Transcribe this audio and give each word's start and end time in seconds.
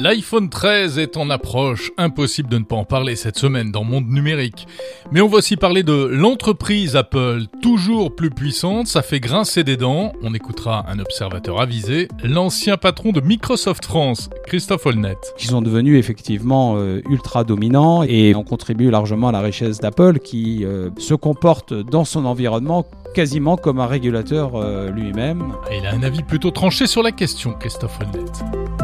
L'iPhone 0.00 0.48
13 0.48 1.00
est 1.00 1.16
en 1.16 1.28
approche, 1.28 1.90
impossible 1.98 2.48
de 2.48 2.58
ne 2.58 2.62
pas 2.62 2.76
en 2.76 2.84
parler 2.84 3.16
cette 3.16 3.36
semaine 3.36 3.72
dans 3.72 3.82
Monde 3.82 4.08
Numérique. 4.08 4.68
Mais 5.10 5.20
on 5.20 5.26
va 5.26 5.38
aussi 5.38 5.56
parler 5.56 5.82
de 5.82 5.92
l'entreprise 5.92 6.94
Apple, 6.94 7.46
toujours 7.62 8.14
plus 8.14 8.30
puissante, 8.30 8.86
ça 8.86 9.02
fait 9.02 9.18
grincer 9.18 9.64
des 9.64 9.76
dents. 9.76 10.12
On 10.22 10.34
écoutera 10.34 10.86
un 10.88 11.00
observateur 11.00 11.60
avisé, 11.60 12.06
l'ancien 12.22 12.76
patron 12.76 13.10
de 13.10 13.20
Microsoft 13.20 13.86
France, 13.86 14.30
Christophe 14.46 14.86
Holnet. 14.86 15.16
Ils 15.40 15.46
sont 15.46 15.62
devenus 15.62 15.98
effectivement 15.98 16.74
euh, 16.76 17.02
ultra 17.10 17.42
dominants 17.42 18.04
et 18.04 18.36
ont 18.36 18.44
contribué 18.44 18.92
largement 18.92 19.30
à 19.30 19.32
la 19.32 19.40
richesse 19.40 19.80
d'Apple 19.80 20.20
qui 20.20 20.64
euh, 20.64 20.90
se 20.98 21.14
comporte 21.14 21.74
dans 21.74 22.04
son 22.04 22.24
environnement 22.24 22.86
quasiment 23.14 23.56
comme 23.56 23.80
un 23.80 23.86
régulateur 23.86 24.52
euh, 24.54 24.90
lui-même. 24.90 25.54
il 25.76 25.84
a 25.86 25.92
un 25.92 26.04
avis 26.04 26.22
plutôt 26.22 26.52
tranché 26.52 26.86
sur 26.86 27.02
la 27.02 27.10
question, 27.10 27.52
Christophe 27.58 27.98
Holnet. 28.00 28.77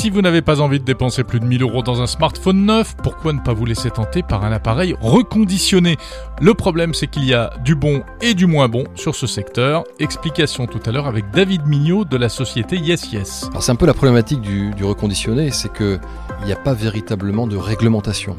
Si 0.00 0.08
vous 0.08 0.22
n'avez 0.22 0.40
pas 0.40 0.62
envie 0.62 0.80
de 0.80 0.84
dépenser 0.86 1.24
plus 1.24 1.40
de 1.40 1.44
1000 1.44 1.60
euros 1.60 1.82
dans 1.82 2.00
un 2.00 2.06
smartphone 2.06 2.64
neuf, 2.64 2.96
pourquoi 3.02 3.34
ne 3.34 3.38
pas 3.38 3.52
vous 3.52 3.66
laisser 3.66 3.90
tenter 3.90 4.22
par 4.22 4.46
un 4.46 4.50
appareil 4.50 4.94
reconditionné? 4.98 5.98
Le 6.42 6.54
problème, 6.54 6.94
c'est 6.94 7.06
qu'il 7.06 7.26
y 7.26 7.34
a 7.34 7.52
du 7.62 7.74
bon 7.74 8.02
et 8.22 8.32
du 8.32 8.46
moins 8.46 8.66
bon 8.66 8.84
sur 8.94 9.14
ce 9.14 9.26
secteur. 9.26 9.84
Explication 9.98 10.66
tout 10.66 10.80
à 10.86 10.90
l'heure 10.90 11.06
avec 11.06 11.30
David 11.32 11.66
Mignot 11.66 12.06
de 12.06 12.16
la 12.16 12.30
société 12.30 12.78
Yes 12.78 13.12
Yes. 13.12 13.44
Alors 13.50 13.62
c'est 13.62 13.72
un 13.72 13.76
peu 13.76 13.84
la 13.84 13.92
problématique 13.92 14.40
du, 14.40 14.70
du 14.70 14.82
reconditionné, 14.82 15.50
c'est 15.50 15.70
que 15.70 16.00
il 16.40 16.46
n'y 16.46 16.52
a 16.52 16.56
pas 16.56 16.72
véritablement 16.72 17.46
de 17.46 17.58
réglementation 17.58 18.36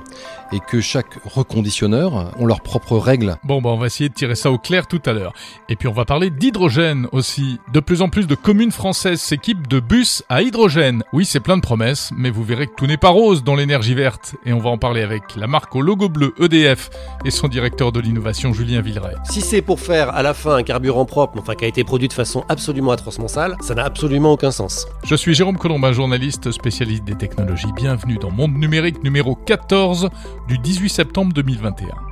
et 0.51 0.59
que 0.59 0.81
chaque 0.81 1.19
reconditionneur 1.23 2.33
ont 2.39 2.45
leurs 2.45 2.61
propres 2.61 2.97
règles. 2.97 3.37
Bon, 3.43 3.61
bah 3.61 3.69
on 3.69 3.77
va 3.77 3.85
essayer 3.85 4.09
de 4.09 4.13
tirer 4.13 4.35
ça 4.35 4.51
au 4.51 4.57
clair 4.57 4.87
tout 4.87 5.01
à 5.05 5.13
l'heure. 5.13 5.33
Et 5.69 5.75
puis 5.75 5.87
on 5.87 5.93
va 5.93 6.03
parler 6.03 6.29
d'hydrogène 6.29 7.07
aussi. 7.11 7.59
De 7.71 7.79
plus 7.79 8.01
en 8.01 8.09
plus 8.09 8.27
de 8.27 8.35
communes 8.35 8.71
françaises 8.71 9.21
s'équipent 9.21 9.67
de 9.67 9.79
bus 9.79 10.23
à 10.29 10.41
hydrogène. 10.41 11.03
Oui, 11.13 11.25
c'est 11.25 11.39
plein 11.39 11.57
de 11.57 11.61
promesses, 11.61 12.11
mais 12.17 12.29
vous 12.29 12.43
verrez 12.43 12.67
que 12.67 12.73
tout 12.75 12.87
n'est 12.87 12.97
pas 12.97 13.09
rose 13.09 13.43
dans 13.43 13.55
l'énergie 13.55 13.93
verte. 13.93 14.35
Et 14.45 14.51
on 14.51 14.59
va 14.59 14.71
en 14.71 14.77
parler 14.77 15.03
avec 15.03 15.35
la 15.35 15.47
marque 15.47 15.75
au 15.75 15.81
logo 15.81 16.09
bleu 16.09 16.33
EDF 16.39 16.89
et 17.23 17.31
son 17.31 17.47
directeur 17.47 17.90
de 17.91 17.99
l'innovation 17.99 18.53
Julien 18.53 18.81
Villeray. 18.81 19.15
Si 19.29 19.41
c'est 19.41 19.61
pour 19.61 19.79
faire 19.79 20.13
à 20.15 20.21
la 20.23 20.33
fin 20.33 20.55
un 20.55 20.63
carburant 20.63 21.05
propre, 21.05 21.39
enfin 21.39 21.55
qui 21.55 21.65
a 21.65 21.67
été 21.67 21.83
produit 21.83 22.07
de 22.07 22.13
façon 22.13 22.43
absolument 22.49 22.91
atrocement 22.91 23.27
sale, 23.27 23.55
ça 23.61 23.75
n'a 23.75 23.83
absolument 23.83 24.33
aucun 24.33 24.51
sens. 24.51 24.87
Je 25.03 25.15
suis 25.15 25.33
Jérôme 25.33 25.57
Colombin, 25.57 25.91
journaliste 25.91 26.51
spécialiste 26.51 27.03
des 27.03 27.15
technologies. 27.15 27.71
Bienvenue 27.75 28.17
dans 28.17 28.31
Monde 28.31 28.53
Numérique 28.53 29.03
numéro 29.03 29.35
14 29.35 30.09
du 30.47 30.57
18 30.57 30.89
septembre 30.89 31.33
2021. 31.33 32.10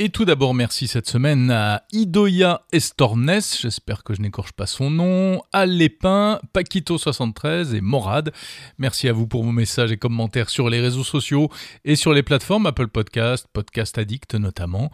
Et 0.00 0.10
tout 0.10 0.24
d'abord, 0.24 0.54
merci 0.54 0.86
cette 0.86 1.08
semaine 1.08 1.50
à 1.50 1.82
Idoya 1.90 2.62
Estornes, 2.70 3.40
j'espère 3.60 4.04
que 4.04 4.14
je 4.14 4.22
n'écorche 4.22 4.52
pas 4.52 4.66
son 4.66 4.92
nom, 4.92 5.42
à 5.52 5.66
Lépin, 5.66 6.38
Paquito73 6.54 7.74
et 7.74 7.80
Morad. 7.80 8.32
Merci 8.78 9.08
à 9.08 9.12
vous 9.12 9.26
pour 9.26 9.42
vos 9.42 9.50
messages 9.50 9.90
et 9.90 9.96
commentaires 9.96 10.50
sur 10.50 10.70
les 10.70 10.80
réseaux 10.80 11.02
sociaux 11.02 11.50
et 11.84 11.96
sur 11.96 12.12
les 12.12 12.22
plateformes 12.22 12.66
Apple 12.66 12.86
Podcast, 12.86 13.48
Podcast 13.52 13.98
Addict 13.98 14.36
notamment. 14.36 14.92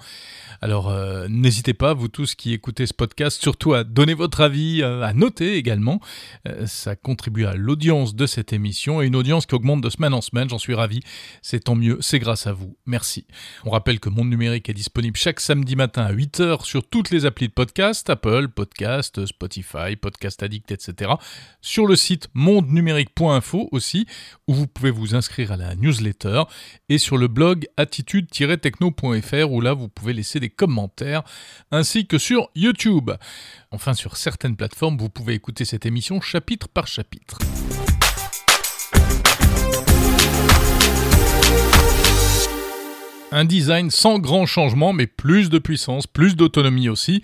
Alors 0.63 0.89
euh, 0.89 1.29
n'hésitez 1.29 1.75
pas, 1.75 1.93
vous 1.93 2.09
tous 2.09 2.35
qui 2.35 2.55
écoutez 2.55 2.87
ce 2.87 2.95
podcast, 2.95 3.43
surtout 3.43 3.75
à 3.75 3.85
donner 3.85 4.15
votre 4.15 4.41
avis, 4.41 4.81
euh, 4.81 5.03
à 5.03 5.13
noter 5.13 5.57
également. 5.57 6.01
Euh, 6.49 6.65
ça 6.65 6.97
contribue 6.97 7.45
à 7.45 7.57
l'audience 7.57 8.15
de 8.15 8.25
cette 8.25 8.55
émission 8.55 9.03
et 9.03 9.07
une 9.07 9.17
audience 9.17 9.45
qui 9.45 9.55
augmente 9.55 9.83
de 9.83 9.91
semaine 9.91 10.15
en 10.15 10.23
semaine, 10.23 10.49
j'en 10.49 10.59
suis 10.59 10.73
ravi. 10.73 11.01
C'est 11.43 11.65
tant 11.65 11.75
mieux, 11.75 11.99
c'est 12.01 12.21
grâce 12.21 12.47
à 12.47 12.55
vous. 12.55 12.79
Merci. 12.87 13.27
On 13.67 13.71
rappelle 13.71 14.01
que 14.01 14.09
Monde 14.09 14.31
Numérique 14.31 14.71
est 14.71 14.73
disponible 14.73 14.94
disponible 14.95 15.17
chaque 15.17 15.41
samedi 15.41 15.75
matin 15.75 16.05
à 16.05 16.13
8h 16.13 16.65
sur 16.65 16.89
toutes 16.89 17.11
les 17.11 17.27
applis 17.27 17.49
de 17.49 17.53
podcast, 17.53 18.09
Apple, 18.09 18.47
Podcast, 18.47 19.27
Spotify, 19.27 19.97
Podcast 20.01 20.41
Addict, 20.41 20.71
etc. 20.71 21.11
Sur 21.61 21.89
le 21.89 21.97
site 21.97 22.29
mondenumérique.info 22.33 23.69
aussi, 23.73 24.07
où 24.47 24.55
vous 24.55 24.69
pouvez 24.69 24.93
vous 24.93 25.17
inscrire 25.17 25.51
à 25.51 25.57
la 25.57 25.75
newsletter, 25.75 26.45
et 26.89 26.99
sur 26.99 27.19
le 27.19 27.27
blog 27.27 27.67
attitude-techno.fr, 27.77 29.51
où 29.51 29.61
là 29.61 29.73
vous 29.73 29.89
pouvez 29.89 30.13
laisser 30.13 30.39
des 30.39 30.51
commentaires, 30.51 31.25
ainsi 31.73 32.07
que 32.07 32.19
sur 32.19 32.51
YouTube. 32.55 33.11
Enfin, 33.73 33.95
sur 33.95 34.17
certaines 34.17 34.55
plateformes, 34.55 34.97
vous 34.97 35.11
pouvez 35.11 35.35
écouter 35.35 35.65
cette 35.65 35.87
émission 35.87 36.21
chapitre 36.21 36.69
par 36.69 36.87
chapitre. 36.87 37.39
Un 43.37 43.45
design 43.45 43.91
sans 43.91 44.21
grand 44.21 44.47
changement, 44.47 44.93
mais 44.93 45.09
plus 45.09 45.51
de 45.51 45.59
puissance, 45.59 46.07
plus 46.07 46.37
d'autonomie 46.37 46.89
aussi. 46.89 47.21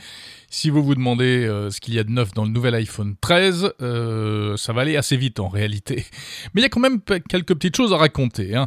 Si 0.52 0.68
vous 0.68 0.82
vous 0.82 0.96
demandez 0.96 1.46
euh, 1.46 1.70
ce 1.70 1.80
qu'il 1.80 1.94
y 1.94 2.00
a 2.00 2.02
de 2.02 2.10
neuf 2.10 2.32
dans 2.32 2.44
le 2.44 2.50
nouvel 2.50 2.74
iPhone 2.74 3.14
13, 3.20 3.72
euh, 3.80 4.56
ça 4.56 4.72
va 4.72 4.80
aller 4.80 4.96
assez 4.96 5.16
vite 5.16 5.38
en 5.38 5.46
réalité. 5.46 6.04
Mais 6.54 6.60
il 6.60 6.62
y 6.62 6.66
a 6.66 6.68
quand 6.68 6.80
même 6.80 7.00
quelques 7.28 7.54
petites 7.54 7.76
choses 7.76 7.92
à 7.92 7.96
raconter. 7.96 8.56
Hein. 8.56 8.66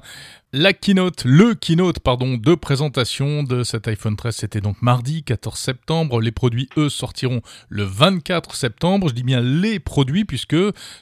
La 0.55 0.71
keynote, 0.71 1.23
le 1.25 1.55
keynote, 1.55 1.99
pardon, 1.99 2.37
de 2.37 2.53
présentation 2.53 3.41
de 3.41 3.63
cet 3.63 3.87
iPhone 3.87 4.15
13, 4.15 4.35
c'était 4.35 4.61
donc 4.61 4.83
mardi 4.83 5.23
14 5.23 5.57
septembre. 5.57 6.21
Les 6.21 6.31
produits, 6.31 6.69
eux, 6.77 6.89
sortiront 6.89 7.41
le 7.69 7.81
24 7.81 8.55
septembre. 8.55 9.09
Je 9.09 9.15
dis 9.15 9.23
bien 9.23 9.41
les 9.41 9.79
produits, 9.79 10.25
puisque, 10.25 10.55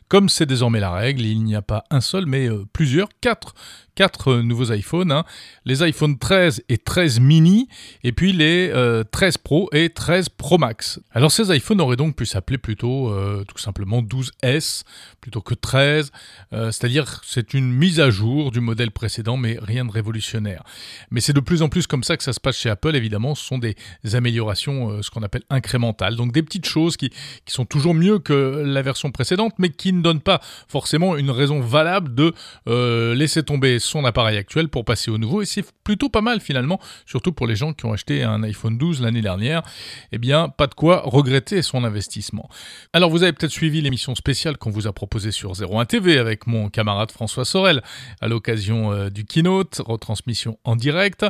comme 0.08 0.30
c'est 0.30 0.46
désormais 0.46 0.80
la 0.80 0.94
règle, 0.94 1.26
il 1.26 1.44
n'y 1.44 1.54
a 1.54 1.62
pas 1.62 1.84
un 1.90 2.00
seul, 2.00 2.28
mais 2.28 2.48
euh, 2.48 2.66
plusieurs, 2.72 3.10
quatre, 3.20 3.54
quatre 3.94 4.38
nouveaux 4.38 4.72
iPhones. 4.72 5.12
Hein. 5.12 5.26
Les 5.66 5.84
iPhone 5.84 6.18
13 6.18 6.64
et 6.70 6.78
13 6.78 7.20
mini, 7.20 7.68
et 8.06 8.14
puis 8.14 8.32
les 8.32 8.70
13 8.70 8.74
euh, 8.74 9.04
Pro 9.44 9.70
et 9.74 9.90
13 9.90 10.30
Pro 10.30 10.60
Max. 10.60 10.71
Alors 11.12 11.32
ces 11.32 11.56
iPhones 11.56 11.82
auraient 11.82 11.96
donc 11.96 12.16
pu 12.16 12.26
s'appeler 12.26 12.58
plutôt 12.58 13.14
tout 13.48 13.58
simplement 13.58 14.02
12S 14.02 14.84
plutôt 15.20 15.42
que 15.42 15.54
13, 15.54 16.12
c'est-à-dire 16.52 17.22
c'est 17.26 17.54
une 17.54 17.72
mise 17.72 18.00
à 18.00 18.10
jour 18.10 18.52
du 18.52 18.60
modèle 18.60 18.92
précédent 18.92 19.38
mais 19.38 19.58
rien 19.62 19.86
de 19.86 19.92
révolutionnaire. 19.92 20.64
Mais 21.10 21.22
c'est 21.22 21.34
de 21.34 21.40
plus 21.40 21.62
en 21.62 21.70
plus 21.70 21.88
comme 21.88 22.04
ça 22.04 22.18
que 22.18 22.24
ça 22.24 22.34
se 22.34 22.40
passe 22.40 22.58
chez 22.58 22.70
Apple, 22.70 22.96
évidemment, 22.96 23.36
ce 23.36 23.46
sont 23.46 23.58
des 23.58 23.76
améliorations, 24.14 24.90
euh, 24.90 25.02
ce 25.02 25.10
qu'on 25.10 25.24
appelle 25.24 25.44
incrémentales, 25.50 26.16
donc 26.16 26.32
des 26.32 26.44
petites 26.44 26.66
choses 26.66 26.98
qui, 26.98 27.12
sont 27.48 27.66
toujours 27.66 27.94
mieux 27.94 28.18
que 28.20 28.64
la 28.66 28.82
version 28.82 29.12
précédente, 29.12 29.54
mais 29.58 29.70
qui 29.70 29.92
ne 29.92 30.02
donnent 30.02 30.22
pas 30.22 30.40
forcément 30.70 31.18
une 31.18 31.32
raison 31.32 31.60
valable 31.60 32.16
de 32.16 32.34
euh, 32.70 33.14
laisser 33.14 33.44
tomber 33.44 33.78
son 33.80 34.06
appareil 34.06 34.38
actuel 34.38 34.70
pour 34.70 34.86
passer 34.86 35.12
au 35.12 35.18
nouveau, 35.18 35.42
et 35.42 35.46
c'est 35.46 35.66
plutôt 35.84 36.08
pas 36.08 36.22
mal 36.22 36.40
finalement, 36.40 36.80
surtout 37.06 37.34
pour 37.34 37.46
les 37.46 37.58
gens 37.58 37.74
qui 37.74 37.86
ont 37.86 37.92
acheté 37.92 38.24
un 38.24 38.42
iPhone 38.44 38.78
12 38.78 39.02
l'année 39.02 39.22
dernière, 39.22 39.64
eh 40.14 40.18
pas 40.62 40.68
de 40.68 40.76
quoi 40.76 41.02
regretter 41.06 41.64
son 41.64 41.84
investissement. 41.84 42.48
Alors, 42.94 43.10
vous 43.10 43.24
avez 43.24 43.34
peut-être 43.34 43.52
suivi 43.52 43.82
l'émission 43.82 44.14
spéciale 44.14 44.60
qu'on 44.60 44.70
vous 44.70 44.86
a 44.86 44.94
proposée 44.94 45.32
sur 45.32 45.54
01 45.60 45.86
TV 45.86 46.20
avec 46.20 46.46
mon 46.46 46.70
camarade 46.70 47.10
François 47.10 47.46
Sorel 47.46 47.82
à 48.22 48.28
l'occasion 48.28 48.92
euh, 48.92 49.10
du 49.10 49.26
keynote, 49.26 49.82
retransmission 49.84 50.60
en 50.64 50.76
direct. 50.76 51.26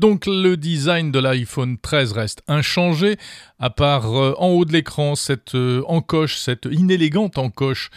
Donc 0.00 0.26
le 0.26 0.56
design 0.56 1.12
de 1.12 1.20
l'iPhone 1.20 1.78
13 1.78 2.10
reste 2.10 2.42
inchangé, 2.48 3.18
à 3.60 3.70
part 3.70 4.12
euh, 4.12 4.34
en 4.38 4.48
haut 4.48 4.64
de 4.64 4.72
l'écran 4.72 5.14
cette 5.14 5.54
euh, 5.54 5.84
encoche, 5.86 6.36
cette 6.36 6.66
inélégante 6.68 7.38
encoche 7.38 7.90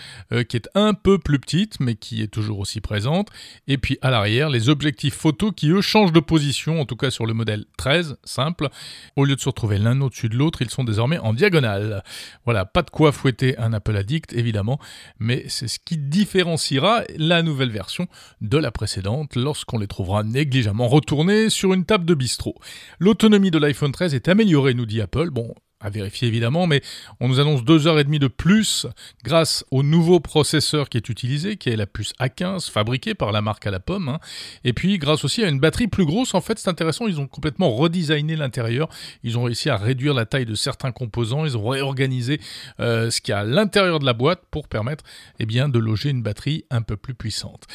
qui 0.49 0.57
est 0.57 0.69
un 0.75 0.93
peu 0.93 1.17
plus 1.17 1.39
petite 1.39 1.79
mais 1.79 1.95
qui 1.95 2.21
est 2.21 2.27
toujours 2.27 2.59
aussi 2.59 2.79
présente. 2.79 3.29
Et 3.67 3.79
puis 3.79 3.97
à 4.03 4.11
l'arrière, 4.11 4.49
les 4.49 4.69
objectifs 4.69 5.15
photo 5.15 5.51
qui 5.51 5.69
eux 5.69 5.81
changent 5.81 6.13
de 6.13 6.19
position, 6.19 6.79
en 6.79 6.85
tout 6.85 6.95
cas 6.95 7.09
sur 7.09 7.25
le 7.25 7.33
modèle 7.33 7.65
13, 7.77 8.17
simple. 8.23 8.69
Au 9.15 9.25
lieu 9.25 9.35
de 9.35 9.41
se 9.41 9.49
retrouver 9.49 9.79
l'un 9.79 9.99
au-dessus 10.01 10.29
de 10.29 10.35
l'autre, 10.35 10.61
ils 10.61 10.74
sont 10.75 10.83
désormais 10.83 11.17
en 11.17 11.33
diagonale. 11.33 12.03
Voilà, 12.43 12.65
pas 12.65 12.83
de 12.83 12.89
quoi 12.89 13.11
fouetter 13.11 13.57
un 13.57 13.73
Apple 13.73 13.95
Addict 13.95 14.33
évidemment, 14.33 14.79
mais 15.19 15.45
c'est 15.47 15.67
ce 15.67 15.79
qui 15.79 15.97
différenciera 15.97 17.03
la 17.17 17.41
nouvelle 17.41 17.71
version 17.71 18.07
de 18.41 18.57
la 18.57 18.71
précédente 18.71 19.35
lorsqu'on 19.35 19.79
les 19.79 19.87
trouvera 19.87 20.23
négligemment 20.23 20.87
retournés 20.87 21.49
sur 21.49 21.73
une 21.73 21.85
table 21.85 22.05
de 22.05 22.13
bistrot. 22.13 22.55
L'autonomie 22.99 23.51
de 23.51 23.57
l'iPhone 23.57 23.91
13 23.91 24.13
est 24.13 24.27
améliorée, 24.27 24.73
nous 24.73 24.85
dit 24.85 25.01
Apple. 25.01 25.29
Bon, 25.29 25.53
à 25.85 25.89
vérifier 25.91 26.27
évidemment, 26.27 26.65
mais 26.65 26.81
on 27.19 27.27
nous 27.27 27.39
annonce 27.39 27.63
deux 27.63 27.85
heures 27.85 27.99
et 27.99 28.03
demie 28.03 28.19
de 28.19 28.27
plus 28.27 28.87
grâce 29.23 29.63
au 29.69 29.83
nouveau 29.83 30.19
processeur 30.19 30.89
qui 30.89 30.97
est 30.97 31.09
utilisé, 31.09 31.57
qui 31.57 31.69
est 31.69 31.75
la 31.75 31.85
puce 31.85 32.13
A15 32.19 32.71
fabriquée 32.71 33.13
par 33.13 33.31
la 33.31 33.41
marque 33.41 33.67
à 33.67 33.71
la 33.71 33.79
pomme, 33.79 34.09
hein. 34.09 34.19
et 34.63 34.73
puis 34.73 34.97
grâce 34.97 35.23
aussi 35.23 35.43
à 35.43 35.47
une 35.47 35.59
batterie 35.59 35.87
plus 35.87 36.05
grosse. 36.05 36.33
En 36.33 36.41
fait, 36.41 36.57
c'est 36.57 36.69
intéressant, 36.69 37.07
ils 37.07 37.19
ont 37.19 37.27
complètement 37.27 37.69
redesigné 37.69 38.35
l'intérieur, 38.35 38.89
ils 39.23 39.37
ont 39.37 39.43
réussi 39.43 39.69
à 39.69 39.77
réduire 39.77 40.15
la 40.15 40.25
taille 40.25 40.45
de 40.45 40.55
certains 40.55 40.91
composants, 40.91 41.45
ils 41.45 41.55
ont 41.55 41.67
réorganisé 41.67 42.41
euh, 42.79 43.11
ce 43.11 43.21
qu'il 43.21 43.31
y 43.31 43.35
a 43.35 43.39
à 43.39 43.43
l'intérieur 43.43 43.99
de 43.99 44.05
la 44.05 44.13
boîte 44.13 44.41
pour 44.49 44.67
permettre 44.67 45.03
eh 45.39 45.45
bien, 45.45 45.69
de 45.69 45.77
loger 45.77 46.09
une 46.09 46.23
batterie 46.23 46.65
un 46.71 46.81
peu 46.81 46.97
plus 46.97 47.13
puissante. 47.13 47.65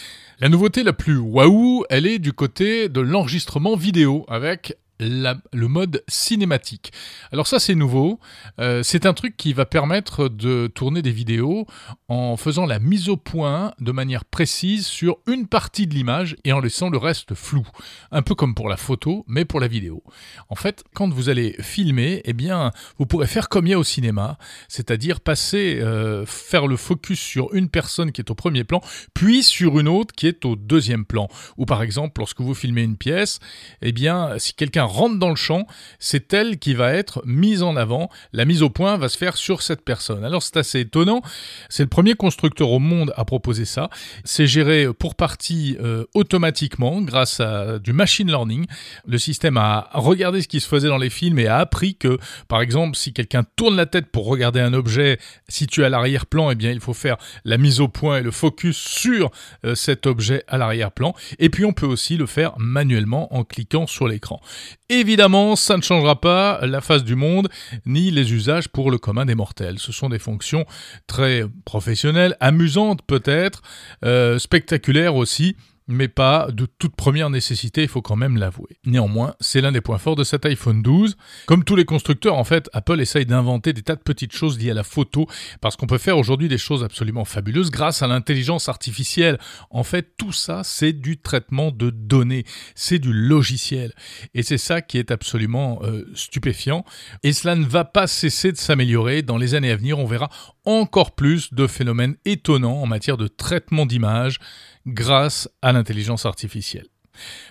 La 0.40 0.48
nouveauté 0.48 0.82
la 0.82 0.92
plus 0.92 1.18
waouh, 1.18 1.84
elle 1.90 2.06
est 2.06 2.18
du 2.18 2.32
côté 2.32 2.88
de 2.88 3.00
l'enregistrement 3.00 3.76
vidéo 3.76 4.24
avec 4.28 4.76
le 5.00 5.66
mode 5.68 6.02
cinématique. 6.08 6.92
Alors 7.32 7.46
ça 7.46 7.58
c'est 7.58 7.74
nouveau, 7.74 8.20
euh, 8.60 8.82
c'est 8.82 9.06
un 9.06 9.14
truc 9.14 9.36
qui 9.36 9.52
va 9.52 9.66
permettre 9.66 10.28
de 10.28 10.66
tourner 10.66 11.02
des 11.02 11.10
vidéos 11.10 11.66
en 12.08 12.36
faisant 12.36 12.66
la 12.66 12.78
mise 12.78 13.08
au 13.08 13.16
point 13.16 13.72
de 13.80 13.92
manière 13.92 14.24
précise 14.24 14.86
sur 14.86 15.18
une 15.26 15.46
partie 15.46 15.86
de 15.86 15.94
l'image 15.94 16.36
et 16.44 16.52
en 16.52 16.60
laissant 16.60 16.90
le 16.90 16.98
reste 16.98 17.34
flou. 17.34 17.66
Un 18.10 18.22
peu 18.22 18.34
comme 18.34 18.54
pour 18.54 18.68
la 18.68 18.76
photo, 18.76 19.24
mais 19.26 19.44
pour 19.44 19.60
la 19.60 19.68
vidéo. 19.68 20.02
En 20.48 20.54
fait, 20.54 20.84
quand 20.94 21.08
vous 21.08 21.28
allez 21.28 21.56
filmer, 21.60 22.20
eh 22.24 22.32
bien, 22.32 22.70
vous 22.98 23.06
pourrez 23.06 23.26
faire 23.26 23.48
comme 23.48 23.66
il 23.66 23.70
y 23.70 23.74
a 23.74 23.78
au 23.78 23.84
cinéma, 23.84 24.38
c'est-à-dire 24.68 25.20
passer, 25.20 25.78
euh, 25.80 26.24
faire 26.26 26.66
le 26.66 26.76
focus 26.76 27.20
sur 27.20 27.54
une 27.54 27.68
personne 27.68 28.12
qui 28.12 28.20
est 28.20 28.30
au 28.30 28.34
premier 28.34 28.64
plan, 28.64 28.80
puis 29.14 29.42
sur 29.42 29.78
une 29.78 29.88
autre 29.88 30.14
qui 30.14 30.26
est 30.26 30.44
au 30.44 30.56
deuxième 30.56 31.04
plan. 31.04 31.28
Ou 31.56 31.66
par 31.66 31.82
exemple, 31.82 32.20
lorsque 32.20 32.40
vous 32.40 32.54
filmez 32.54 32.82
une 32.82 32.96
pièce, 32.96 33.38
eh 33.82 33.92
bien, 33.92 34.38
si 34.38 34.54
quelqu'un 34.54 34.86
rentre 34.90 35.18
dans 35.18 35.30
le 35.30 35.36
champ, 35.36 35.66
c'est 35.98 36.32
elle 36.32 36.58
qui 36.58 36.74
va 36.74 36.92
être 36.92 37.22
mise 37.24 37.62
en 37.62 37.76
avant. 37.76 38.10
La 38.32 38.44
mise 38.44 38.62
au 38.62 38.70
point 38.70 38.96
va 38.96 39.08
se 39.08 39.16
faire 39.16 39.36
sur 39.36 39.62
cette 39.62 39.84
personne. 39.84 40.24
Alors 40.24 40.42
c'est 40.42 40.56
assez 40.56 40.80
étonnant. 40.80 41.22
C'est 41.68 41.82
le 41.82 41.88
premier 41.88 42.14
constructeur 42.14 42.70
au 42.70 42.78
monde 42.78 43.12
à 43.16 43.24
proposer 43.24 43.64
ça. 43.64 43.90
C'est 44.24 44.46
géré 44.46 44.88
pour 44.92 45.14
partie 45.14 45.76
euh, 45.80 46.04
automatiquement 46.14 47.00
grâce 47.00 47.40
à 47.40 47.78
du 47.78 47.92
machine 47.92 48.28
learning. 48.28 48.66
Le 49.06 49.18
système 49.18 49.56
a 49.56 49.88
regardé 49.92 50.42
ce 50.42 50.48
qui 50.48 50.60
se 50.60 50.68
faisait 50.68 50.88
dans 50.88 50.98
les 50.98 51.10
films 51.10 51.38
et 51.38 51.46
a 51.46 51.58
appris 51.58 51.94
que, 51.94 52.18
par 52.48 52.60
exemple, 52.60 52.96
si 52.96 53.12
quelqu'un 53.12 53.44
tourne 53.56 53.76
la 53.76 53.86
tête 53.86 54.06
pour 54.10 54.26
regarder 54.26 54.60
un 54.60 54.72
objet 54.72 55.18
situé 55.48 55.84
à 55.84 55.88
l'arrière-plan, 55.88 56.50
eh 56.50 56.54
bien, 56.54 56.70
il 56.70 56.80
faut 56.80 56.94
faire 56.94 57.16
la 57.44 57.58
mise 57.58 57.80
au 57.80 57.88
point 57.88 58.18
et 58.18 58.22
le 58.22 58.30
focus 58.30 58.76
sur 58.76 59.30
euh, 59.64 59.74
cet 59.74 60.06
objet 60.06 60.44
à 60.48 60.58
l'arrière-plan. 60.58 61.14
Et 61.38 61.50
puis, 61.50 61.64
on 61.64 61.72
peut 61.72 61.86
aussi 61.86 62.16
le 62.16 62.26
faire 62.26 62.52
manuellement 62.58 63.34
en 63.34 63.44
cliquant 63.44 63.86
sur 63.86 64.08
l'écran. 64.08 64.40
Évidemment, 64.88 65.54
ça 65.54 65.76
ne 65.76 65.82
changera 65.82 66.20
pas 66.20 66.66
la 66.66 66.80
face 66.80 67.04
du 67.04 67.14
monde 67.14 67.48
ni 67.86 68.10
les 68.10 68.32
usages 68.32 68.68
pour 68.68 68.90
le 68.90 68.98
commun 68.98 69.24
des 69.24 69.36
mortels. 69.36 69.78
Ce 69.78 69.92
sont 69.92 70.08
des 70.08 70.18
fonctions 70.18 70.64
très 71.06 71.44
professionnelles, 71.64 72.36
amusantes 72.40 73.02
peut-être, 73.06 73.62
euh, 74.04 74.38
spectaculaires 74.40 75.14
aussi, 75.14 75.56
mais 75.90 76.08
pas 76.08 76.48
de 76.50 76.66
toute 76.78 76.94
première 76.94 77.30
nécessité, 77.30 77.82
il 77.82 77.88
faut 77.88 78.02
quand 78.02 78.16
même 78.16 78.36
l'avouer. 78.36 78.78
Néanmoins, 78.86 79.34
c'est 79.40 79.60
l'un 79.60 79.72
des 79.72 79.80
points 79.80 79.98
forts 79.98 80.16
de 80.16 80.24
cet 80.24 80.46
iPhone 80.46 80.82
12. 80.82 81.16
Comme 81.46 81.64
tous 81.64 81.76
les 81.76 81.84
constructeurs, 81.84 82.36
en 82.36 82.44
fait, 82.44 82.70
Apple 82.72 83.00
essaye 83.00 83.26
d'inventer 83.26 83.72
des 83.72 83.82
tas 83.82 83.96
de 83.96 84.00
petites 84.00 84.32
choses 84.32 84.58
liées 84.58 84.70
à 84.70 84.74
la 84.74 84.84
photo, 84.84 85.26
parce 85.60 85.76
qu'on 85.76 85.86
peut 85.86 85.98
faire 85.98 86.16
aujourd'hui 86.16 86.48
des 86.48 86.58
choses 86.58 86.84
absolument 86.84 87.24
fabuleuses 87.24 87.70
grâce 87.70 88.02
à 88.02 88.06
l'intelligence 88.06 88.68
artificielle. 88.68 89.38
En 89.70 89.82
fait, 89.82 90.14
tout 90.16 90.32
ça, 90.32 90.62
c'est 90.64 90.92
du 90.92 91.20
traitement 91.20 91.72
de 91.72 91.90
données, 91.90 92.44
c'est 92.74 92.98
du 92.98 93.12
logiciel. 93.12 93.92
Et 94.34 94.42
c'est 94.42 94.58
ça 94.58 94.82
qui 94.82 94.98
est 94.98 95.10
absolument 95.10 95.80
euh, 95.82 96.04
stupéfiant. 96.14 96.84
Et 97.22 97.32
cela 97.32 97.56
ne 97.56 97.64
va 97.64 97.84
pas 97.84 98.06
cesser 98.06 98.52
de 98.52 98.56
s'améliorer. 98.56 99.22
Dans 99.22 99.38
les 99.38 99.54
années 99.54 99.70
à 99.70 99.76
venir, 99.76 99.98
on 99.98 100.06
verra 100.06 100.30
encore 100.64 101.14
plus 101.14 101.52
de 101.52 101.66
phénomènes 101.66 102.16
étonnants 102.24 102.80
en 102.80 102.86
matière 102.86 103.16
de 103.16 103.26
traitement 103.26 103.86
d'images 103.86 104.38
grâce 104.86 105.48
à 105.62 105.72
l'intelligence 105.72 106.26
artificielle. 106.26 106.89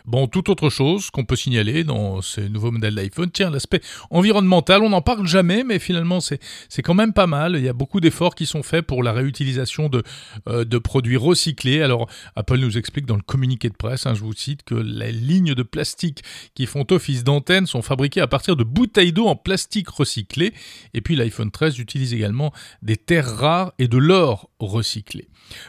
Bon, 0.06 0.28
toute 0.28 0.50
autre 0.50 0.70
chose 0.70 1.10
qu'on 1.10 1.26
peut 1.26 1.36
signaler 1.36 1.84
dans 1.84 2.22
ces 2.22 2.50
nouveaux 2.50 2.72
modèles 2.72 2.96
d'iPhone, 2.96 3.30
tiens, 3.32 3.50
l'aspect 3.50 3.82
environnemental, 4.10 4.82
on 4.82 4.90
n'en 4.90 5.02
parle 5.02 5.28
jamais, 5.28 5.64
mais 5.64 5.80
finalement 5.80 6.20
c'est, 6.20 6.40
quand 6.82 6.94
même 6.94 7.14
pas 7.14 7.28
mal. 7.28 7.56
Il 7.56 7.64
y 7.64 7.70
a 7.70 7.74
beaucoup 7.74 8.00
d'efforts 8.00 8.36
qui 8.36 8.46
sont 8.46 8.64
faits 8.64 8.86
pour 8.86 9.04
la 9.04 9.14
réutilisation 9.14 9.90
de, 9.90 10.04
euh, 10.48 10.66
de 10.66 10.78
produits 10.78 11.18
recyclés. 11.18 11.82
Alors, 11.82 12.10
Apple 12.36 12.58
nous 12.58 12.78
explique 12.78 13.06
dans 13.06 13.16
le 13.16 13.22
communiqué 13.22 13.70
de 13.70 13.76
presse, 13.76 14.06
hein, 14.06 14.14
je 14.14 14.22
vous 14.22 14.34
cite, 14.34 14.64
que 14.64 14.76
les 14.76 15.12
lignes 15.12 15.54
de 15.54 15.64
plastique 15.64 16.24
qui 16.56 16.66
font 16.66 16.86
office 16.92 17.24
d'antenne 17.24 17.68
sont 17.68 17.82
fabriquées 17.82 18.22
à 18.22 18.28
partir 18.28 18.56
de 18.56 18.64
bouteilles 18.64 19.14
d'eau 19.14 19.28
en 19.28 19.36
plastique 19.36 19.90
recyclé. 19.90 20.54
Et 20.94 21.02
puis 21.02 21.16
l'iPhone 21.16 21.52
13 21.52 21.80
utilise 21.80 22.14
également 22.14 22.54
des 22.82 22.98
terres 22.98 23.38
rares 23.38 23.74
et 23.80 23.88
de 23.88 23.98
l'or 23.98 24.50
recyclé. 24.60 25.28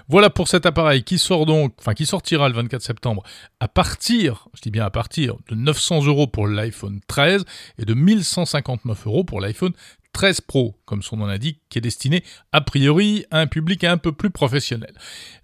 Voilà 0.09 0.31
pour 0.31 0.49
cet 0.49 0.67
appareil 0.67 1.03
qui 1.03 1.19
sort 1.19 1.47
donc, 1.47 1.75
enfin 1.79 1.95
qui 1.95 2.07
sortira 2.07 2.49
le 2.49 2.55
24 2.55 2.83
septembre 2.83 3.23
à 3.61 3.69
partir, 3.81 4.47
je 4.53 4.61
dis 4.61 4.71
bien 4.71 4.85
à 4.85 4.91
partir, 4.91 5.37
de 5.49 5.55
900 5.55 6.05
euros 6.05 6.27
pour 6.27 6.47
l'iPhone 6.47 7.01
13 7.07 7.47
et 7.79 7.87
de 7.87 7.95
1159 7.95 9.07
euros 9.07 9.25
pour 9.25 9.41
l'iPhone 9.41 9.73
13 10.13 10.43
Pro, 10.43 10.79
comme 10.85 11.03
son 11.03 11.17
nom 11.17 11.25
l'indique, 11.25 11.63
qui 11.71 11.79
est 11.79 11.81
destiné 11.81 12.23
a 12.53 12.61
priori 12.61 13.25
à 13.31 13.39
un 13.39 13.47
public 13.47 13.83
un 13.85 13.97
peu 13.97 14.13
plus 14.13 14.29
professionnel. 14.29 14.93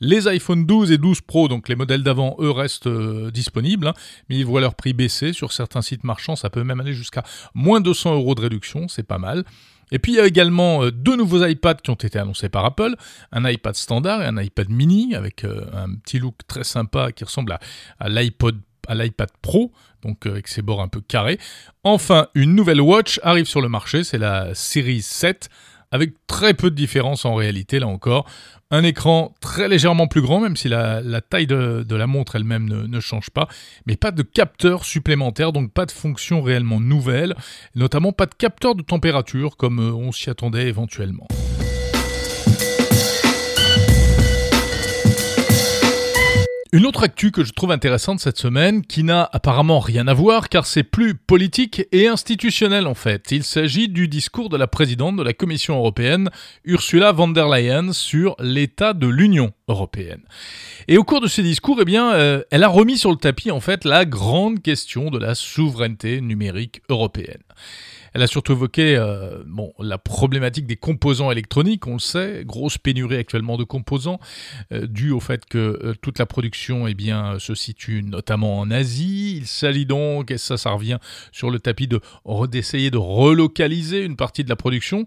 Les 0.00 0.28
iPhone 0.28 0.66
12 0.66 0.90
et 0.90 0.98
12 0.98 1.22
Pro, 1.22 1.48
donc 1.48 1.70
les 1.70 1.76
modèles 1.76 2.02
d'avant, 2.02 2.36
eux, 2.38 2.50
restent 2.50 2.88
euh, 2.88 3.30
disponibles, 3.30 3.86
hein, 3.86 3.94
mais 4.28 4.36
ils 4.36 4.44
voient 4.44 4.60
leur 4.60 4.74
prix 4.74 4.92
baisser 4.92 5.32
sur 5.32 5.50
certains 5.50 5.80
sites 5.80 6.04
marchands, 6.04 6.36
ça 6.36 6.50
peut 6.50 6.62
même 6.62 6.80
aller 6.80 6.92
jusqu'à 6.92 7.24
moins 7.54 7.80
200 7.80 8.16
euros 8.16 8.34
de 8.34 8.42
réduction, 8.42 8.86
c'est 8.86 9.02
pas 9.02 9.16
mal. 9.16 9.44
Et 9.92 9.98
puis 9.98 10.12
il 10.12 10.16
y 10.16 10.20
a 10.20 10.26
également 10.26 10.82
euh, 10.82 10.90
deux 10.90 11.16
nouveaux 11.16 11.44
iPads 11.44 11.76
qui 11.76 11.90
ont 11.90 11.94
été 11.94 12.18
annoncés 12.18 12.48
par 12.48 12.64
Apple, 12.64 12.94
un 13.32 13.48
iPad 13.48 13.74
standard 13.74 14.22
et 14.22 14.26
un 14.26 14.40
iPad 14.40 14.68
mini 14.68 15.14
avec 15.14 15.44
euh, 15.44 15.66
un 15.72 15.94
petit 15.96 16.18
look 16.18 16.34
très 16.48 16.64
sympa 16.64 17.12
qui 17.12 17.24
ressemble 17.24 17.56
à, 17.98 18.08
l'iPad 18.08 19.28
Pro, 19.42 19.72
donc 20.02 20.26
euh, 20.26 20.32
avec 20.32 20.48
ses 20.48 20.62
bords 20.62 20.82
un 20.82 20.88
peu 20.88 21.00
carrés. 21.00 21.38
Enfin, 21.84 22.28
une 22.34 22.54
nouvelle 22.54 22.80
watch 22.80 23.20
arrive 23.22 23.46
sur 23.46 23.60
le 23.60 23.68
marché, 23.68 24.04
c'est 24.04 24.18
la 24.18 24.54
Series 24.54 25.02
7 25.02 25.48
avec 25.90 26.14
très 26.26 26.54
peu 26.54 26.70
de 26.70 26.74
différence 26.74 27.24
en 27.24 27.34
réalité, 27.34 27.78
là 27.78 27.86
encore. 27.86 28.26
Un 28.70 28.82
écran 28.82 29.34
très 29.40 29.68
légèrement 29.68 30.08
plus 30.08 30.20
grand, 30.20 30.40
même 30.40 30.56
si 30.56 30.68
la, 30.68 31.00
taille 31.20 31.46
de, 31.46 31.84
la 31.88 32.06
montre 32.06 32.34
elle-même 32.36 32.68
ne, 32.68 33.00
change 33.00 33.30
pas, 33.30 33.48
mais 33.86 33.96
pas 33.96 34.10
de 34.10 34.22
capteur 34.22 34.84
supplémentaire, 34.84 35.52
donc 35.52 35.72
pas 35.72 35.86
de 35.86 35.92
fonction 35.92 36.42
réellement 36.42 36.80
nouvelle, 36.80 37.36
notamment 37.76 38.12
pas 38.12 38.26
de 38.26 38.34
capteur 38.34 38.74
de 38.74 38.82
température 38.82 39.56
comme 39.56 39.78
euh, 39.78 39.92
on 39.92 40.10
s'y 40.10 40.30
attendait 40.30 40.66
éventuellement. 40.66 41.28
Une 46.72 46.84
autre 46.84 47.04
actu 47.04 47.30
que 47.30 47.44
je 47.44 47.52
trouve 47.52 47.70
intéressante 47.70 48.18
cette 48.18 48.38
semaine, 48.38 48.84
qui 48.84 49.04
n'a 49.04 49.28
apparemment 49.32 49.78
rien 49.78 50.08
à 50.08 50.14
voir 50.14 50.48
car 50.48 50.66
c'est 50.66 50.82
plus 50.82 51.14
politique 51.14 51.82
et 51.92 52.08
institutionnel 52.08 52.88
en 52.88 52.94
fait. 52.94 53.30
Il 53.30 53.44
s'agit 53.44 53.88
du 53.88 54.08
discours 54.08 54.48
de 54.48 54.56
la 54.56 54.66
présidente 54.66 55.16
de 55.16 55.22
la 55.22 55.32
Commission 55.32 55.76
européenne, 55.76 56.28
Ursula 56.64 57.12
von 57.12 57.28
der 57.28 57.48
Leyen, 57.48 57.92
sur 57.92 58.34
l'état 58.40 58.94
de 58.94 59.06
l'Union 59.06 59.52
européenne. 59.68 60.22
Et 60.88 60.98
au 60.98 61.04
cours 61.04 61.20
de 61.20 61.28
ce 61.28 61.40
discours, 61.40 61.80
eh 61.86 61.96
euh, 61.96 62.42
elle 62.50 62.64
a 62.64 62.68
remis 62.68 62.98
sur 62.98 63.10
le 63.10 63.16
tapis 63.16 63.52
en 63.52 63.60
fait 63.60 63.84
la 63.84 64.04
grande 64.04 64.60
question 64.60 65.10
de 65.10 65.18
la 65.18 65.36
souveraineté 65.36 66.20
numérique 66.20 66.82
européenne. 66.88 67.42
Elle 68.16 68.22
a 68.22 68.26
surtout 68.26 68.52
évoqué 68.52 68.96
euh, 68.96 69.42
bon, 69.44 69.74
la 69.78 69.98
problématique 69.98 70.66
des 70.66 70.76
composants 70.76 71.30
électroniques, 71.30 71.86
on 71.86 71.92
le 71.92 71.98
sait, 71.98 72.44
grosse 72.46 72.78
pénurie 72.78 73.18
actuellement 73.18 73.58
de 73.58 73.64
composants, 73.64 74.20
euh, 74.72 74.86
due 74.86 75.10
au 75.10 75.20
fait 75.20 75.44
que 75.44 75.58
euh, 75.58 75.94
toute 76.00 76.18
la 76.18 76.24
production 76.24 76.86
eh 76.86 76.94
bien, 76.94 77.38
se 77.38 77.54
situe 77.54 78.02
notamment 78.02 78.58
en 78.58 78.70
Asie. 78.70 79.36
Il 79.36 79.46
s'agit 79.46 79.84
donc, 79.84 80.30
et 80.30 80.38
ça, 80.38 80.56
ça 80.56 80.70
revient 80.70 80.96
sur 81.30 81.50
le 81.50 81.58
tapis, 81.58 81.88
de 81.88 82.00
d'essayer 82.46 82.90
de 82.90 82.96
relocaliser 82.96 84.02
une 84.02 84.16
partie 84.16 84.44
de 84.44 84.48
la 84.48 84.56
production. 84.56 85.06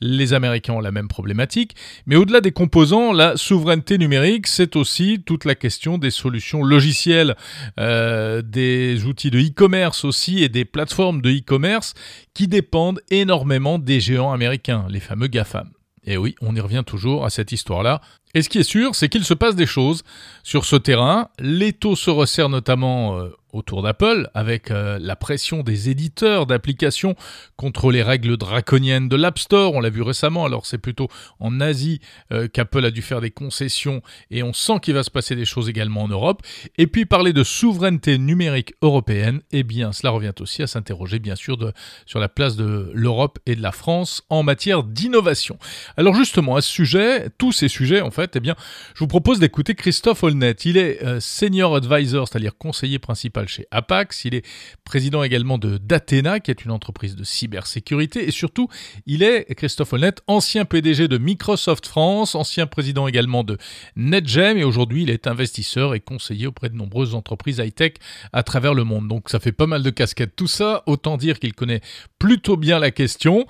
Les 0.00 0.34
Américains 0.34 0.74
ont 0.74 0.80
la 0.80 0.92
même 0.92 1.08
problématique. 1.08 1.74
Mais 2.06 2.16
au-delà 2.16 2.40
des 2.40 2.52
composants, 2.52 3.12
la 3.12 3.36
souveraineté 3.36 3.96
numérique, 3.96 4.46
c'est 4.46 4.76
aussi 4.76 5.22
toute 5.24 5.44
la 5.44 5.54
question 5.54 5.96
des 5.96 6.10
solutions 6.10 6.62
logicielles, 6.62 7.34
euh, 7.80 8.42
des 8.42 9.04
outils 9.06 9.30
de 9.30 9.38
e-commerce 9.38 10.04
aussi 10.04 10.42
et 10.42 10.50
des 10.50 10.66
plateformes 10.66 11.22
de 11.22 11.30
e-commerce 11.30 11.94
qui 12.34 12.45
dépendent 12.48 13.00
énormément 13.10 13.78
des 13.78 14.00
géants 14.00 14.32
américains, 14.32 14.86
les 14.88 15.00
fameux 15.00 15.28
GAFAM. 15.28 15.70
Et 16.04 16.16
oui, 16.16 16.36
on 16.40 16.54
y 16.54 16.60
revient 16.60 16.84
toujours 16.86 17.24
à 17.24 17.30
cette 17.30 17.52
histoire-là. 17.52 18.00
Et 18.34 18.42
ce 18.42 18.48
qui 18.48 18.58
est 18.58 18.62
sûr, 18.62 18.94
c'est 18.94 19.08
qu'il 19.08 19.24
se 19.24 19.34
passe 19.34 19.56
des 19.56 19.66
choses 19.66 20.02
sur 20.44 20.64
ce 20.64 20.76
terrain. 20.76 21.28
Les 21.40 21.72
taux 21.72 21.96
se 21.96 22.10
resserrent 22.10 22.48
notamment 22.48 23.18
euh, 23.18 23.30
autour 23.56 23.82
d'Apple, 23.82 24.30
avec 24.34 24.70
euh, 24.70 24.98
la 25.00 25.16
pression 25.16 25.62
des 25.62 25.90
éditeurs 25.90 26.46
d'applications 26.46 27.16
contre 27.56 27.90
les 27.90 28.02
règles 28.02 28.36
draconiennes 28.36 29.08
de 29.08 29.16
l'App 29.16 29.38
Store. 29.38 29.74
On 29.74 29.80
l'a 29.80 29.90
vu 29.90 30.02
récemment, 30.02 30.44
alors 30.44 30.66
c'est 30.66 30.78
plutôt 30.78 31.08
en 31.40 31.60
Asie 31.60 32.00
euh, 32.32 32.48
qu'Apple 32.48 32.84
a 32.84 32.90
dû 32.90 33.02
faire 33.02 33.20
des 33.20 33.30
concessions 33.30 34.02
et 34.30 34.42
on 34.42 34.52
sent 34.52 34.80
qu'il 34.82 34.94
va 34.94 35.02
se 35.02 35.10
passer 35.10 35.34
des 35.34 35.44
choses 35.44 35.68
également 35.68 36.02
en 36.02 36.08
Europe. 36.08 36.42
Et 36.78 36.86
puis 36.86 37.06
parler 37.06 37.32
de 37.32 37.42
souveraineté 37.44 38.18
numérique 38.18 38.74
européenne, 38.82 39.40
eh 39.52 39.62
bien 39.62 39.92
cela 39.92 40.10
revient 40.10 40.32
aussi 40.40 40.62
à 40.62 40.66
s'interroger 40.66 41.18
bien 41.18 41.34
sûr 41.34 41.56
sur 42.06 42.18
la 42.18 42.28
place 42.28 42.56
de 42.56 42.90
l'Europe 42.92 43.38
et 43.46 43.56
de 43.56 43.62
la 43.62 43.72
France 43.72 44.22
en 44.30 44.42
matière 44.42 44.82
d'innovation. 44.82 45.58
Alors 45.96 46.14
justement 46.14 46.56
à 46.56 46.60
ce 46.60 46.70
sujet, 46.70 47.30
tous 47.38 47.52
ces 47.52 47.68
sujets 47.68 48.00
en 48.00 48.10
fait, 48.10 48.36
eh 48.36 48.40
bien 48.40 48.56
je 48.94 49.00
vous 49.00 49.06
propose 49.06 49.38
d'écouter 49.38 49.74
Christophe 49.74 50.22
Holnet. 50.22 50.56
Il 50.64 50.76
est 50.76 51.02
euh, 51.02 51.20
senior 51.20 51.76
advisor, 51.76 52.28
c'est-à-dire 52.28 52.56
conseiller 52.56 52.98
principal 52.98 53.45
chez 53.48 53.66
Apax. 53.70 54.24
Il 54.24 54.34
est 54.34 54.44
président 54.84 55.22
également 55.22 55.58
de 55.58 55.78
d'Athena, 55.78 56.40
qui 56.40 56.50
est 56.50 56.64
une 56.64 56.70
entreprise 56.70 57.16
de 57.16 57.24
cybersécurité. 57.24 58.26
Et 58.26 58.30
surtout, 58.30 58.68
il 59.06 59.22
est, 59.22 59.54
Christophe 59.54 59.92
Honnête, 59.92 60.22
ancien 60.26 60.64
PDG 60.64 61.08
de 61.08 61.18
Microsoft 61.18 61.86
France, 61.86 62.34
ancien 62.34 62.66
président 62.66 63.06
également 63.08 63.44
de 63.44 63.58
NetGem. 63.96 64.58
Et 64.58 64.64
aujourd'hui, 64.64 65.02
il 65.02 65.10
est 65.10 65.26
investisseur 65.26 65.94
et 65.94 66.00
conseiller 66.00 66.46
auprès 66.46 66.68
de 66.68 66.76
nombreuses 66.76 67.14
entreprises 67.14 67.58
high-tech 67.58 67.94
à 68.32 68.42
travers 68.42 68.74
le 68.74 68.84
monde. 68.84 69.08
Donc 69.08 69.28
ça 69.28 69.40
fait 69.40 69.52
pas 69.52 69.66
mal 69.66 69.82
de 69.82 69.90
casquettes 69.90 70.36
tout 70.36 70.46
ça. 70.46 70.82
Autant 70.86 71.16
dire 71.16 71.38
qu'il 71.38 71.54
connaît 71.54 71.80
plutôt 72.18 72.56
bien 72.56 72.78
la 72.78 72.90
question. 72.90 73.46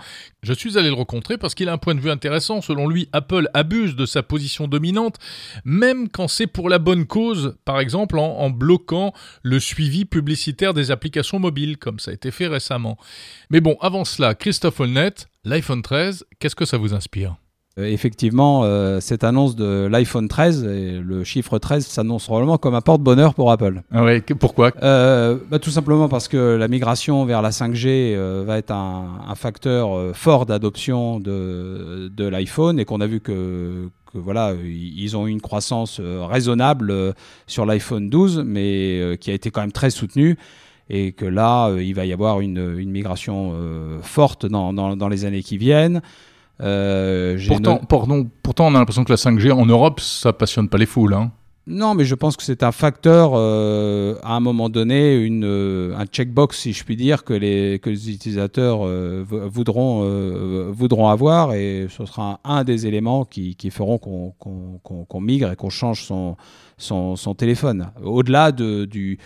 Je 0.47 0.53
suis 0.53 0.79
allé 0.79 0.91
le 0.91 0.95
rencontrer 0.95 1.39
parce 1.39 1.57
qu'il 1.57 1.69
a 1.69 1.73
un 1.73 1.77
point 1.77 1.97
de 1.97 2.01
vue 2.01 2.09
intéressant. 2.09 2.61
Selon 2.61 2.87
lui, 2.87 3.09
Apple 3.11 3.51
abuse 3.53 3.97
de 3.97 4.07
sa 4.07 4.23
position 4.23 4.69
dominante, 4.69 5.17
même 5.65 6.09
quand 6.09 6.29
c'est 6.29 6.47
pour 6.47 6.69
la 6.69 6.79
bonne 6.79 7.05
cause, 7.05 7.57
par 7.65 7.81
exemple 7.81 8.17
en, 8.17 8.49
bloquant 8.49 9.13
le 9.43 9.59
suivi 9.59 10.05
publicitaire 10.05 10.73
des 10.73 10.93
applications 10.93 11.41
mobiles, 11.41 11.79
comme 11.79 11.99
ça 11.99 12.13
a 12.13 12.15
été 12.15 12.31
fait 12.31 12.47
récemment. 12.47 12.97
Mais 13.51 13.61
bon, 13.61 13.77
avant 13.81 14.05
cela, 14.05 14.37
Christophe 14.37 14.79
Holnet, 14.79 15.15
l'iPhone 15.45 15.83
13, 15.83 16.25
qu'est-ce 16.39 16.55
que 16.55 16.65
ça 16.65 16.77
vous 16.77 16.95
inspire? 16.95 17.35
Effectivement, 17.79 18.63
euh, 18.65 19.01
cette 19.01 19.23
annonce 19.23 19.55
de 19.55 19.87
l'iPhone 19.91 20.29
13, 20.29 20.65
et 20.65 20.99
le 20.99 21.25
chiffre 21.25 21.59
13 21.59 21.87
s'annonce 21.87 22.25
probablement 22.25 22.57
comme 22.57 22.75
un 22.75 22.81
porte-bonheur 22.81 23.35
pour 23.35 23.51
Apple. 23.51 23.83
Ah 23.93 24.03
ouais, 24.03 24.21
pourquoi? 24.21 24.73
Euh, 24.83 25.37
bah, 25.51 25.59
Tout 25.59 25.71
simplement 25.71 26.09
parce 26.09 26.29
que 26.29 26.57
la 26.57 26.69
migration 26.69 27.25
vers 27.27 27.43
la 27.43 27.51
5G 27.51 28.17
va 28.45 28.59
être 28.59 28.71
un, 28.71 29.35
facteur 29.35 30.17
fort 30.17 30.47
d'adoption 30.47 31.21
de, 31.21 32.11
de 32.15 32.25
l'iPhone 32.27 32.81
et 32.81 32.87
qu'on 32.87 33.03
a 33.03 33.07
vu 33.07 33.21
que, 33.21 33.91
que, 34.11 34.19
voilà, 34.19 34.55
ils 34.65 35.15
ont 35.15 35.27
eu 35.27 35.31
une 35.31 35.43
croissance 35.43 36.01
raisonnable 36.01 37.15
sur 37.47 37.67
l'iPhone 37.67 38.09
12, 38.09 38.43
mais 38.47 39.19
qui 39.21 39.31
a 39.31 39.35
été 39.35 39.51
quand 39.51 39.61
même 39.61 39.73
très 39.73 39.91
soutenue 39.91 40.39
et 40.89 41.13
que 41.13 41.27
là, 41.27 41.71
il 41.79 41.95
va 41.95 42.07
y 42.07 42.13
avoir 42.13 42.41
une, 42.41 42.79
une 42.79 42.91
migration 42.91 43.53
forte 44.01 44.47
dans, 44.47 44.73
dans, 44.73 44.97
dans, 44.97 45.09
les 45.09 45.27
années 45.27 45.43
qui 45.43 45.59
viennent. 45.59 46.01
Euh, 46.61 47.39
pourtant, 47.49 48.27
pourtant, 48.43 48.67
on 48.67 48.75
a 48.75 48.79
l'impression 48.79 49.05
que 49.05 49.13
la 49.13 49.17
5G 49.17 49.53
en 49.53 49.67
Europe, 49.67 50.01
ça 50.01 50.33
passionne 50.33 50.69
pas 50.69 50.79
les 50.79 50.87
foules. 50.87 51.15
Hein. 51.15 51.31
Non, 51.69 51.95
mais 51.95 52.05
je 52.05 52.15
pense 52.15 52.37
que 52.37 52.45
c'est 52.45 52.63
un 52.63 52.71
facteur, 52.71 53.33
euh, 53.35 54.15
à 54.23 54.35
un 54.35 54.41
moment 54.41 54.69
donné, 54.69 55.17
une, 55.17 55.45
euh, 55.45 55.97
un 55.97 56.07
checkbox, 56.07 56.57
si 56.61 56.73
je 56.73 56.85
puis 56.85 56.95
dire, 56.95 57.25
que 57.25 57.35
les, 57.35 57.81
que 57.81 57.91
les 57.91 58.09
utilisateurs 58.11 58.87
voudront, 59.25 60.71
voudront 60.71 61.09
avoir, 61.09 61.55
et 61.55 61.89
ce 61.91 62.07
sera 62.07 62.39
un, 62.45 62.63
des 62.63 62.87
éléments 62.87 63.25
qui, 63.25 63.57
qui 63.57 63.71
feront 63.71 63.99
qu'on 63.99 65.21
migre 65.21 65.51
et 65.51 65.57
qu'on 65.57 65.71
change 65.71 66.05
son, 66.05 66.37
son, 66.79 67.17
son 67.17 67.35
téléphone. 67.35 67.91
Au-delà 68.01 68.53
de, 68.53 68.85
du, 68.85 69.19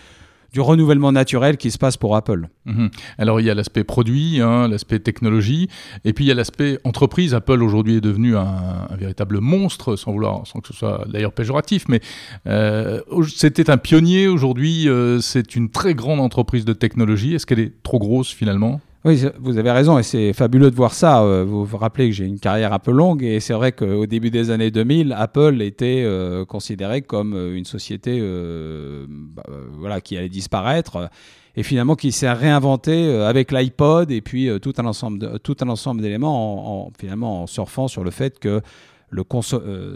du 0.51 0.59
renouvellement 0.59 1.11
naturel 1.11 1.57
qui 1.57 1.71
se 1.71 1.77
passe 1.77 1.97
pour 1.97 2.15
Apple. 2.15 2.49
Mhm. 2.65 2.89
Alors 3.17 3.39
il 3.39 3.45
y 3.45 3.49
a 3.49 3.55
l'aspect 3.55 3.83
produit, 3.83 4.41
hein, 4.41 4.67
l'aspect 4.67 4.99
technologie, 4.99 5.69
et 6.03 6.13
puis 6.13 6.25
il 6.25 6.27
y 6.27 6.31
a 6.31 6.35
l'aspect 6.35 6.79
entreprise. 6.83 7.33
Apple 7.33 7.63
aujourd'hui 7.63 7.97
est 7.97 8.01
devenu 8.01 8.35
un, 8.35 8.87
véritable 8.97 9.39
monstre, 9.39 9.95
sans 9.95 10.11
vouloir, 10.11 10.45
sans 10.45 10.59
que 10.59 10.67
ce 10.67 10.73
soit 10.73 11.05
d'ailleurs 11.07 11.31
péjoratif, 11.31 11.85
mais 11.87 12.01
euh, 12.47 13.01
c'était 13.33 13.69
un 13.69 13.77
pionnier. 13.77 14.27
Aujourd'hui, 14.27 14.89
euh, 14.89 15.19
c'est 15.21 15.55
une 15.55 15.69
très 15.69 15.95
grande 15.95 16.19
entreprise 16.19 16.65
de 16.65 16.73
technologie. 16.73 17.33
Est-ce 17.33 17.45
qu'elle 17.45 17.59
est 17.59 17.81
trop 17.83 17.99
grosse 17.99 18.31
finalement? 18.31 18.81
Oui, 19.03 19.23
vous 19.39 19.57
avez 19.57 19.71
raison 19.71 19.97
et 19.97 20.03
c'est 20.03 20.31
fabuleux 20.31 20.69
de 20.69 20.75
voir 20.75 20.93
ça. 20.93 21.23
Euh, 21.23 21.43
vous 21.43 21.65
vous 21.65 21.77
rappelez 21.77 22.09
que 22.09 22.15
j'ai 22.15 22.25
une 22.25 22.39
carrière 22.39 22.71
un 22.71 22.77
peu 22.77 22.91
longue 22.91 23.23
et 23.23 23.39
c'est 23.39 23.53
vrai 23.53 23.71
qu'au 23.71 24.05
début 24.05 24.29
des 24.29 24.51
années 24.51 24.69
2000, 24.69 25.15
Apple 25.17 25.59
était 25.63 26.03
euh, 26.05 26.45
considéré 26.45 27.01
comme 27.01 27.33
euh, 27.33 27.55
une 27.55 27.65
société 27.65 28.21
bah, 28.21 29.43
voilà, 29.71 30.01
qui 30.01 30.17
allait 30.17 30.29
disparaître 30.29 31.09
et 31.55 31.63
finalement 31.63 31.95
qui 31.95 32.11
s'est 32.11 32.31
réinventé 32.31 33.11
avec 33.11 33.51
l'iPod 33.51 34.11
et 34.11 34.21
puis 34.21 34.49
tout 34.61 34.73
un 34.77 34.85
ensemble 34.85 35.39
tout 35.39 35.57
un 35.61 35.69
ensemble 35.69 36.01
d'éléments 36.01 36.85
en, 36.85 36.91
finalement 36.97 37.43
en 37.43 37.47
surfant 37.47 37.87
sur 37.87 38.03
le 38.03 38.11
fait 38.11 38.39
que 38.39 38.61
le 39.09 39.23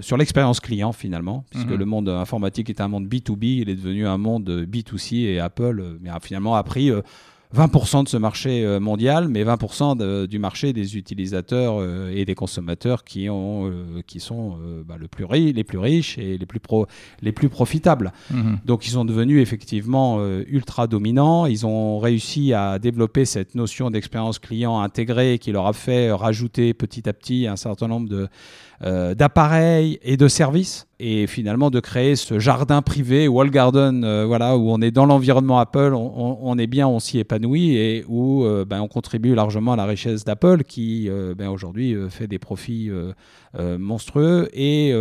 sur 0.02 0.18
l'expérience 0.18 0.60
client 0.60 0.92
finalement, 0.92 1.46
puisque 1.52 1.70
mhm. 1.70 1.78
le 1.78 1.86
monde 1.86 2.10
informatique 2.10 2.70
est 2.70 2.82
un 2.82 2.90
monde 2.90 3.08
B2B, 3.08 3.62
il 3.62 3.70
est 3.70 3.76
devenu 3.76 4.06
un 4.08 4.18
monde 4.18 4.68
B2C 4.70 5.28
et 5.28 5.40
Apple 5.40 6.00
a 6.12 6.20
finalement 6.20 6.56
appris 6.56 6.92
20% 7.56 8.04
de 8.04 8.10
ce 8.10 8.18
marché 8.18 8.64
euh, 8.66 8.80
mondial, 8.80 9.30
mais 9.30 9.44
20% 9.44 10.28
du 10.28 10.40
marché 10.40 10.74
des 10.74 10.98
utilisateurs 10.98 11.76
euh, 11.80 12.12
et 12.14 12.26
des 12.26 12.36
consommateurs 12.36 13.04
qui, 13.04 13.30
ont, 13.30 13.68
euh, 13.68 14.02
qui 14.06 14.20
sont 14.20 14.58
bah, 14.86 14.96
le 15.00 15.08
plus 15.08 15.26
les 15.26 15.64
plus 15.64 15.78
riches 15.78 16.18
et 16.18 16.38
les 16.38 16.46
plus, 16.46 16.60
pro 16.60 16.86
les 17.22 17.32
plus 17.32 17.50
profitables. 17.50 18.12
Mhm. 18.32 18.60
Donc 18.66 18.86
ils 18.86 18.92
sont 18.92 19.06
devenus 19.06 19.42
effectivement 19.42 20.20
ultra 20.48 20.88
dominants. 20.88 21.46
Ils 21.46 21.66
ont 21.66 22.00
réussi 22.00 22.54
à 22.54 22.78
développer 22.80 23.26
cette 23.26 23.56
notion 23.56 23.90
d'expérience 23.90 24.40
client 24.40 24.80
intégrée 24.80 25.40
qui 25.40 25.52
leur 25.52 25.66
a 25.66 25.74
fait 25.74 26.12
rajouter 26.12 26.74
petit 26.74 27.10
à 27.10 27.14
petit 27.14 27.48
un 27.48 27.56
certain 27.56 27.88
nombre 27.88 28.10
de 28.10 28.28
d'appareils 28.82 30.00
et 30.04 30.18
de 30.18 30.28
services. 30.28 30.86
Et 30.98 31.28
finalement 31.28 31.70
de 31.72 31.82
créer 31.82 32.16
ce 32.16 32.40
jardin 32.40 32.82
privé 32.82 33.28
Wall 33.28 33.50
Garden 33.50 34.06
euh, 34.06 34.26
voilà 34.26 34.56
où 34.56 34.70
on 34.70 34.80
est 34.80 34.92
dans 34.92 35.06
l'environnement 35.06 35.60
Apple 35.60 35.94
on, 35.94 36.58
est 36.58 36.68
bien 36.68 36.88
on 36.88 37.00
s'y 37.00 37.20
épanouit 37.20 37.76
et 37.76 38.06
où 38.08 38.46
euh, 38.46 38.64
ben, 38.64 38.80
on 38.80 38.88
contribue 38.88 39.36
largement 39.36 39.74
à 39.74 39.76
la 39.76 39.84
richesse 39.84 40.24
d'Apple 40.24 40.64
qui 40.64 41.10
ben, 41.38 41.50
aujourd'hui 41.50 41.98
fait 42.10 42.28
des 42.28 42.40
profits 42.40 42.90
monstrueux 43.58 44.50
et 44.54 44.94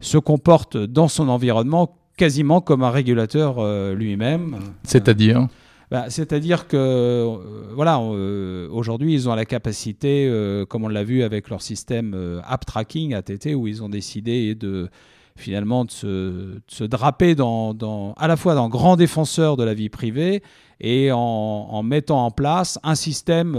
se 0.00 0.18
comporte 0.18 0.78
dans 0.78 1.08
son 1.08 1.28
environnement 1.28 1.98
quasiment 2.16 2.62
comme 2.62 2.82
un 2.82 2.90
régulateur 2.90 3.94
lui-même. 3.94 4.56
C'est-à-dire? 4.84 5.48
Bah, 5.90 6.06
c'est-à-dire 6.08 6.66
que, 6.66 6.76
euh, 6.76 7.72
voilà, 7.74 7.98
euh, 7.98 8.68
aujourd'hui, 8.70 9.14
ils 9.14 9.28
ont 9.28 9.34
la 9.34 9.44
capacité, 9.44 10.26
euh, 10.28 10.64
comme 10.64 10.84
on 10.84 10.88
l'a 10.88 11.04
vu 11.04 11.22
avec 11.22 11.50
leur 11.50 11.62
système 11.62 12.40
App 12.46 12.64
Tracking, 12.64 13.14
ATT, 13.14 13.54
où 13.54 13.66
ils 13.68 13.82
ont 13.82 13.88
décidé 13.88 14.54
de 14.54 14.88
finalement 15.36 15.84
se, 15.88 16.84
draper 16.84 17.34
à 18.16 18.28
la 18.28 18.36
fois 18.36 18.54
dans 18.54 18.68
grand 18.68 18.96
défenseur 18.96 19.56
de 19.56 19.64
la 19.64 19.74
vie 19.74 19.88
privée 19.88 20.42
et 20.80 21.10
en, 21.12 21.82
mettant 21.82 22.24
en 22.24 22.30
place 22.30 22.78
un 22.84 22.94
système 22.94 23.58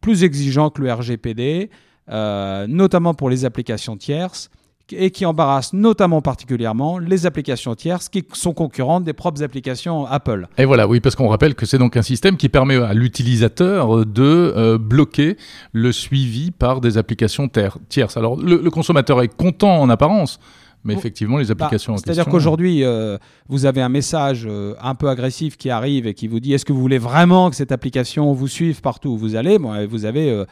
plus 0.00 0.22
exigeant 0.22 0.70
que 0.70 0.82
le 0.82 0.92
RGPD, 0.92 1.70
notamment 2.08 3.14
pour 3.14 3.28
les 3.28 3.44
applications 3.44 3.96
tierces 3.96 4.50
et 4.92 5.10
qui 5.10 5.24
embarrasse 5.24 5.72
notamment 5.72 6.20
particulièrement 6.20 6.98
les 6.98 7.26
applications 7.26 7.74
tierces 7.74 8.08
qui 8.08 8.24
sont 8.32 8.52
concurrentes 8.52 9.04
des 9.04 9.12
propres 9.12 9.42
applications 9.42 10.06
Apple. 10.06 10.46
Et 10.58 10.64
voilà, 10.64 10.86
oui, 10.86 11.00
parce 11.00 11.16
qu'on 11.16 11.28
rappelle 11.28 11.54
que 11.54 11.64
c'est 11.64 11.78
donc 11.78 11.96
un 11.96 12.02
système 12.02 12.36
qui 12.36 12.48
permet 12.48 12.76
à 12.76 12.92
l'utilisateur 12.92 14.04
de 14.04 14.22
euh, 14.22 14.78
bloquer 14.78 15.36
le 15.72 15.90
suivi 15.92 16.50
par 16.50 16.80
des 16.80 16.98
applications 16.98 17.48
tierces. 17.88 18.16
Alors 18.16 18.36
le, 18.36 18.70
consommateur 18.70 19.22
est 19.22 19.34
content 19.34 19.80
en 19.80 19.88
apparence. 19.88 20.38
Mais 20.86 20.92
effectivement, 20.92 21.38
les 21.38 21.46
bah, 21.46 21.54
applications. 21.64 21.96
C'est-à-dire 21.96 22.26
qu'aujourd'hui, 22.26 22.84
euh, 22.84 23.16
vous 23.48 23.64
avez 23.64 23.80
un 23.80 23.88
message 23.88 24.44
euh, 24.46 24.74
un 24.82 24.94
peu 24.94 25.08
agressif 25.08 25.56
qui 25.56 25.70
arrive 25.70 26.06
et 26.06 26.12
qui 26.12 26.28
vous 26.28 26.40
dit 26.40 26.52
est-ce 26.52 26.66
que 26.66 26.74
vous 26.74 26.80
voulez 26.80 26.98
vraiment 26.98 27.48
que 27.48 27.56
cette 27.56 27.72
application 27.72 28.34
vous 28.34 28.48
suive 28.48 28.82
partout 28.82 29.08
où 29.08 29.16
vous 29.16 29.34
allez? 29.34 29.58
Bon, 29.58 29.72
Vous 29.86 30.04
avez 30.04 30.44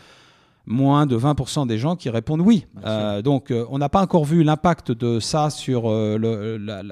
moins 0.67 1.07
de 1.07 1.17
20% 1.17 1.67
des 1.67 1.79
gens 1.79 1.97
qui 1.97 2.11
répondent 2.11 2.41
oui. 2.41 2.67
Euh, 2.85 3.23
donc 3.23 3.51
euh, 3.51 3.65
on 3.71 3.79
n'a 3.79 3.89
pas 3.89 4.03
encore 4.03 4.25
vu 4.25 4.43
l'impact 4.43 4.93
de 4.93 5.21
ça 5.21 5.51
sur 5.51 5.91
euh, 5.91 6.17
le, 6.19 6.57
la, 6.57 6.83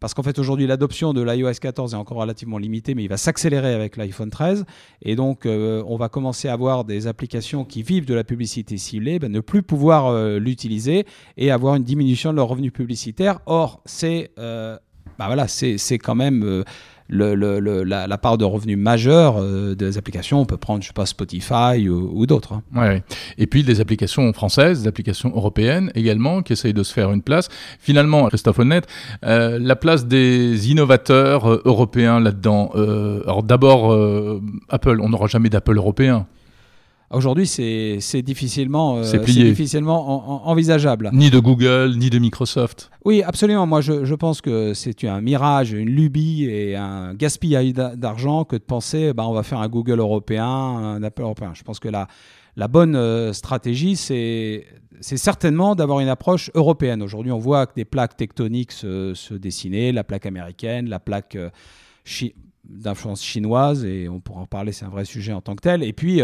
parce 0.00 0.14
qu'en 0.14 0.22
fait 0.22 0.38
aujourd'hui 0.38 0.66
l'adoption 0.66 1.12
de 1.12 1.22
l'iOS 1.22 1.54
14 1.60 1.94
est 1.94 1.96
encore 1.96 2.18
relativement 2.18 2.58
limitée, 2.58 2.94
mais 2.94 3.04
il 3.04 3.08
va 3.08 3.16
s'accélérer 3.16 3.74
avec 3.74 3.96
l'iPhone 3.96 4.30
13, 4.30 4.64
et 5.02 5.14
donc 5.14 5.46
on 5.46 5.96
va 5.96 6.08
commencer 6.08 6.48
à 6.48 6.54
avoir 6.54 6.84
des 6.84 7.06
applications 7.06 7.64
qui 7.64 7.84
vivent 7.84 8.06
de 8.06 8.14
la 8.14 8.24
publicité 8.24 8.78
ciblée, 8.78 9.20
ben, 9.20 9.30
ne 9.30 9.38
plus 9.38 9.62
pouvoir 9.62 10.12
l'utiliser 10.40 11.06
et 11.36 11.52
avoir 11.52 11.76
une 11.76 11.84
diminution 11.84 12.32
de 12.32 12.36
leurs 12.36 12.48
revenus 12.48 12.72
publicitaires. 12.72 13.38
Or 13.46 13.80
c'est 13.84 14.32
bah 14.36 15.26
voilà, 15.26 15.46
c'est 15.46 15.98
quand 15.98 16.16
même 16.16 16.64
le, 17.08 17.82
la, 17.84 18.18
part 18.18 18.38
de 18.38 18.44
revenus 18.44 18.78
majeure 18.78 19.36
euh, 19.38 19.74
des 19.74 19.98
applications. 19.98 20.40
On 20.40 20.46
peut 20.46 20.56
prendre, 20.56 20.82
je 20.82 20.88
sais 20.88 20.92
pas, 20.92 21.06
Spotify 21.06 21.88
ou, 21.88 22.26
d'autres. 22.26 22.54
Hein. 22.54 22.62
Ouais, 22.74 23.02
Et 23.38 23.46
puis 23.46 23.62
des 23.62 23.80
applications 23.80 24.32
françaises, 24.32 24.82
des 24.82 24.88
applications 24.88 25.30
européennes 25.34 25.90
également, 25.94 26.42
qui 26.42 26.52
essayent 26.52 26.74
de 26.74 26.82
se 26.82 26.92
faire 26.92 27.12
une 27.12 27.22
place. 27.22 27.48
Finalement, 27.78 28.28
Christophe 28.28 28.58
Honnête, 28.58 28.86
euh, 29.24 29.58
la 29.60 29.76
place 29.76 30.06
des 30.06 30.70
innovateurs 30.70 31.50
euh, 31.50 31.62
européens 31.64 32.20
là-dedans. 32.20 32.70
alors 33.26 33.42
d'abord, 33.42 33.92
Apple, 34.68 35.00
on 35.00 35.08
n'aura 35.08 35.26
jamais 35.26 35.48
d'Apple 35.48 35.76
européen. 35.76 36.26
Aujourd'hui, 37.12 37.46
c'est 37.46 38.22
difficilement, 38.22 38.98
euh, 38.98 39.18
difficilement 39.18 40.48
envisageable. 40.48 41.10
Ni 41.12 41.30
de 41.30 41.38
Google, 41.38 41.94
ni 41.96 42.10
de 42.10 42.18
Microsoft. 42.18 42.90
Oui, 43.04 43.22
absolument. 43.22 43.66
Moi, 43.66 43.80
je, 43.80 44.14
pense 44.14 44.40
que 44.40 44.74
c'est 44.74 45.04
un 45.04 45.20
mirage, 45.20 45.72
une 45.72 45.88
lubie 45.88 46.44
et 46.44 46.76
un 46.76 47.14
gaspillage 47.14 47.72
d'argent 47.72 48.44
que 48.44 48.56
de 48.56 48.62
penser 48.62 49.12
bah, 49.12 49.26
on 49.26 49.32
va 49.32 49.42
faire 49.42 49.60
un 49.60 49.68
Google 49.68 50.00
européen, 50.00 50.46
un 50.46 51.02
Apple 51.02 51.22
européen. 51.22 51.52
Je 51.54 51.62
pense 51.62 51.78
que 51.78 51.88
la, 51.88 52.08
la 52.56 52.68
bonne 52.68 52.96
euh, 52.96 53.32
stratégie, 53.32 53.96
c'est 53.96 54.64
certainement 55.00 55.74
d'avoir 55.74 56.00
une 56.00 56.08
approche 56.08 56.50
européenne. 56.54 57.02
Aujourd'hui, 57.02 57.32
on 57.32 57.38
voit 57.38 57.66
que 57.66 57.74
des 57.74 57.84
plaques 57.84 58.16
tectoniques 58.16 58.72
se, 58.72 59.14
se, 59.14 59.34
dessiner, 59.34 59.92
la 59.92 60.04
plaque 60.04 60.26
américaine, 60.26 60.88
la 60.88 61.00
plaque... 61.00 61.36
Euh, 61.36 61.50
d'influence 62.64 63.22
chinoise, 63.22 63.84
et 63.84 64.08
on 64.08 64.20
pourra 64.20 64.40
en 64.40 64.46
parler, 64.46 64.72
c'est 64.72 64.84
un 64.84 64.90
vrai 64.90 65.04
sujet 65.04 65.32
en 65.32 65.40
tant 65.40 65.54
que 65.54 65.62
tel. 65.62 65.82
Et 65.82 65.92
puis 65.92 66.20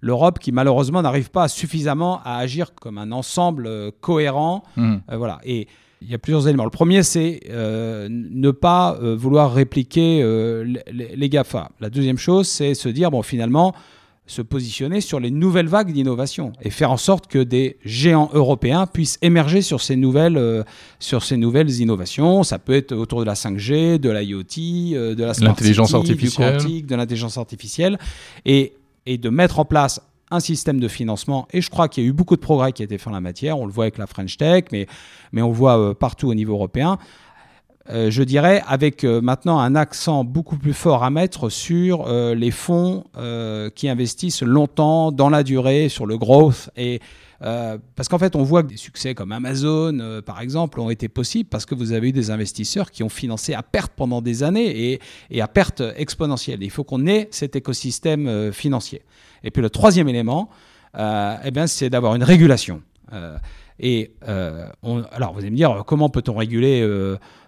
l'Europe 0.00 0.38
qui 0.38 0.52
malheureusement 0.52 1.02
n'arrive 1.02 1.30
pas 1.30 1.48
suffisamment 1.48 2.20
à 2.24 2.36
agir 2.38 2.74
comme 2.74 2.98
un 2.98 3.12
ensemble 3.12 3.92
cohérent. 4.00 4.62
Mmh. 4.76 4.96
voilà. 5.12 5.40
Et 5.44 5.66
il 6.00 6.10
y 6.10 6.14
a 6.14 6.18
plusieurs 6.18 6.46
éléments. 6.46 6.64
Le 6.64 6.70
premier, 6.70 7.02
c'est 7.02 7.40
ne 7.48 8.50
pas 8.50 8.98
vouloir 9.00 9.54
répliquer 9.54 10.22
les, 10.64 11.16
les, 11.16 11.28
GAFA. 11.28 11.70
La 11.80 11.90
deuxième 11.90 12.18
chose, 12.18 12.46
c'est 12.48 12.74
se 12.74 12.88
dire, 12.88 13.10
bon, 13.10 13.22
finalement, 13.22 13.74
se 14.28 14.42
positionner 14.42 15.00
sur 15.00 15.18
les 15.18 15.30
nouvelles 15.30 15.66
vagues 15.66 15.92
d'innovation 15.92 16.52
et 16.62 16.70
faire 16.70 16.92
en 16.92 16.96
sorte 16.96 17.26
que 17.26 17.38
des 17.38 17.78
géants 17.84 18.30
européens 18.34 18.86
puissent 18.86 19.18
émerger 19.22 19.62
sur 19.62 19.80
ces 19.80 19.96
nouvelles, 19.96 20.36
euh, 20.36 20.62
sur 21.00 21.24
ces 21.24 21.36
nouvelles 21.36 21.80
innovations. 21.80 22.42
Ça 22.42 22.58
peut 22.58 22.74
être 22.74 22.92
autour 22.92 23.20
de 23.20 23.24
la 23.24 23.34
5G, 23.34 23.98
de 23.98 24.10
l'IoT, 24.10 24.94
euh, 24.94 25.14
de 25.14 25.24
la 25.24 25.32
l'intelligence 25.40 25.94
artificielle, 25.94 26.86
de 26.86 26.94
l'intelligence 26.94 27.38
artificielle, 27.38 27.98
et, 28.44 28.74
et 29.06 29.18
de 29.18 29.30
mettre 29.30 29.58
en 29.58 29.64
place 29.64 30.00
un 30.30 30.40
système 30.40 30.78
de 30.78 30.88
financement. 30.88 31.48
Et 31.52 31.62
je 31.62 31.70
crois 31.70 31.88
qu'il 31.88 32.04
y 32.04 32.06
a 32.06 32.10
eu 32.10 32.12
beaucoup 32.12 32.36
de 32.36 32.40
progrès 32.40 32.72
qui 32.72 32.82
a 32.82 32.84
été 32.84 32.98
fait 32.98 33.08
en 33.08 33.14
la 33.14 33.22
matière. 33.22 33.58
On 33.58 33.64
le 33.64 33.72
voit 33.72 33.84
avec 33.84 33.96
la 33.96 34.06
French 34.06 34.36
Tech, 34.36 34.64
mais, 34.72 34.86
mais 35.32 35.40
on 35.40 35.48
le 35.48 35.54
voit 35.54 35.78
euh, 35.78 35.94
partout 35.94 36.28
au 36.28 36.34
niveau 36.34 36.52
européen 36.52 36.98
euh, 37.90 38.10
je 38.10 38.22
dirais, 38.22 38.62
avec 38.66 39.02
euh, 39.04 39.22
maintenant 39.22 39.58
un 39.58 39.74
accent 39.74 40.22
beaucoup 40.22 40.58
plus 40.58 40.74
fort 40.74 41.04
à 41.04 41.10
mettre 41.10 41.48
sur 41.48 42.06
euh, 42.06 42.34
les 42.34 42.50
fonds 42.50 43.04
qui 43.74 43.88
investissent 43.88 44.42
longtemps 44.42 45.10
dans 45.12 45.30
la 45.30 45.42
durée, 45.42 45.88
sur 45.88 46.06
le 46.06 46.16
growth. 46.18 46.70
Et, 46.76 47.00
parce 47.40 48.08
qu'en 48.08 48.18
fait, 48.18 48.36
on 48.36 48.42
voit 48.42 48.62
que 48.62 48.68
des 48.68 48.76
succès 48.76 49.14
comme 49.14 49.32
Amazon, 49.32 50.22
par 50.24 50.40
exemple, 50.40 50.80
ont 50.80 50.90
été 50.90 51.08
possibles 51.08 51.48
parce 51.48 51.66
que 51.66 51.74
vous 51.74 51.92
avez 51.92 52.08
eu 52.08 52.12
des 52.12 52.30
investisseurs 52.30 52.90
qui 52.90 53.02
ont 53.02 53.08
financé 53.08 53.54
à 53.54 53.62
perte 53.62 53.92
pendant 53.94 54.20
des 54.22 54.42
années 54.42 54.92
et, 54.92 55.00
et 55.30 55.40
à 55.40 55.48
perte 55.48 55.82
exponentielle. 55.96 56.62
Il 56.62 56.70
faut 56.70 56.84
qu'on 56.84 57.06
ait 57.06 57.28
cet 57.30 57.56
écosystème 57.56 58.52
financier. 58.52 59.02
Et 59.42 59.50
puis 59.50 59.62
le 59.62 59.70
troisième 59.70 60.08
élément, 60.08 60.48
eh 60.96 61.66
c'est 61.66 61.90
d'avoir 61.90 62.14
une 62.14 62.24
régulation. 62.24 62.82
Et 63.80 64.12
on, 64.82 65.02
alors, 65.12 65.32
vous 65.32 65.40
allez 65.40 65.50
me 65.50 65.56
dire, 65.56 65.84
comment 65.86 66.08
peut-on 66.08 66.34
réguler 66.34 66.82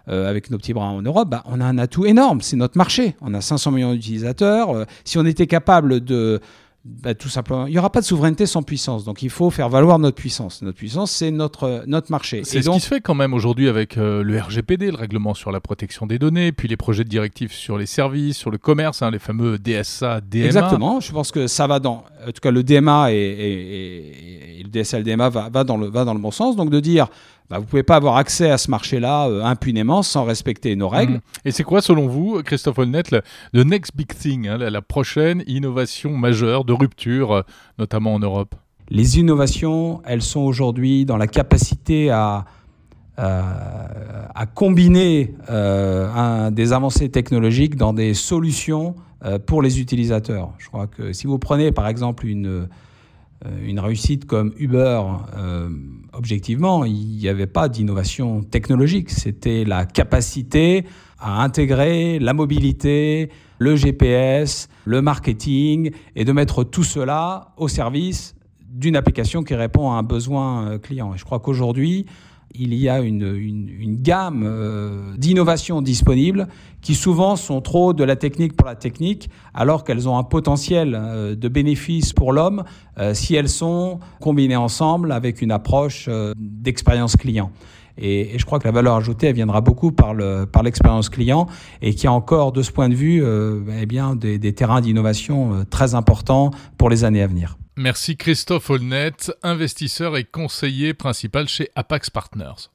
euh, 0.09 0.27
avec 0.27 0.49
nos 0.49 0.57
petits 0.57 0.73
bras 0.73 0.87
en 0.87 1.01
Europe, 1.01 1.29
bah, 1.29 1.43
on 1.45 1.61
a 1.61 1.65
un 1.65 1.77
atout 1.77 2.05
énorme, 2.05 2.41
c'est 2.41 2.55
notre 2.55 2.77
marché. 2.77 3.15
On 3.21 3.33
a 3.33 3.41
500 3.41 3.71
millions 3.71 3.93
d'utilisateurs. 3.93 4.71
Euh, 4.71 4.85
si 5.05 5.17
on 5.19 5.25
était 5.25 5.45
capable 5.45 6.03
de, 6.03 6.39
bah, 6.83 7.13
tout 7.13 7.29
simplement, 7.29 7.67
il 7.67 7.73
n'y 7.73 7.77
aura 7.77 7.91
pas 7.91 8.01
de 8.01 8.05
souveraineté 8.05 8.47
sans 8.47 8.63
puissance. 8.63 9.05
Donc 9.05 9.21
il 9.21 9.29
faut 9.29 9.51
faire 9.51 9.69
valoir 9.69 9.99
notre 9.99 10.15
puissance. 10.15 10.63
Notre 10.63 10.77
puissance, 10.77 11.11
c'est 11.11 11.29
notre, 11.29 11.83
notre 11.85 12.09
marché. 12.09 12.41
C'est 12.43 12.63
ce 12.63 12.69
qui 12.71 12.79
se 12.79 12.87
fait 12.87 13.01
quand 13.01 13.13
même 13.13 13.35
aujourd'hui 13.35 13.69
avec 13.69 13.97
euh, 13.97 14.23
le 14.23 14.39
RGPD, 14.39 14.89
le 14.89 14.97
règlement 14.97 15.35
sur 15.35 15.51
la 15.51 15.59
protection 15.59 16.07
des 16.07 16.17
données, 16.17 16.51
puis 16.51 16.67
les 16.67 16.77
projets 16.77 17.03
de 17.03 17.09
directive 17.09 17.51
sur 17.51 17.77
les 17.77 17.85
services, 17.85 18.35
sur 18.35 18.49
le 18.49 18.57
commerce, 18.57 19.03
hein, 19.03 19.11
les 19.11 19.19
fameux 19.19 19.59
DSA, 19.59 20.21
DMA. 20.21 20.45
Exactement. 20.45 20.99
Je 20.99 21.11
pense 21.11 21.31
que 21.31 21.45
ça 21.45 21.67
va 21.67 21.79
dans. 21.79 22.03
En 22.27 22.31
tout 22.31 22.41
cas, 22.41 22.51
le 22.51 22.63
DMA 22.63 23.11
et, 23.11 24.63
le 24.63 24.69
DSA, 24.69 24.97
le 24.97 25.03
DMA 25.03 25.29
va, 25.29 25.49
va, 25.49 25.63
dans 25.63 25.77
le, 25.77 25.87
va 25.87 26.03
dans 26.03 26.15
le 26.15 26.19
bon 26.19 26.31
sens. 26.31 26.55
Donc 26.55 26.71
de 26.71 26.79
dire 26.79 27.09
bah, 27.49 27.57
vous 27.57 27.63
ne 27.63 27.67
pouvez 27.69 27.83
pas 27.83 27.97
avoir 27.97 28.15
accès 28.15 28.49
à 28.49 28.57
ce 28.57 28.71
marché-là 28.71 29.27
euh, 29.27 29.43
impunément 29.43 30.03
sans 30.03 30.23
respecter 30.23 30.75
nos 30.75 30.87
règles. 30.87 31.15
Mmh. 31.15 31.21
Et 31.45 31.51
c'est 31.51 31.63
quoi, 31.63 31.81
selon 31.81 32.07
vous, 32.07 32.41
Christophe 32.43 32.77
Holnet, 32.77 33.03
le, 33.51 33.63
next 33.63 33.95
big 33.95 34.07
thing, 34.07 34.47
hein, 34.47 34.57
la, 34.57 34.81
prochaine 34.81 35.43
innovation 35.47 36.11
majeure 36.11 36.63
de 36.63 36.71
rupture, 36.71 37.33
euh, 37.33 37.41
notamment 37.77 38.13
en 38.13 38.19
Europe? 38.19 38.55
Les 38.89 39.19
innovations, 39.19 40.01
elles 40.05 40.21
sont 40.21 40.41
aujourd'hui 40.41 41.05
dans 41.05 41.17
la 41.17 41.27
capacité 41.27 42.09
à, 42.09 42.45
euh, 43.19 43.41
à 44.33 44.45
combiner 44.45 45.33
des 45.49 46.73
avancées 46.73 47.09
technologiques 47.09 47.75
dans 47.75 47.93
des 47.93 48.13
solutions 48.13 48.95
pour 49.45 49.61
les 49.61 49.79
utilisateurs. 49.79 50.51
Je 50.57 50.67
crois 50.67 50.87
que 50.87 51.13
si 51.13 51.27
vous 51.27 51.39
prenez 51.39 51.71
par 51.71 51.87
exemple 51.87 52.27
une 52.27 52.67
une 53.63 53.79
réussite 53.79 54.25
comme 54.25 54.53
Uber, 54.57 55.01
euh, 55.35 55.69
objectivement, 56.13 56.85
il 56.85 57.17
n'y 57.17 57.27
avait 57.27 57.47
pas 57.47 57.69
d'innovation 57.69 58.43
technologique. 58.43 59.09
C'était 59.09 59.63
la 59.63 59.85
capacité 59.85 60.85
à 61.19 61.43
intégrer 61.43 62.19
la 62.19 62.33
mobilité, 62.33 63.29
le 63.57 63.75
GPS, 63.75 64.69
le 64.85 65.01
marketing, 65.01 65.91
et 66.15 66.25
de 66.25 66.31
mettre 66.31 66.63
tout 66.63 66.83
cela 66.83 67.53
au 67.57 67.67
service 67.67 68.35
d'une 68.69 68.95
application 68.95 69.43
qui 69.43 69.53
répond 69.55 69.91
à 69.91 69.95
un 69.95 70.03
besoin 70.03 70.65
euh, 70.67 70.77
client. 70.77 71.13
Et 71.13 71.17
je 71.17 71.25
crois 71.25 71.39
qu'aujourd'hui, 71.39 72.05
il 72.55 72.73
y 72.73 72.89
a 72.89 72.99
une, 72.99 73.97
gamme 74.01 74.43
euh, 74.45 75.15
d'innovations 75.17 75.81
disponibles 75.81 76.47
qui 76.81 76.95
souvent 76.95 77.35
sont 77.35 77.61
trop 77.61 77.93
de 77.93 78.03
la 78.03 78.15
technique 78.15 78.55
pour 78.55 78.67
la 78.67 78.75
technique, 78.75 79.29
alors 79.53 79.83
qu'elles 79.83 80.09
ont 80.09 80.17
un 80.17 80.23
potentiel 80.23 80.95
euh, 80.95 81.35
de 81.35 81.47
bénéfice 81.47 82.13
pour 82.13 82.33
l'homme 82.33 82.63
euh, 82.97 83.13
si 83.13 83.35
elles 83.35 83.49
sont 83.49 83.99
combinées 84.19 84.55
ensemble 84.55 85.11
avec 85.11 85.41
une 85.41 85.51
approche 85.51 86.09
d'expérience 86.37 87.15
client. 87.15 87.51
Et, 87.97 88.37
je 88.37 88.45
crois 88.45 88.59
que 88.59 88.67
la 88.67 88.71
valeur 88.71 88.95
ajoutée, 88.95 89.27
elle 89.27 89.35
viendra 89.35 89.61
beaucoup 89.61 89.91
par, 89.91 90.13
l'expérience 90.63 91.09
client 91.09 91.47
et 91.81 91.93
qu'il 91.93 92.05
y 92.05 92.07
a 92.07 92.13
encore, 92.13 92.51
de 92.51 92.61
ce 92.61 92.71
point 92.71 92.89
de 92.89 92.95
vue, 92.95 93.23
eh 93.23 93.85
des 94.39 94.53
terrains 94.53 94.81
d'innovation 94.81 95.65
très 95.69 95.93
importants 95.93 96.51
pour 96.77 96.89
les 96.89 97.03
années 97.03 97.21
à 97.21 97.27
venir. 97.27 97.57
Merci 97.81 98.15
Christophe 98.15 98.69
Holnet, 98.69 99.33
investisseur 99.41 100.15
et 100.15 100.23
conseiller 100.23 100.93
principal 100.93 101.47
chez 101.47 101.71
Apax 101.73 102.11
Partners. 102.11 102.69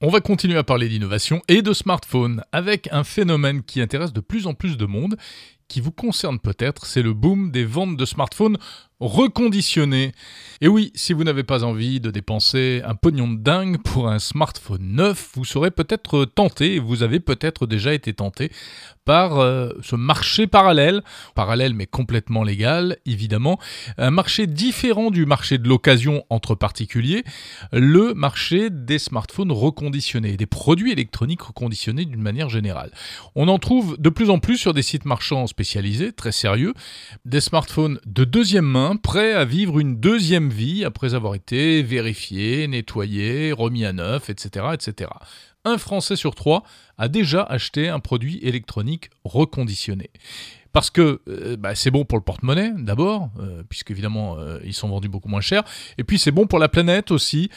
On 0.00 0.08
va 0.08 0.22
continuer 0.22 0.56
à 0.56 0.64
parler 0.64 0.88
d'innovation 0.88 1.42
et 1.48 1.60
de 1.60 1.74
smartphone 1.74 2.42
avec 2.52 2.88
un 2.90 3.04
phénomène 3.04 3.62
qui 3.62 3.82
intéresse 3.82 4.14
de 4.14 4.20
plus 4.20 4.46
en 4.46 4.54
plus 4.54 4.78
de 4.78 4.86
monde, 4.86 5.18
qui 5.68 5.82
vous 5.82 5.92
concerne 5.92 6.38
peut-être, 6.38 6.86
c'est 6.86 7.02
le 7.02 7.12
boom 7.12 7.50
des 7.50 7.66
ventes 7.66 7.98
de 7.98 8.04
smartphones 8.06 8.56
reconditionné. 9.02 10.12
Et 10.60 10.68
oui, 10.68 10.92
si 10.94 11.12
vous 11.12 11.24
n'avez 11.24 11.42
pas 11.42 11.64
envie 11.64 11.98
de 11.98 12.10
dépenser 12.10 12.82
un 12.84 12.94
pognon 12.94 13.28
de 13.28 13.38
dingue 13.38 13.82
pour 13.82 14.08
un 14.08 14.20
smartphone 14.20 14.94
neuf, 14.94 15.30
vous 15.34 15.44
serez 15.44 15.72
peut-être 15.72 16.24
tenté, 16.24 16.78
vous 16.78 17.02
avez 17.02 17.18
peut-être 17.18 17.66
déjà 17.66 17.92
été 17.94 18.12
tenté, 18.12 18.52
par 19.04 19.40
euh, 19.40 19.70
ce 19.82 19.96
marché 19.96 20.46
parallèle, 20.46 21.02
parallèle 21.34 21.74
mais 21.74 21.86
complètement 21.86 22.44
légal, 22.44 22.96
évidemment, 23.04 23.58
un 23.98 24.12
marché 24.12 24.46
différent 24.46 25.10
du 25.10 25.26
marché 25.26 25.58
de 25.58 25.68
l'occasion 25.68 26.24
entre 26.30 26.54
particuliers, 26.54 27.24
le 27.72 28.14
marché 28.14 28.70
des 28.70 29.00
smartphones 29.00 29.50
reconditionnés, 29.50 30.36
des 30.36 30.46
produits 30.46 30.92
électroniques 30.92 31.42
reconditionnés 31.42 32.04
d'une 32.04 32.22
manière 32.22 32.48
générale. 32.48 32.92
On 33.34 33.48
en 33.48 33.58
trouve 33.58 33.96
de 33.98 34.10
plus 34.10 34.30
en 34.30 34.38
plus 34.38 34.58
sur 34.58 34.74
des 34.74 34.82
sites 34.82 35.06
marchands 35.06 35.48
spécialisés, 35.48 36.12
très 36.12 36.32
sérieux, 36.32 36.74
des 37.24 37.40
smartphones 37.40 37.98
de 38.06 38.22
deuxième 38.22 38.66
main, 38.66 38.91
prêt 38.96 39.32
à 39.32 39.44
vivre 39.44 39.78
une 39.78 39.98
deuxième 39.98 40.50
vie 40.50 40.84
après 40.84 41.14
avoir 41.14 41.34
été 41.34 41.82
vérifié, 41.82 42.66
nettoyé, 42.68 43.52
remis 43.52 43.84
à 43.84 43.92
neuf, 43.92 44.30
etc., 44.30 44.66
etc. 44.72 45.10
Un 45.64 45.78
Français 45.78 46.16
sur 46.16 46.34
trois 46.34 46.64
a 46.98 47.08
déjà 47.08 47.42
acheté 47.42 47.88
un 47.88 48.00
produit 48.00 48.38
électronique 48.42 49.10
reconditionné. 49.24 50.10
Parce 50.72 50.88
que 50.90 51.20
euh, 51.28 51.56
bah, 51.56 51.74
c'est 51.74 51.90
bon 51.90 52.04
pour 52.04 52.16
le 52.16 52.24
porte-monnaie, 52.24 52.72
d'abord, 52.78 53.30
euh, 53.38 53.62
puisque 53.68 53.90
évidemment 53.90 54.36
euh, 54.38 54.58
ils 54.64 54.72
sont 54.72 54.88
vendus 54.88 55.08
beaucoup 55.08 55.28
moins 55.28 55.40
cher. 55.40 55.62
Et 55.98 56.04
puis 56.04 56.18
c'est 56.18 56.30
bon 56.30 56.46
pour 56.46 56.58
la 56.58 56.68
planète 56.68 57.10
aussi. 57.10 57.50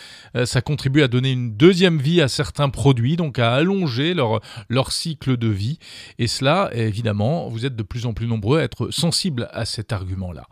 ça 0.45 0.62
contribue 0.62 1.01
à 1.01 1.08
donner 1.08 1.32
une 1.32 1.56
deuxième 1.56 1.97
vie 1.97 2.21
à 2.21 2.28
certains 2.28 2.69
produits, 2.69 3.15
donc 3.15 3.39
à 3.39 3.54
allonger 3.54 4.13
leur, 4.13 4.41
leur 4.69 4.91
cycle 4.91 5.38
de 5.38 5.47
vie. 5.47 5.80
Et 6.19 6.28
cela, 6.28 6.69
évidemment, 6.73 7.47
vous 7.47 7.65
êtes 7.65 7.75
de 7.75 7.84
plus 7.84 8.06
en 8.06 8.13
plus 8.13 8.28
nombreux 8.28 8.60
à 8.60 8.63
être 8.63 8.89
sensibles 8.91 9.47
à 9.51 9.65
cet 9.65 9.93
argument-là. 9.93 10.45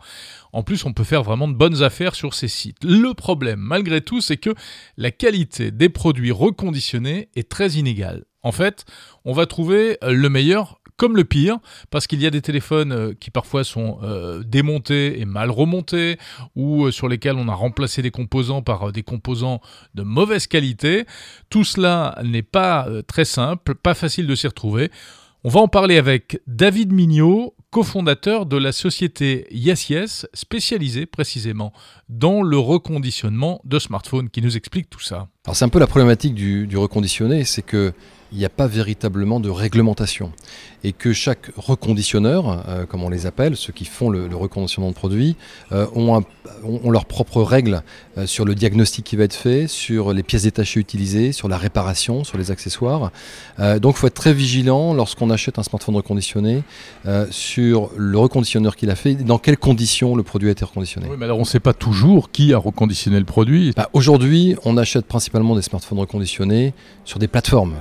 En 0.52 0.62
plus, 0.62 0.84
on 0.84 0.92
peut 0.92 1.04
faire 1.04 1.22
vraiment 1.22 1.48
de 1.48 1.54
bonnes 1.54 1.82
affaires 1.82 2.14
sur 2.14 2.34
ces 2.34 2.48
sites. 2.48 2.82
Le 2.84 3.12
problème, 3.12 3.60
malgré 3.60 4.00
tout, 4.00 4.20
c'est 4.20 4.36
que 4.36 4.54
la 4.96 5.10
qualité 5.10 5.70
des 5.70 5.88
produits 5.88 6.32
reconditionnés 6.32 7.28
est 7.36 7.48
très 7.48 7.72
inégale. 7.72 8.24
En 8.42 8.52
fait, 8.52 8.84
on 9.24 9.32
va 9.32 9.46
trouver 9.46 9.96
le 10.02 10.28
meilleur 10.28 10.78
comme 10.96 11.16
le 11.16 11.24
pire, 11.24 11.58
parce 11.90 12.06
qu'il 12.06 12.20
y 12.22 12.26
a 12.26 12.30
des 12.30 12.42
téléphones 12.42 12.92
euh, 12.92 13.14
qui 13.18 13.30
parfois 13.30 13.64
sont 13.64 13.98
euh, 14.02 14.42
démontés 14.44 15.20
et 15.20 15.24
mal 15.24 15.50
remontés, 15.50 16.18
ou 16.54 16.84
euh, 16.84 16.90
sur 16.92 17.08
lesquels 17.08 17.36
on 17.36 17.48
a 17.48 17.54
remplacé 17.54 18.00
des 18.02 18.10
composants 18.10 18.62
par 18.62 18.92
des 18.92 19.02
composants 19.02 19.60
de 19.94 20.02
mauvaise 20.02 20.46
qualité. 20.46 21.04
Tout 21.50 21.64
cela 21.64 22.18
n'est 22.22 22.42
pas 22.42 22.88
très 23.06 23.24
simple, 23.24 23.74
pas 23.74 23.94
facile 23.94 24.26
de 24.26 24.34
s'y 24.34 24.46
retrouver. 24.46 24.90
On 25.42 25.50
va 25.50 25.60
en 25.60 25.68
parler 25.68 25.98
avec 25.98 26.40
David 26.46 26.92
Mignot, 26.92 27.54
cofondateur 27.70 28.46
de 28.46 28.56
la 28.56 28.72
société 28.72 29.46
YesYes, 29.50 30.26
spécialisée 30.32 31.04
précisément 31.04 31.72
dans 32.08 32.42
le 32.42 32.56
reconditionnement 32.56 33.60
de 33.64 33.78
smartphones, 33.78 34.30
qui 34.30 34.40
nous 34.40 34.56
explique 34.56 34.88
tout 34.88 35.00
ça. 35.00 35.28
Alors 35.44 35.56
c'est 35.56 35.64
un 35.66 35.68
peu 35.68 35.80
la 35.80 35.86
problématique 35.86 36.34
du 36.34 36.76
reconditionné, 36.76 37.44
c'est 37.44 37.62
que 37.62 37.92
il 38.34 38.38
n'y 38.38 38.44
a 38.44 38.50
pas 38.50 38.66
véritablement 38.66 39.38
de 39.38 39.48
réglementation 39.48 40.32
et 40.84 40.92
que 40.92 41.14
chaque 41.14 41.50
reconditionneur, 41.56 42.62
euh, 42.68 42.84
comme 42.84 43.02
on 43.02 43.08
les 43.08 43.24
appelle, 43.24 43.56
ceux 43.56 43.72
qui 43.72 43.86
font 43.86 44.10
le, 44.10 44.28
reconditionnement 44.36 44.90
de 44.90 44.94
produits, 44.94 45.34
euh, 45.72 45.86
ont, 45.94 46.22
ont, 46.62 46.90
leurs 46.90 47.06
propres 47.06 47.42
règles 47.42 47.82
euh, 48.18 48.26
sur 48.26 48.44
le 48.44 48.54
diagnostic 48.54 49.04
qui 49.04 49.16
va 49.16 49.24
être 49.24 49.34
fait, 49.34 49.66
sur 49.66 50.12
les 50.12 50.22
pièces 50.22 50.42
détachées 50.42 50.78
utilisées, 50.78 51.32
sur 51.32 51.48
la 51.48 51.56
réparation, 51.56 52.22
sur 52.22 52.36
les 52.36 52.50
accessoires. 52.50 53.10
donc 53.80 53.94
il 53.96 53.98
faut 53.98 54.06
être 54.08 54.14
très 54.14 54.34
vigilant 54.34 54.92
lorsqu'on 54.92 55.30
achète 55.30 55.58
un 55.58 55.62
smartphone 55.62 55.96
reconditionné 55.96 56.62
sur 57.30 57.90
le 57.96 58.18
reconditionneur 58.18 58.76
qu'il 58.76 58.90
a 58.90 58.96
fait, 58.96 59.14
dans 59.14 59.38
quelles 59.38 59.56
conditions 59.56 60.16
le 60.16 60.22
produit 60.22 60.48
a 60.48 60.52
été 60.52 60.64
reconditionné. 60.64 61.06
Oui, 61.08 61.16
mais 61.18 61.24
alors 61.24 61.38
on 61.38 61.42
ne 61.42 61.46
sait 61.46 61.60
pas 61.60 61.72
toujours 61.72 62.30
qui 62.30 62.52
a 62.52 62.58
reconditionné 62.58 63.18
le 63.18 63.24
produit. 63.24 63.72
Bah, 63.76 63.88
aujourd'hui, 63.92 64.56
on 64.64 64.76
achète 64.76 65.06
principalement 65.06 65.56
des 65.56 65.62
smartphones 65.62 66.00
reconditionnés 66.00 66.74
sur 67.04 67.18
des 67.18 67.28
plateformes, 67.28 67.74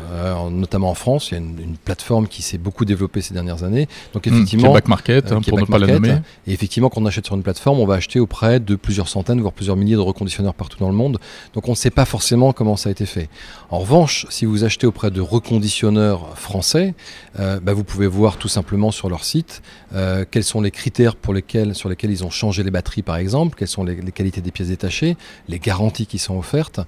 notamment 0.50 0.90
en 0.90 0.96
France. 0.96 1.32
Il 1.32 1.34
y 1.34 1.38
a 1.38 1.40
une, 1.40 1.60
une 1.60 1.78
plateforme 1.78 2.28
qui 2.28 2.42
s'est 2.42 2.58
beaucoup 2.58 2.86
développée 2.86 2.94
développé 2.94 3.22
ces 3.22 3.34
dernières 3.34 3.64
années. 3.64 3.88
Donc 4.14 4.26
hmm, 4.26 4.34
effectivement, 4.34 4.74
back 4.74 4.88
market, 4.88 5.32
euh, 5.32 5.36
hein, 5.36 5.42
pour 5.42 5.60
ne 5.60 5.66
pas 5.66 5.80
la 5.80 5.88
nommer. 5.88 6.18
Et 6.48 6.54
effectivement, 6.54 6.90
quand 6.90 7.02
on 7.02 7.06
achète 7.06 7.26
sur 7.26 7.36
une 7.36 7.44
plateforme, 7.44 7.80
on 7.80 7.86
va 7.86 7.96
acheter 7.96 8.20
auprès 8.20 8.60
de 8.60 8.76
plusieurs 8.76 9.08
centaines, 9.08 9.42
voire 9.42 9.54
plusieurs 9.54 9.76
milliers 9.76 9.96
de 9.96 10.00
reconditionneurs 10.00 10.54
partout 10.54 10.78
dans 10.80 10.90
le 10.90 10.96
monde. 10.96 11.20
Donc 11.54 11.68
on 11.68 11.72
ne 11.72 11.76
sait 11.76 11.90
pas 11.90 12.06
forcément 12.06 12.54
comment 12.54 12.78
ça 12.78 12.90
a 12.90 12.92
été 12.92 13.06
fait. 13.06 13.30
En 13.70 13.80
revanche, 13.80 14.28
si 14.30 14.46
vous 14.46 14.64
achetez 14.64 14.88
auprès 14.88 15.12
de 15.12 15.22
reconditionneurs 15.22 16.38
français, 16.38 16.94
euh, 17.40 17.60
bah, 17.60 17.74
vous 17.74 17.84
pouvez 17.84 18.08
voir 18.08 18.38
tout 18.38 18.48
simplement 18.48 18.92
sur 18.92 19.10
leur 19.10 19.26
site 19.26 19.62
euh, 19.96 20.26
quels 20.30 20.44
sont 20.44 20.62
les 20.62 20.72
critères 20.72 21.16
pour 21.16 21.34
lesquels, 21.34 21.76
sur 21.76 21.90
lesquels 21.90 22.12
ils 22.12 22.24
ont 22.24 22.30
changé 22.30 22.64
les 22.64 22.72
batteries, 22.72 23.02
par 23.02 23.18
exemple, 23.18 23.56
quelles 23.58 23.68
sont 23.68 23.84
les, 23.84 23.96
qualités 24.12 24.42
des 24.42 24.52
pièces 24.52 24.70
détachées, 24.70 25.18
les 25.48 25.60
garanties 25.60 26.06
qui 26.06 26.20
sont 26.20 26.38
offertes, 26.38 26.80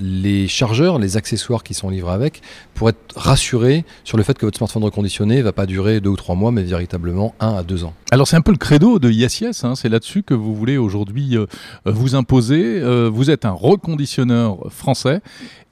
les 0.00 0.48
chargeurs, 0.48 0.98
les 0.98 1.16
accessoires 1.16 1.62
qui 1.62 1.74
sont 1.74 1.90
livrés 1.90 2.12
avec, 2.12 2.40
pour 2.74 2.88
être 2.88 2.98
rassuré 3.16 3.84
sur 4.04 4.16
le 4.16 4.22
fait 4.22 4.38
que 4.38 4.46
votre 4.46 4.56
smartphone 4.56 4.84
reconditionné 4.84 5.38
ne 5.38 5.42
va 5.42 5.52
pas 5.52 5.66
durer 5.66 6.00
deux 6.00 6.10
ou 6.10 6.16
trois 6.16 6.34
mois, 6.34 6.52
mais 6.52 6.62
véritablement 6.62 7.34
un 7.40 7.54
à 7.54 7.62
deux 7.62 7.84
ans. 7.84 7.92
Alors 8.10 8.28
c'est 8.28 8.36
un 8.36 8.40
peu 8.40 8.52
le 8.52 8.58
credo 8.58 8.98
de 8.98 9.10
ISIS, 9.10 9.64
hein. 9.64 9.74
c'est 9.74 9.88
là-dessus 9.88 10.22
que 10.22 10.34
vous 10.34 10.54
voulez 10.54 10.76
aujourd'hui 10.76 11.36
euh, 11.36 11.46
vous 11.84 12.14
imposer. 12.14 12.80
Euh, 12.80 13.10
vous 13.12 13.30
êtes 13.30 13.44
un 13.44 13.52
reconditionneur 13.52 14.58
français 14.70 15.20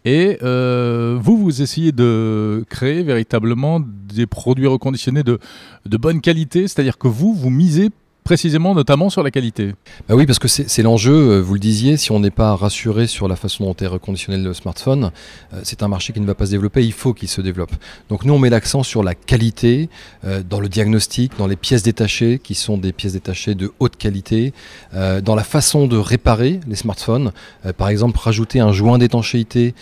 et 0.05 0.39
euh, 0.43 1.19
vous, 1.21 1.37
vous 1.37 1.63
essayez 1.63 1.93
de 1.93 2.65
créer 2.69 3.03
véritablement 3.03 3.81
des 3.81 4.27
produits 4.27 4.69
reconditionnés 4.69 5.23
de, 5.23 5.39
de 5.85 5.97
bonne 5.97 6.21
qualité, 6.21 6.69
c'est-à-dire 6.69 6.97
que 6.97 7.09
vous, 7.09 7.35
vous 7.35 7.51
misez 7.51 7.91
précisément 8.27 8.75
notamment 8.75 9.09
sur 9.09 9.23
la 9.23 9.31
qualité. 9.31 9.77
Bah 10.09 10.17
oui, 10.17 10.27
parce 10.27 10.41
que 10.41 10.49
c'est 10.49 10.83
l'enjeu, 10.83 11.15
euh, 11.15 11.41
vous 11.41 11.55
le 11.55 11.61
disiez, 11.61 11.97
si 11.97 12.11
on 12.11 12.19
n'est 12.19 12.33
pas 12.33 12.57
rassuré 12.57 13.07
sur 13.07 13.29
la 13.29 13.37
façon 13.37 13.65
dont 13.65 13.77
est 13.81 13.87
reconditionné 13.87 14.37
le 14.37 14.53
smartphone, 14.53 15.13
euh, 15.55 15.61
c'est 15.63 15.85
un 15.85 15.89
marché 15.89 16.13
qui 16.13 16.19
ne 16.19 16.27
va 16.27 16.35
pas 16.35 16.47
se 16.47 16.51
développer, 16.51 16.85
il 16.85 16.93
faut 16.93 17.15
qu'il 17.15 17.29
se 17.29 17.41
développe. 17.41 17.71
Donc 18.09 18.25
nous, 18.25 18.35
on 18.35 18.41
met 18.41 18.51
l'accent 18.51 18.83
sur 18.83 19.05
la 19.05 19.15
qualité, 19.15 19.89
euh, 20.25 20.43
dans 20.43 20.59
le 20.59 20.69
diagnostic, 20.69 21.39
dans 21.39 21.47
les 21.47 21.55
pièces 21.55 21.85
détachées, 21.85 22.41
qui 22.43 22.57
sont 22.57 22.79
des 22.79 22.93
pièces 22.93 23.13
détachées 23.13 23.55
de 23.55 23.71
haute 23.79 23.97
qualité, 23.97 24.53
dans 24.93 25.35
la 25.35 25.45
façon 25.45 25.87
de 25.87 25.97
réparer 25.97 26.59
les 26.67 26.75
smartphones, 26.75 27.33
par 27.77 27.89
exemple 27.89 28.19
rajouter 28.19 28.61
un 28.61 28.73
joint 28.73 28.99
d'étanchéité 28.99 29.75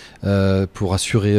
pour 0.73 0.93
assurer 0.95 1.35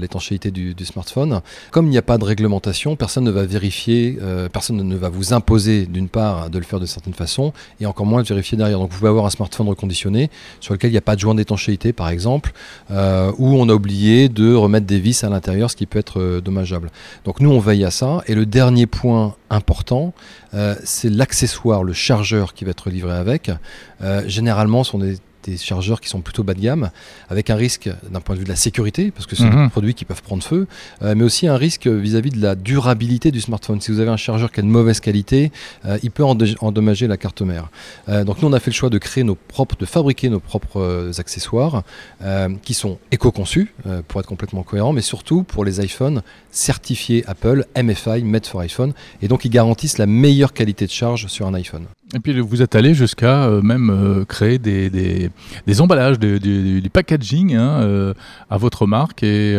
l'étanchéité 0.00 0.50
du, 0.50 0.74
du, 0.74 0.84
smartphone. 0.84 1.40
Comme 1.70 1.86
il 1.86 1.90
n'y 1.90 1.98
a 1.98 2.02
pas 2.02 2.18
de 2.18 2.24
réglementation, 2.24 2.96
personne 2.96 3.24
ne 3.24 3.30
va 3.30 3.44
vérifier, 3.44 4.18
personne 4.52 4.76
ne 4.76 4.96
va 4.96 5.08
vous 5.08 5.34
imposer 5.34 5.86
d'une 5.86 6.08
de 6.16 6.58
le 6.58 6.64
faire 6.64 6.80
de 6.80 6.86
certaines 6.86 7.14
façons 7.14 7.52
et 7.80 7.86
encore 7.86 8.06
moins 8.06 8.22
de 8.22 8.26
vérifier 8.26 8.56
derrière. 8.56 8.78
Donc 8.78 8.90
vous 8.90 8.98
pouvez 8.98 9.10
avoir 9.10 9.26
un 9.26 9.30
smartphone 9.30 9.68
reconditionné 9.68 10.30
sur 10.60 10.74
lequel 10.74 10.90
il 10.90 10.94
n'y 10.94 10.98
a 10.98 11.02
pas 11.02 11.14
de 11.14 11.20
joint 11.20 11.34
d'étanchéité 11.34 11.92
par 11.92 12.08
exemple, 12.08 12.52
euh, 12.90 13.32
ou 13.38 13.54
on 13.56 13.68
a 13.68 13.74
oublié 13.74 14.28
de 14.28 14.54
remettre 14.54 14.86
des 14.86 14.98
vis 14.98 15.24
à 15.24 15.28
l'intérieur, 15.28 15.70
ce 15.70 15.76
qui 15.76 15.86
peut 15.86 15.98
être 15.98 16.20
euh, 16.20 16.40
dommageable. 16.40 16.90
Donc 17.24 17.40
nous 17.40 17.50
on 17.50 17.58
veille 17.58 17.84
à 17.84 17.90
ça. 17.90 18.22
Et 18.26 18.34
le 18.34 18.46
dernier 18.46 18.86
point 18.86 19.34
important, 19.50 20.14
euh, 20.54 20.74
c'est 20.84 21.10
l'accessoire, 21.10 21.84
le 21.84 21.92
chargeur 21.92 22.54
qui 22.54 22.64
va 22.64 22.70
être 22.70 22.90
livré 22.90 23.12
avec. 23.12 23.50
généralement, 24.26 24.84
ce 24.84 24.92
sont 24.92 24.98
des 24.98 25.18
des 25.46 25.56
chargeurs 25.56 26.00
qui 26.00 26.08
sont 26.08 26.20
plutôt 26.20 26.42
bas 26.42 26.54
de 26.54 26.60
gamme, 26.60 26.90
avec 27.28 27.50
un 27.50 27.56
risque 27.56 27.88
d'un 28.10 28.20
point 28.20 28.34
de 28.34 28.40
vue 28.40 28.44
de 28.44 28.50
la 28.50 28.56
sécurité, 28.56 29.10
parce 29.10 29.26
que 29.26 29.36
c'est 29.36 29.44
mhm. 29.44 29.64
des 29.64 29.70
produits 29.70 29.94
qui 29.94 30.04
peuvent 30.04 30.22
prendre 30.22 30.42
feu, 30.42 30.66
euh, 31.02 31.14
mais 31.16 31.24
aussi 31.24 31.46
un 31.46 31.56
risque 31.56 31.86
vis-à-vis 31.86 32.30
de 32.30 32.40
la 32.40 32.54
durabilité 32.54 33.30
du 33.30 33.40
smartphone. 33.40 33.80
Si 33.80 33.90
vous 33.90 34.00
avez 34.00 34.10
un 34.10 34.16
chargeur 34.16 34.50
qui 34.52 34.60
a 34.60 34.62
de 34.62 34.68
mauvaise 34.68 35.00
qualité, 35.00 35.52
euh, 35.84 35.98
il 36.02 36.10
peut 36.10 36.24
endommager 36.24 37.06
la 37.06 37.16
carte 37.16 37.42
mère. 37.42 37.68
Euh, 38.08 38.24
donc 38.24 38.42
nous, 38.42 38.48
on 38.48 38.52
a 38.52 38.60
fait 38.60 38.70
le 38.70 38.76
choix 38.76 38.90
de 38.90 38.98
créer 38.98 39.24
nos 39.24 39.34
propres, 39.34 39.76
de 39.76 39.86
fabriquer 39.86 40.28
nos 40.28 40.40
propres 40.40 41.10
accessoires 41.18 41.82
qui 42.62 42.74
sont 42.74 42.98
éco-conçus, 43.10 43.72
pour 44.08 44.20
être 44.20 44.26
complètement 44.26 44.62
cohérents, 44.62 44.92
mais 44.92 45.00
surtout 45.00 45.42
pour 45.42 45.64
les 45.64 45.84
iPhones 45.84 46.22
certifiés 46.50 47.24
Apple, 47.26 47.66
MFI, 47.76 48.22
Made 48.22 48.46
for 48.46 48.60
iPhone, 48.60 48.92
et 49.22 49.28
donc 49.28 49.44
ils 49.44 49.50
garantissent 49.50 49.98
la 49.98 50.06
meilleure 50.06 50.52
qualité 50.52 50.86
de 50.86 50.90
charge 50.90 51.26
sur 51.28 51.46
un 51.46 51.54
iPhone. 51.54 51.86
Et 52.14 52.20
puis 52.20 52.38
vous 52.38 52.62
êtes 52.62 52.76
allé 52.76 52.94
jusqu'à 52.94 53.44
euh, 53.44 53.60
même 53.62 53.90
euh, 53.90 54.24
créer 54.24 54.58
des, 54.58 54.90
des, 54.90 55.80
emballages, 55.80 56.20
du 56.20 56.88
packaging 56.92 57.56
hein, 57.56 57.80
euh, 57.82 58.14
à 58.48 58.58
votre 58.58 58.86
marque 58.86 59.24
et 59.24 59.58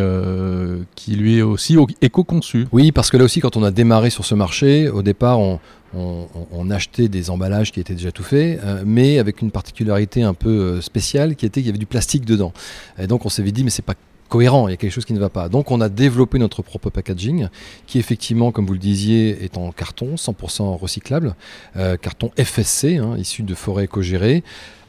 qui 0.94 1.16
lui 1.16 1.38
est 1.38 1.42
aussi 1.42 1.76
éco-conçu. 2.00 2.66
Oui, 2.72 2.90
parce 2.92 3.10
que 3.10 3.16
là 3.16 3.24
aussi, 3.24 3.40
quand 3.40 3.56
on 3.56 3.62
a 3.62 3.70
démarré 3.70 4.10
sur 4.10 4.24
ce 4.24 4.34
marché, 4.34 4.88
au 4.88 5.02
départ, 5.02 5.38
on, 5.40 6.70
achetait 6.70 7.08
des 7.08 7.30
emballages 7.30 7.72
qui 7.72 7.80
étaient 7.80 7.94
déjà 7.94 8.12
tout 8.12 8.22
faits, 8.22 8.60
mais 8.84 9.18
avec 9.18 9.40
une 9.42 9.50
particularité 9.50 10.22
un 10.22 10.34
peu 10.34 10.80
spéciale 10.80 11.34
qui 11.34 11.46
était 11.46 11.60
qu'il 11.60 11.66
y 11.66 11.70
avait 11.70 11.78
du 11.78 11.86
plastique 11.86 12.24
dedans. 12.24 12.52
Et 12.98 13.06
donc 13.06 13.24
on 13.26 13.28
s'était 13.28 13.52
dit, 13.52 13.64
mais 13.64 13.70
c'est 13.70 13.84
pas 13.84 13.94
cohérent, 14.28 14.68
il 14.68 14.72
y 14.72 14.74
a 14.74 14.76
quelque 14.76 14.92
chose 14.92 15.04
qui 15.04 15.12
ne 15.12 15.18
va 15.18 15.28
pas. 15.28 15.48
Donc 15.48 15.70
on 15.70 15.80
a 15.80 15.88
développé 15.88 16.38
notre 16.38 16.62
propre 16.62 16.90
packaging 16.90 17.48
qui 17.86 17.98
effectivement, 17.98 18.52
comme 18.52 18.66
vous 18.66 18.74
le 18.74 18.78
disiez, 18.78 19.44
est 19.44 19.56
en 19.56 19.72
carton 19.72 20.14
100% 20.14 20.76
recyclable, 20.76 21.34
euh, 21.76 21.96
carton 21.96 22.30
FSC, 22.38 22.98
hein, 22.98 23.16
issu 23.18 23.42
de 23.42 23.54
forêts 23.54 23.84
éco-gérées, 23.84 24.44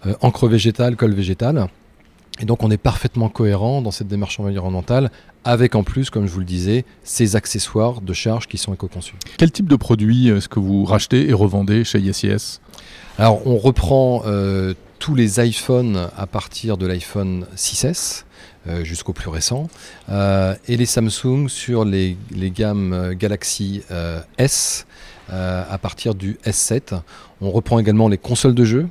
euh, 0.05 0.13
encre 0.21 0.47
végétale, 0.47 0.95
colle 0.95 1.13
végétale. 1.13 1.67
Et 2.41 2.45
donc 2.45 2.63
on 2.63 2.71
est 2.71 2.77
parfaitement 2.77 3.27
cohérent 3.29 3.81
dans 3.81 3.91
cette 3.91 4.07
démarche 4.07 4.39
environnementale 4.39 5.11
avec 5.45 5.75
en 5.75 5.83
plus, 5.83 6.09
comme 6.09 6.27
je 6.27 6.31
vous 6.31 6.39
le 6.39 6.45
disais, 6.45 6.85
ces 7.03 7.35
accessoires 7.35 8.01
de 8.01 8.13
charge 8.13 8.47
qui 8.47 8.57
sont 8.57 8.73
éco-conçus. 8.73 9.15
Quel 9.37 9.51
type 9.51 9.67
de 9.67 9.75
produits 9.75 10.29
est-ce 10.29 10.49
que 10.49 10.59
vous 10.59 10.83
rachetez 10.85 11.29
et 11.29 11.33
revendez 11.33 11.83
chez 11.83 11.99
ISIS 11.99 12.59
Alors 13.17 13.45
on 13.47 13.57
reprend 13.57 14.23
euh, 14.25 14.73
tous 14.99 15.15
les 15.15 15.39
iPhones 15.39 16.09
à 16.17 16.27
partir 16.27 16.77
de 16.77 16.85
l'iPhone 16.85 17.45
6S. 17.55 18.25
Euh, 18.67 18.83
jusqu'au 18.83 19.13
plus 19.13 19.29
récent, 19.29 19.69
euh, 20.09 20.53
et 20.67 20.75
les 20.75 20.85
Samsung 20.85 21.47
sur 21.47 21.85
les, 21.85 22.17
gammes 22.53 22.91
euh, 22.91 23.13
Galaxy 23.13 23.83
S 24.37 24.85
à 25.31 25.77
partir 25.77 26.15
du 26.15 26.39
S7. 26.43 26.99
On 27.39 27.51
reprend 27.51 27.77
également 27.77 28.07
les 28.07 28.17
consoles 28.17 28.55
de 28.55 28.65
jeux, 28.65 28.89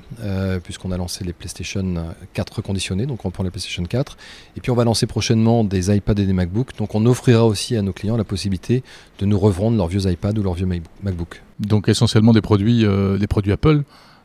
puisqu'on 0.62 0.92
a 0.92 0.96
lancé 0.96 1.24
les 1.24 1.32
PlayStation 1.32 2.14
4 2.32 2.58
reconditionnés, 2.58 3.06
donc 3.06 3.24
on 3.24 3.28
reprend 3.28 3.42
les 3.42 3.50
PlayStation 3.50 3.82
4. 3.82 4.16
Et 4.56 4.60
puis 4.60 4.70
on 4.70 4.76
va 4.76 4.84
lancer 4.84 5.08
prochainement 5.08 5.64
des 5.64 5.92
iPads 5.92 6.12
et 6.12 6.26
des 6.26 6.32
MacBooks, 6.32 6.76
donc 6.78 6.94
on 6.94 7.04
offrira 7.06 7.44
aussi 7.44 7.76
à 7.76 7.82
nos 7.82 7.92
clients 7.92 8.16
la 8.16 8.22
possibilité 8.22 8.84
de 9.18 9.26
nous 9.26 9.36
revendre 9.36 9.76
leurs 9.76 9.88
vieux 9.88 10.08
iPads 10.08 10.38
ou 10.38 10.44
leurs 10.44 10.54
vieux 10.54 10.68
MacBooks. 11.02 11.42
Donc 11.58 11.88
essentiellement 11.88 12.32
des 12.32 12.40
produits, 12.40 12.86
des 13.18 13.26
produits 13.26 13.50
Apple 13.50 13.82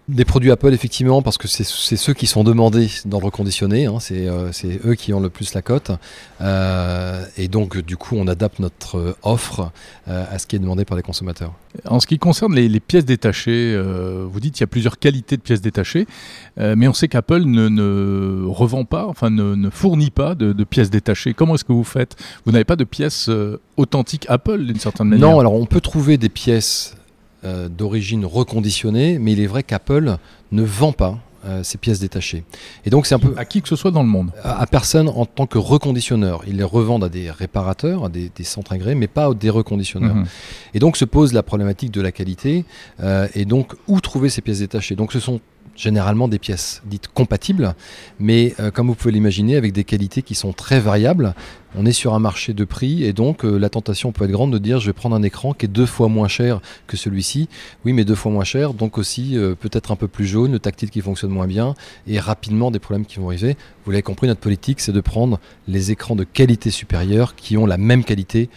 des 0.09 0.25
produits 0.25 0.51
Apple, 0.51 0.73
effectivement, 0.73 1.21
parce 1.21 1.37
que 1.37 1.47
c'est 1.47 1.63
ceux 1.63 2.13
qui 2.13 2.27
sont 2.27 2.43
demandés 2.43 2.89
dans 3.05 3.19
le 3.19 3.25
reconditionné. 3.25 3.85
Hein, 3.85 3.99
euh, 4.11 4.49
c'est 4.51 4.79
eux 4.85 4.95
qui 4.95 5.13
ont 5.13 5.21
le 5.21 5.29
plus 5.29 5.53
la 5.53 5.61
cote. 5.61 5.91
Euh, 6.41 7.25
et 7.37 7.47
donc, 7.47 7.77
du 7.77 7.95
coup, 7.95 8.17
on 8.17 8.27
adapte 8.27 8.59
notre 8.59 9.15
offre 9.23 9.71
euh, 10.09 10.25
à 10.29 10.39
ce 10.39 10.47
qui 10.47 10.57
est 10.57 10.59
demandé 10.59 10.83
par 10.83 10.97
les 10.97 11.03
consommateurs. 11.03 11.53
En 11.85 12.01
ce 12.01 12.07
qui 12.07 12.19
concerne 12.19 12.53
les, 12.53 12.79
pièces 12.81 13.05
détachées, 13.05 13.81
vous 14.29 14.39
dites 14.39 14.55
qu'il 14.55 14.61
y 14.61 14.65
a 14.65 14.67
plusieurs 14.67 14.99
qualités 14.99 15.37
de 15.37 15.41
pièces 15.41 15.61
détachées, 15.61 16.05
mais 16.57 16.87
on 16.87 16.93
sait 16.93 17.07
qu'Apple 17.07 17.43
ne, 17.45 18.45
revend 18.45 18.85
pas, 18.85 19.07
enfin 19.07 19.29
ne, 19.31 19.69
fournit 19.71 20.11
pas 20.11 20.35
de, 20.35 20.53
de 20.53 20.63
pièces 20.65 20.91
détachées. 20.91 21.33
Comment 21.33 21.55
est-ce 21.55 21.63
que 21.63 21.73
vous 21.73 21.83
faites? 21.83 22.15
Vous 22.45 22.51
n'avez 22.51 22.65
pas 22.65 22.75
de 22.75 22.83
pièces 22.83 23.29
authentiques 23.77 24.27
Apple, 24.29 24.65
d'une 24.65 24.79
certaine 24.79 25.07
manière? 25.07 25.29
Non, 25.29 25.39
alors 25.39 25.53
on 25.53 25.65
peut 25.65 25.81
trouver 25.81 26.17
des 26.17 26.29
pièces 26.29 26.95
euh, 27.45 27.69
d'origine 27.69 28.25
reconditionnée, 28.25 29.19
mais 29.19 29.33
il 29.33 29.39
est 29.39 29.47
vrai 29.47 29.63
qu'Apple 29.63 30.17
ne 30.51 30.63
vend 30.63 30.91
pas 30.91 31.19
euh, 31.45 31.61
ces 31.61 31.77
pièces 31.77 31.99
détachées. 31.99 32.45
Et 32.85 32.89
donc 32.89 33.05
c'est 33.05 33.15
un 33.15 33.19
peu 33.19 33.33
à 33.35 33.43
qui 33.43 33.61
que 33.61 33.67
ce 33.67 33.75
soit 33.75 33.91
dans 33.91 34.01
le 34.01 34.07
monde. 34.07 34.31
À, 34.43 34.65
personne 34.65 35.09
en 35.09 35.25
tant 35.25 35.45
que 35.45 35.57
reconditionneur. 35.57 36.43
Ils 36.47 36.55
les 36.55 36.63
revendent 36.63 37.03
à 37.03 37.09
des 37.09 37.29
réparateurs, 37.29 38.05
à 38.05 38.09
des, 38.09 38.31
centres 38.43 38.71
agréés, 38.71 38.95
mais 38.95 39.07
pas 39.07 39.25
à 39.25 39.33
des 39.33 39.49
reconditionneurs. 39.49 40.15
Mhm. 40.15 40.25
Et 40.73 40.79
donc 40.79 40.95
se 40.95 41.03
pose 41.03 41.33
la 41.33 41.43
problématique 41.43 41.91
de 41.91 41.99
la 41.99 42.13
qualité. 42.13 42.63
Euh, 43.01 43.27
et 43.35 43.43
donc 43.43 43.73
où 43.89 43.99
trouver 43.99 44.29
ces 44.29 44.41
pièces 44.41 44.59
détachées? 44.59 44.95
Donc 44.95 45.11
ce 45.11 45.19
sont 45.19 45.41
généralement 45.75 46.27
des 46.27 46.39
pièces 46.39 46.81
dites 46.85 47.07
compatibles, 47.07 47.75
mais 48.19 48.53
euh, 48.59 48.71
comme 48.71 48.87
vous 48.87 48.95
pouvez 48.95 49.11
l'imaginer, 49.11 49.55
avec 49.55 49.73
des 49.73 49.83
qualités 49.83 50.21
qui 50.21 50.35
sont 50.35 50.53
très 50.53 50.79
variables. 50.79 51.33
On 51.75 51.87
est 51.87 51.91
sur 51.91 52.13
un 52.13 52.19
marché 52.19 52.53
de 52.53 52.65
prix 52.65 53.03
et 53.03 53.13
donc 53.13 53.43
euh, 53.43 53.57
la 53.57 53.69
tentation 53.69 54.11
peut 54.11 54.25
être 54.25 54.31
grande 54.31 54.53
de 54.53 54.59
dire 54.59 54.79
je 54.79 54.85
vais 54.85 54.93
prendre 54.93 55.15
un 55.15 55.23
écran 55.23 55.53
qui 55.53 55.65
est 55.65 55.69
deux 55.69 55.87
fois 55.87 56.07
moins 56.07 56.27
cher 56.27 56.61
que 56.85 56.97
celui-ci. 56.97 57.49
Oui, 57.83 57.93
mais 57.93 58.05
deux 58.05 58.15
fois 58.15 58.31
moins 58.31 58.43
cher, 58.43 58.75
donc 58.75 58.99
aussi 58.99 59.37
euh, 59.37 59.55
peut-être 59.55 59.91
un 59.91 59.95
peu 59.95 60.07
plus 60.07 60.27
jaune, 60.27 60.51
le 60.51 60.59
tactile 60.59 60.91
qui 60.91 61.01
fonctionne 61.01 61.31
moins 61.31 61.47
bien 61.47 61.73
et 62.05 62.19
rapidement 62.19 62.69
des 62.69 62.79
problèmes 62.79 63.05
qui 63.05 63.17
vont 63.17 63.29
arriver. 63.29 63.57
Vous 63.85 63.91
l'avez 63.91 64.03
compris, 64.03 64.27
notre 64.27 64.41
politique 64.41 64.79
c'est 64.79 64.91
de 64.91 65.01
prendre 65.01 65.39
les 65.67 65.91
écrans 65.91 66.15
de 66.15 66.23
qualité 66.23 66.69
supérieure 66.69 67.35
qui 67.35 67.57
ont 67.57 67.65
la 67.65 67.77
même 67.77 68.03
qualité 68.03 68.49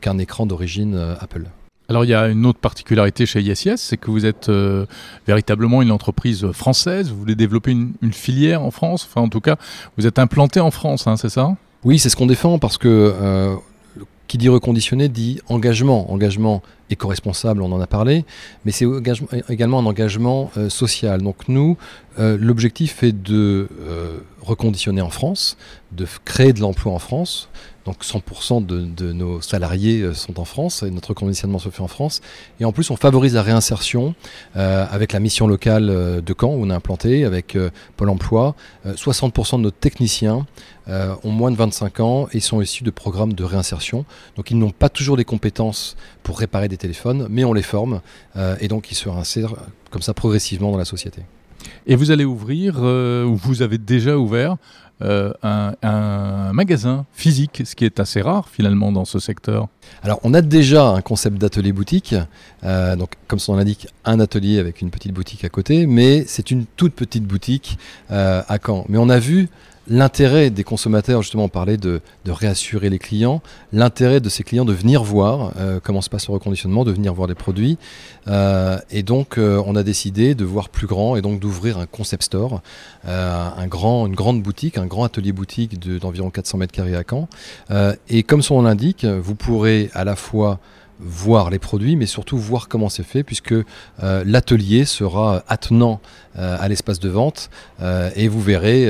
qu'un 0.00 0.18
écran 0.18 0.46
d'origine 0.46 1.16
Apple. 1.20 1.46
Alors 1.88 2.04
il 2.04 2.10
y 2.10 2.14
a 2.14 2.28
une 2.28 2.46
autre 2.46 2.58
particularité 2.58 3.26
chez 3.26 3.40
ISIS, 3.40 3.76
c'est 3.76 3.98
que 3.98 4.10
vous 4.10 4.24
êtes 4.24 4.48
euh, 4.48 4.86
véritablement 5.26 5.82
une 5.82 5.90
entreprise 5.90 6.50
française, 6.52 7.10
vous 7.10 7.18
voulez 7.18 7.34
développer 7.34 7.72
une, 7.72 7.94
filière 8.12 8.62
en 8.62 8.70
France, 8.70 9.06
enfin 9.08 9.20
en 9.20 9.28
tout 9.28 9.40
cas 9.40 9.56
vous 9.98 10.06
êtes 10.06 10.18
implanté 10.18 10.60
en 10.60 10.70
France, 10.70 11.06
hein, 11.06 11.16
c'est 11.16 11.28
ça? 11.28 11.56
Oui, 11.84 11.98
c'est 11.98 12.08
ce 12.08 12.16
qu'on 12.16 12.26
défend 12.26 12.58
parce 12.58 12.78
que 12.78 12.88
euh, 12.88 13.54
qui 14.28 14.38
dit 14.38 14.48
reconditionné 14.48 15.08
dit 15.08 15.40
engagement, 15.48 16.10
engagement 16.10 16.62
éco-responsable, 16.94 17.62
on 17.62 17.70
en 17.72 17.80
a 17.80 17.86
parlé, 17.86 18.24
mais 18.64 18.72
c'est 18.72 18.86
également 19.48 19.78
un 19.78 19.86
engagement 19.86 20.50
euh, 20.56 20.68
social. 20.68 21.22
Donc 21.22 21.48
nous, 21.48 21.76
l'objectif 22.18 23.02
est 23.02 23.12
de 23.12 23.68
reconditionner 24.40 25.00
en 25.00 25.10
France, 25.10 25.56
de 25.92 26.06
créer 26.24 26.52
de 26.52 26.60
l'emploi 26.60 26.92
en 26.92 27.00
France, 27.00 27.48
donc 27.84 28.02
100% 28.02 28.64
de, 28.64 29.12
nos 29.12 29.40
salariés 29.40 30.00
euh, 30.00 30.14
sont 30.14 30.40
en 30.40 30.44
France 30.44 30.82
et 30.82 30.90
notre 30.90 31.12
conditionnement 31.12 31.58
se 31.58 31.68
fait 31.68 31.82
en 31.82 31.88
France. 31.88 32.20
Et 32.58 32.64
en 32.64 32.72
plus, 32.72 32.90
on 32.90 32.96
favorise 32.96 33.34
la 33.34 33.42
réinsertion 33.42 34.14
euh, 34.56 34.86
avec 34.90 35.12
la 35.12 35.20
mission 35.20 35.46
locale 35.46 35.90
euh, 35.90 36.20
de 36.20 36.34
Caen 36.38 36.54
où 36.54 36.64
on 36.64 36.70
est 36.70 36.74
implanté, 36.74 37.24
avec 37.24 37.56
Pôle 37.96 38.08
Emploi. 38.08 38.54
60% 38.86 39.58
de 39.58 39.62
nos 39.62 39.70
techniciens 39.70 40.46
ont 40.88 41.30
moins 41.30 41.50
de 41.50 41.56
25 41.56 42.00
ans 42.00 42.28
et 42.32 42.40
sont 42.40 42.60
issus 42.60 42.84
de 42.84 42.90
programmes 42.90 43.32
de 43.32 43.44
réinsertion. 43.44 44.04
Donc 44.36 44.50
ils 44.50 44.58
n'ont 44.58 44.70
pas 44.70 44.88
toujours 44.88 45.16
des 45.16 45.24
compétences 45.24 45.96
pour 46.22 46.38
réparer 46.38 46.68
des 46.68 46.76
mais 47.28 47.44
on 47.44 47.52
les 47.52 47.62
forme 47.62 48.00
et 48.60 48.68
donc 48.68 48.90
ils 48.90 48.94
se 48.94 49.08
réinsèrent 49.08 49.54
comme 49.90 50.02
ça 50.02 50.14
progressivement 50.14 50.72
dans 50.72 50.78
la 50.78 50.84
société. 50.84 51.22
Et 51.86 51.96
vous 51.96 52.10
allez 52.10 52.24
ouvrir, 52.24 52.76
ou 52.78 53.36
vous 53.36 53.62
avez 53.62 53.78
déjà 53.78 54.18
ouvert, 54.18 54.56
euh, 55.02 55.32
un, 55.42 56.52
magasin 56.52 57.04
physique, 57.12 57.62
ce 57.64 57.74
qui 57.74 57.84
est 57.84 57.98
assez 57.98 58.22
rare 58.22 58.48
finalement 58.48 58.92
dans 58.92 59.04
ce 59.04 59.18
secteur. 59.18 59.66
Alors 60.04 60.20
on 60.22 60.32
a 60.34 60.40
déjà 60.40 60.86
un 60.86 61.00
concept 61.00 61.36
d'atelier 61.36 61.72
boutique, 61.72 62.14
euh, 62.62 62.94
donc 62.94 63.14
comme 63.26 63.40
son 63.40 63.52
nom 63.52 63.58
l'indique, 63.58 63.88
un 64.04 64.20
atelier 64.20 64.60
avec 64.60 64.80
une 64.80 64.90
petite 64.90 65.12
boutique 65.12 65.44
à 65.44 65.48
côté, 65.48 65.86
mais 65.86 66.24
c'est 66.28 66.52
une 66.52 66.64
toute 66.64 66.94
petite 66.94 67.24
boutique 67.24 67.76
euh, 68.12 68.42
à 68.46 68.58
Caen. 68.64 68.84
Mais 68.88 68.98
on 68.98 69.08
a 69.08 69.18
vu 69.18 69.48
l'intérêt 69.88 70.50
des 70.50 70.64
consommateurs, 70.64 71.22
justement, 71.22 71.44
on 71.44 71.48
parlait 71.48 71.76
de, 71.76 72.00
réassurer 72.26 72.90
les 72.90 72.98
clients, 72.98 73.42
l'intérêt 73.72 74.20
de 74.20 74.28
ces 74.28 74.42
clients 74.44 74.64
de 74.64 74.72
venir 74.72 75.04
voir 75.04 75.52
euh, 75.56 75.78
comment 75.82 76.00
se 76.00 76.10
passe 76.10 76.28
le 76.28 76.34
reconditionnement, 76.34 76.84
de 76.84 76.92
venir 76.92 77.14
voir 77.14 77.28
les 77.28 77.34
produits. 77.34 77.78
Euh, 78.28 78.78
et 78.90 79.02
donc, 79.02 79.38
euh, 79.38 79.62
on 79.66 79.76
a 79.76 79.82
décidé 79.82 80.34
de 80.34 80.44
voir 80.44 80.68
plus 80.68 80.86
grand 80.86 81.16
et 81.16 81.22
donc 81.22 81.40
d'ouvrir 81.40 81.78
un 81.78 81.86
concept 81.86 82.24
store, 82.24 82.62
un 83.06 83.66
grand, 83.66 84.06
une 84.06 84.14
grande 84.14 84.42
boutique, 84.42 84.78
un 84.78 84.86
grand 84.86 85.04
atelier 85.04 85.32
boutique 85.32 85.78
d'environ 85.78 86.30
400 86.30 86.58
mètres 86.58 86.72
carrés 86.72 86.96
à 86.96 87.02
Caen. 87.08 87.28
et 88.08 88.22
comme 88.22 88.42
son 88.42 88.56
nom 88.56 88.62
l'indique, 88.62 89.04
vous 89.04 89.34
pourrez 89.34 89.90
à 89.94 90.04
la 90.04 90.16
fois 90.16 90.58
voir 91.00 91.50
les 91.50 91.58
produits, 91.58 91.96
mais 91.96 92.06
surtout 92.06 92.38
voir 92.38 92.68
comment 92.68 92.88
c'est 92.88 93.02
fait, 93.02 93.22
puisque 93.22 93.52
euh, 93.52 93.64
l'atelier 94.24 94.84
sera 94.84 95.42
attenant 95.48 96.00
euh, 96.38 96.56
à 96.58 96.68
l'espace 96.68 97.00
de 97.00 97.08
vente, 97.08 97.50
euh, 97.80 98.10
et 98.16 98.28
vous 98.28 98.40
verrez 98.40 98.84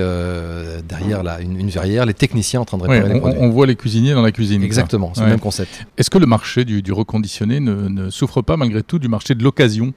derrière 0.87 1.23
la, 1.23 1.40
une, 1.40 1.69
verrière 1.69 2.07
les 2.07 2.14
techniciens 2.14 2.61
en 2.61 2.64
train 2.64 2.79
de 2.79 2.83
réparer 2.83 3.09
les 3.09 3.14
on, 3.17 3.21
produits. 3.21 3.38
On 3.40 3.51
voit 3.51 3.67
les 3.67 3.77
cuisiniers 3.77 4.14
dans 4.14 4.23
la 4.23 4.33
cuisine. 4.33 4.62
Exactement, 4.62 5.12
c'est 5.14 5.23
le 5.23 5.29
même 5.29 5.40
concept. 5.40 5.87
Est-ce 5.97 6.11
que 6.11 6.19
le 6.19 6.27
marché 6.27 6.64
du, 6.64 6.93
reconditionné 6.93 7.61
ne, 7.61 8.11
souffre 8.11 8.43
pas 8.43 8.57
malgré 8.57 8.83
tout 8.83 8.99
du 8.99 9.09
marché 9.09 9.35
de 9.35 9.43
l'occasion? 9.43 9.93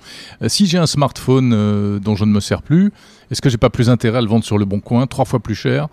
Si 0.48 0.65
j'ai 0.65 0.78
un 0.78 0.88
smartphone 0.88 2.00
dont 2.00 2.15
je 2.15 2.26
ne 2.26 2.32
me 2.32 2.39
sers 2.39 2.62
plus, 2.62 2.91
est-ce 3.32 3.41
que 3.41 3.50
j'ai 3.50 3.58
pas 3.58 3.70
plus 3.70 3.89
intérêt 3.89 4.20
à 4.20 4.22
le 4.22 4.28
vendre 4.28 4.46
sur 4.46 4.58
le 4.58 4.65
bon 4.65 4.80
coin, 4.80 5.08
trois 5.08 5.26
fois 5.26 5.39
plus 5.39 5.56
cher? 5.56 5.88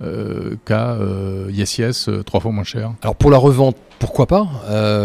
Euh, 0.00 0.54
qu'à 0.64 0.92
euh, 0.92 1.50
Yes 1.50 1.78
Yes, 1.78 2.08
euh, 2.08 2.22
trois 2.22 2.40
fois 2.40 2.52
moins 2.52 2.64
cher. 2.64 2.92
Alors 3.02 3.16
pour 3.16 3.30
la 3.30 3.38
revente, 3.38 3.76
pourquoi 3.98 4.26
pas? 4.26 4.46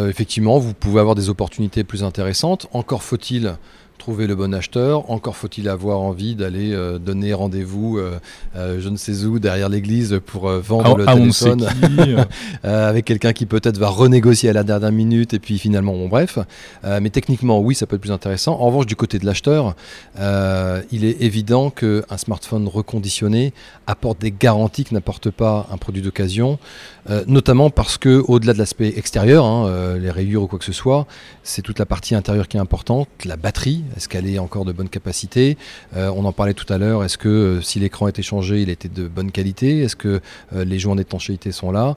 Effectivement, 0.08 0.60
vous 0.60 0.74
pouvez 0.74 1.00
avoir 1.00 1.16
des 1.16 1.30
opportunités 1.30 1.84
plus 1.84 2.04
intéressantes. 2.04 2.68
Encore 2.74 3.02
faut-il 3.02 3.56
trouver 3.98 4.28
le 4.28 4.36
bon 4.36 4.54
acheteur. 4.54 5.10
Encore 5.10 5.38
faut-il 5.38 5.70
avoir 5.70 6.02
envie 6.02 6.36
d'aller 6.36 6.74
euh, 6.74 7.00
donner 7.00 7.34
rendez-vous, 7.34 7.98
euh, 7.98 8.20
euh, 8.56 8.80
je 8.82 8.90
ne 8.90 8.98
sais 8.98 9.24
où, 9.24 9.40
derrière 9.40 9.70
l'église 9.70 10.20
pour 10.26 10.50
vendre 10.50 10.98
le 10.98 11.06
téléphone 11.06 11.68
avec 12.64 13.06
quelqu'un 13.06 13.34
qui 13.34 13.46
peut-être 13.46 13.78
va 13.78 13.88
renégocier 13.88 14.50
à 14.50 14.54
la 14.54 14.64
dernière 14.64 14.92
minute 14.92 15.34
et 15.34 15.40
puis 15.40 15.58
finalement, 15.58 15.94
bon 15.94 16.08
bref. 16.08 16.40
mais 16.84 17.10
techniquement, 17.10 17.60
oui, 17.60 17.76
ça 17.76 17.86
peut 17.86 17.96
être 17.96 18.02
plus 18.02 18.12
intéressant. 18.12 18.60
En 18.60 18.68
revanche, 18.68 18.86
du 18.86 18.96
côté 18.96 19.20
de 19.20 19.26
l'acheteur, 19.26 19.76
il 20.18 21.06
est 21.06 21.22
évident 21.22 21.70
qu'un 21.70 22.18
smartphone 22.18 22.68
reconditionné 22.68 23.54
apporte 23.88 24.20
des 24.20 24.32
garanties 24.32 24.84
que 24.84 24.94
n'apporte 24.94 25.30
pas 25.30 25.68
un 25.72 25.78
produit 25.78 26.02
d'occasion, 26.02 26.60
notamment 27.28 27.70
parce 27.70 27.98
que 27.98 28.24
au-delà 28.28 28.54
de 28.54 28.60
l'aspect 28.60 28.94
extérieur, 28.98 29.46
hein, 29.46 29.98
les 29.98 30.12
rayures 30.12 30.44
ou 30.44 30.48
quoi 30.48 30.60
que 30.60 30.66
ce 30.66 30.74
soit, 30.74 31.08
c'est 31.44 31.62
toute 31.62 31.80
la 31.80 31.86
partie 31.86 32.16
intérieure 32.16 32.48
qui 32.48 32.58
est 32.58 32.62
importante, 32.62 33.08
la 33.26 33.38
batterie, 33.38 33.83
est-ce 33.96 34.10
qu'elle 34.10 34.28
est 34.28 34.40
encore 34.40 34.66
de 34.66 34.72
bonne 34.72 34.90
capacité? 34.90 35.58
Euh, 35.96 36.12
On 36.16 36.26
en 36.26 36.32
parlait 36.32 36.54
tout 36.54 36.72
à 36.72 36.78
l'heure. 36.78 37.04
Est-ce 37.04 37.18
que 37.18 37.30
euh, 37.30 37.62
si 37.62 37.80
l'écran 37.80 38.08
était 38.08 38.22
changé, 38.22 38.62
il 38.62 38.70
était 38.70 38.90
de 38.90 39.08
bonne 39.08 39.32
qualité? 39.32 39.80
Est-ce 39.80 39.96
que 39.96 40.22
euh, 40.56 40.66
les 40.66 40.80
joints 40.80 40.96
d'étanchéité 40.96 41.52
sont 41.52 41.72
là? 41.72 41.96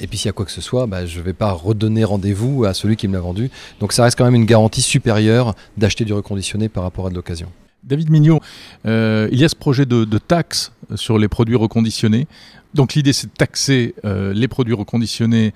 Et 0.00 0.06
puis 0.06 0.18
s'il 0.18 0.26
y 0.26 0.30
a 0.30 0.32
quoi 0.32 0.44
que 0.44 0.52
ce 0.52 0.60
soit, 0.60 0.86
bah, 0.86 1.06
je 1.06 1.18
ne 1.18 1.24
vais 1.24 1.32
pas 1.32 1.52
redonner 1.52 2.04
rendez-vous 2.04 2.64
à 2.64 2.74
celui 2.74 2.96
qui 2.96 3.08
me 3.08 3.14
l'a 3.14 3.20
vendu. 3.20 3.50
Donc 3.80 3.92
ça 3.92 4.04
reste 4.04 4.18
quand 4.18 4.24
même 4.24 4.34
une 4.34 4.46
garantie 4.46 4.82
supérieure 4.82 5.54
d'acheter 5.76 6.04
du 6.04 6.12
reconditionné 6.12 6.68
par 6.68 6.82
rapport 6.82 7.06
à 7.06 7.10
de 7.10 7.14
l'occasion. 7.14 7.48
David 7.84 8.10
Mignot, 8.10 8.40
il 8.84 9.38
y 9.38 9.44
a 9.44 9.48
ce 9.48 9.56
projet 9.56 9.86
de, 9.86 10.18
taxe 10.18 10.72
sur 10.94 11.18
les 11.18 11.28
produits 11.28 11.56
reconditionnés. 11.56 12.26
Donc 12.74 12.94
l'idée 12.94 13.12
c'est 13.12 13.26
de 13.26 13.32
taxer 13.32 13.94
les 14.04 14.48
produits 14.48 14.74
reconditionnés 14.74 15.52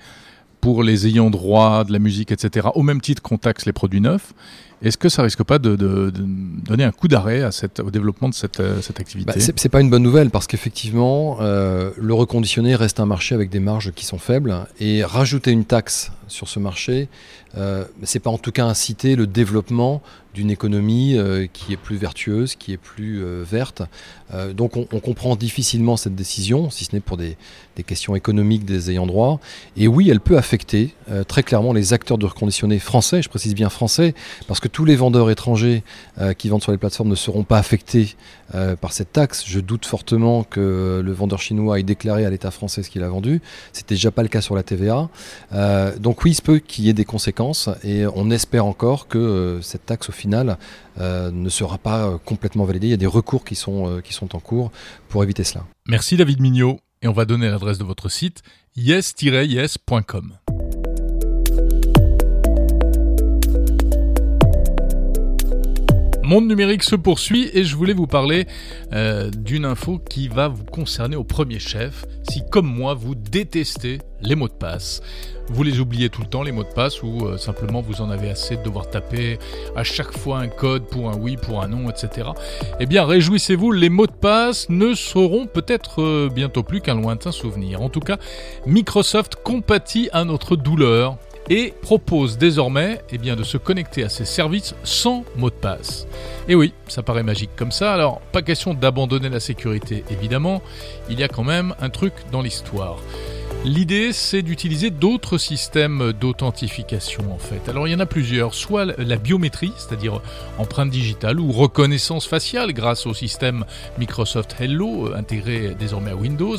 pour 0.61 0.83
les 0.83 1.07
ayants 1.07 1.29
droit 1.29 1.83
de 1.83 1.93
la 1.93 1.99
musique, 1.99 2.31
etc., 2.31 2.67
au 2.75 2.83
même 2.83 3.01
titre 3.01 3.21
qu'on 3.21 3.37
taxe 3.37 3.65
les 3.65 3.73
produits 3.73 4.01
neufs. 4.01 4.33
Est-ce 4.83 4.97
que 4.97 5.09
ça 5.09 5.23
risque 5.23 5.43
pas 5.43 5.59
de, 5.59 5.75
donner 5.75 6.83
un 6.83 6.91
coup 6.91 7.07
d'arrêt 7.07 7.43
au 7.83 7.91
développement 7.91 8.29
de 8.29 8.33
cette, 8.33 8.59
euh, 8.59 8.79
activité? 8.97 9.31
Bah, 9.31 9.39
C'est 9.39 9.69
pas 9.69 9.81
une 9.81 9.89
bonne 9.89 10.03
nouvelle 10.03 10.29
parce 10.29 10.47
qu'effectivement, 10.47 11.37
euh, 11.41 11.91
le 11.97 12.13
reconditionné 12.13 12.75
reste 12.75 12.99
un 12.99 13.05
marché 13.05 13.33
avec 13.33 13.49
des 13.49 13.59
marges 13.59 13.91
qui 13.91 14.05
sont 14.05 14.19
faibles 14.19 14.67
et 14.79 15.03
rajouter 15.03 15.51
une 15.51 15.65
taxe 15.65 16.11
sur 16.27 16.49
ce 16.49 16.59
marché, 16.59 17.07
euh, 17.55 17.85
c'est 18.03 18.19
pas 18.19 18.29
en 18.29 18.37
tout 18.37 18.51
cas 18.51 18.65
inciter 18.65 19.15
le 19.15 19.25
développement 19.27 20.01
d'une 20.33 20.51
économie 20.51 21.17
euh, 21.17 21.47
qui 21.51 21.73
est 21.73 21.77
plus 21.77 21.95
vertueuse, 21.95 22.55
qui 22.55 22.73
est 22.73 22.77
plus 22.77 23.23
verte. 23.43 23.81
Donc 24.53 24.75
on, 24.75 24.85
comprend 24.85 25.37
difficilement 25.37 25.95
cette 25.95 26.15
décision, 26.15 26.69
si 26.69 26.83
ce 26.83 26.93
n'est 26.93 26.99
pour 26.99 27.15
des, 27.15 27.37
questions 27.85 28.15
économiques 28.15 28.65
des 28.65 28.91
ayants 28.91 29.07
droit. 29.07 29.39
Et 29.77 29.87
oui, 29.87 30.09
elle 30.09 30.19
peut 30.19 30.37
affecter 30.37 30.93
très 31.29 31.43
clairement 31.43 31.71
les 31.71 31.93
acteurs 31.93 32.17
de 32.17 32.25
reconditionné 32.25 32.77
français, 32.77 33.21
je 33.21 33.29
précise 33.29 33.55
bien 33.55 33.69
français, 33.69 34.13
parce 34.47 34.59
que 34.59 34.66
tous 34.67 34.85
les 34.85 34.95
vendeurs 34.95 35.29
étrangers 35.29 35.83
qui 36.37 36.49
vendent 36.49 36.61
sur 36.61 36.71
les 36.71 36.77
plateformes 36.77 37.09
ne 37.09 37.15
seront 37.15 37.43
pas 37.43 37.57
affectés 37.57 38.15
par 38.81 38.91
cette 38.93 39.13
taxe. 39.13 39.43
Je 39.45 39.59
doute 39.59 39.85
fortement 39.85 40.43
que 40.43 41.01
le 41.03 41.11
vendeur 41.11 41.39
chinois 41.39 41.79
ait 41.79 41.83
déclaré 41.83 42.25
à 42.25 42.29
l'État 42.29 42.51
français 42.51 42.83
ce 42.83 42.89
qu'il 42.89 43.03
a 43.03 43.09
vendu. 43.09 43.41
C'était 43.73 43.95
déjà 43.95 44.11
pas 44.11 44.23
le 44.23 44.29
cas 44.29 44.41
sur 44.41 44.55
la 44.55 44.63
TVA. 44.63 45.09
donc 45.99 46.23
oui, 46.23 46.31
il 46.31 46.35
se 46.35 46.41
peut 46.41 46.59
qu'il 46.59 46.85
y 46.85 46.89
ait 46.89 46.93
des 46.93 47.05
conséquences 47.05 47.69
et 47.83 48.05
on 48.15 48.31
espère 48.31 48.65
encore 48.65 49.07
que 49.07 49.59
cette 49.61 49.85
taxe 49.85 50.09
au 50.09 50.13
final 50.13 50.57
euh, 50.99 51.31
ne 51.31 51.49
sera 51.49 51.77
pas 51.77 52.07
euh, 52.07 52.17
complètement 52.17 52.65
validée. 52.65 52.87
Il 52.87 52.91
y 52.91 52.93
a 52.93 52.97
des 52.97 53.05
recours 53.05 53.45
qui 53.45 53.55
sont, 53.55 53.87
euh, 53.87 54.01
qui 54.01 54.13
sont 54.13 54.35
en 54.35 54.39
cours 54.39 54.71
pour 55.09 55.23
éviter 55.23 55.43
cela. 55.43 55.65
Merci 55.87 56.17
David 56.17 56.41
Mignot. 56.41 56.79
Et 57.03 57.07
on 57.07 57.13
va 57.13 57.25
donner 57.25 57.49
l'adresse 57.49 57.77
de 57.77 57.83
votre 57.83 58.09
site 58.09 58.41
yes-yes.com. 58.75 60.33
Monde 66.27 66.49
numérique 66.49 66.83
se 66.83 66.97
poursuit 66.97 67.49
et 67.53 67.63
je 67.63 67.73
voulais 67.77 67.93
vous 67.93 68.05
parler 68.05 68.47
euh, 68.91 69.31
d'une 69.31 69.63
info 69.63 69.97
qui 69.97 70.27
va 70.27 70.49
vous 70.49 70.65
concerner 70.65 71.15
au 71.15 71.23
premier 71.23 71.57
chef. 71.57 72.03
Si 72.29 72.43
comme 72.51 72.67
moi 72.67 72.95
vous 72.95 73.15
détestez 73.15 73.99
les 74.19 74.35
mots 74.35 74.49
de 74.49 74.53
passe, 74.53 75.01
vous 75.47 75.63
les 75.63 75.79
oubliez 75.79 76.09
tout 76.09 76.19
le 76.19 76.27
temps 76.27 76.43
les 76.43 76.51
mots 76.51 76.65
de 76.65 76.73
passe 76.73 77.01
ou 77.01 77.25
euh, 77.25 77.37
simplement 77.37 77.79
vous 77.79 78.01
en 78.01 78.09
avez 78.09 78.29
assez 78.29 78.57
de 78.57 78.61
devoir 78.61 78.89
taper 78.89 79.39
à 79.77 79.85
chaque 79.85 80.17
fois 80.17 80.39
un 80.39 80.49
code 80.49 80.87
pour 80.87 81.09
un 81.09 81.15
oui, 81.15 81.37
pour 81.37 81.63
un 81.63 81.69
non, 81.69 81.89
etc. 81.89 82.27
Eh 82.81 82.87
bien 82.87 83.05
réjouissez-vous, 83.05 83.71
les 83.71 83.87
mots 83.87 84.07
de 84.07 84.11
passe 84.11 84.67
ne 84.67 84.95
seront 84.95 85.47
peut-être 85.47 86.01
euh, 86.01 86.29
bientôt 86.29 86.63
plus 86.63 86.81
qu'un 86.81 86.95
lointain 86.95 87.31
souvenir. 87.31 87.81
En 87.81 87.87
tout 87.87 88.01
cas, 88.01 88.17
Microsoft 88.65 89.37
compatit 89.45 90.09
à 90.11 90.25
notre 90.25 90.57
douleur 90.57 91.17
et 91.49 91.73
propose 91.81 92.37
désormais 92.37 93.01
eh 93.11 93.17
de 93.17 93.43
se 93.43 93.57
connecter 93.57 94.03
à 94.03 94.09
ces 94.09 94.25
services 94.25 94.75
sans 94.83 95.23
mot 95.35 95.49
de 95.49 95.55
passe. 95.55 96.07
Et 96.47 96.55
oui, 96.55 96.73
ça 96.87 97.03
paraît 97.03 97.23
magique 97.23 97.51
comme 97.55 97.71
ça, 97.71 97.93
alors 97.93 98.21
pas 98.31 98.41
question 98.41 98.73
d'abandonner 98.73 99.29
la 99.29 99.39
sécurité 99.39 100.03
évidemment, 100.11 100.61
il 101.09 101.19
y 101.19 101.23
a 101.23 101.27
quand 101.27 101.43
même 101.43 101.75
un 101.79 101.89
truc 101.89 102.13
dans 102.31 102.41
l'histoire. 102.41 102.97
L'idée, 103.65 104.13
c'est 104.13 104.43
d'utiliser 104.43 104.91
d'autres 104.91 105.37
systèmes 105.37 106.13
d'authentification 106.13 107.33
en 107.33 107.37
fait. 107.37 107.69
Alors 107.69 107.87
il 107.87 107.91
y 107.91 107.95
en 107.95 107.99
a 107.99 108.05
plusieurs, 108.05 108.53
soit 108.53 108.85
la 108.85 109.17
biométrie, 109.17 109.73
c'est-à-dire 109.77 110.21
empreinte 110.57 110.89
digitale 110.89 111.39
ou 111.39 111.51
reconnaissance 111.51 112.27
faciale 112.27 112.71
grâce 112.71 113.05
au 113.05 113.13
système 113.13 113.65
Microsoft 113.97 114.55
Hello, 114.59 115.07
euh, 115.07 115.17
intégré 115.17 115.75
désormais 115.77 116.11
à 116.11 116.15
Windows 116.15 116.55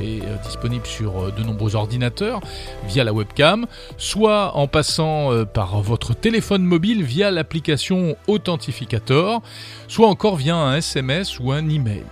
et 0.00 0.20
euh, 0.20 0.36
disponible 0.44 0.86
sur 0.86 1.18
euh, 1.18 1.30
de 1.30 1.42
nombreux 1.42 1.76
ordinateurs 1.76 2.40
via 2.86 3.04
la 3.04 3.12
webcam, 3.12 3.66
soit 3.96 4.56
en 4.56 4.66
passant 4.66 5.30
par 5.46 5.80
votre 5.80 6.14
téléphone 6.14 6.62
mobile 6.62 7.02
via 7.02 7.30
l'application 7.30 8.16
Authentificator, 8.26 9.40
soit 9.88 10.08
encore 10.08 10.36
via 10.36 10.56
un 10.56 10.76
SMS 10.76 11.38
ou 11.38 11.52
un 11.52 11.68
email. 11.68 12.04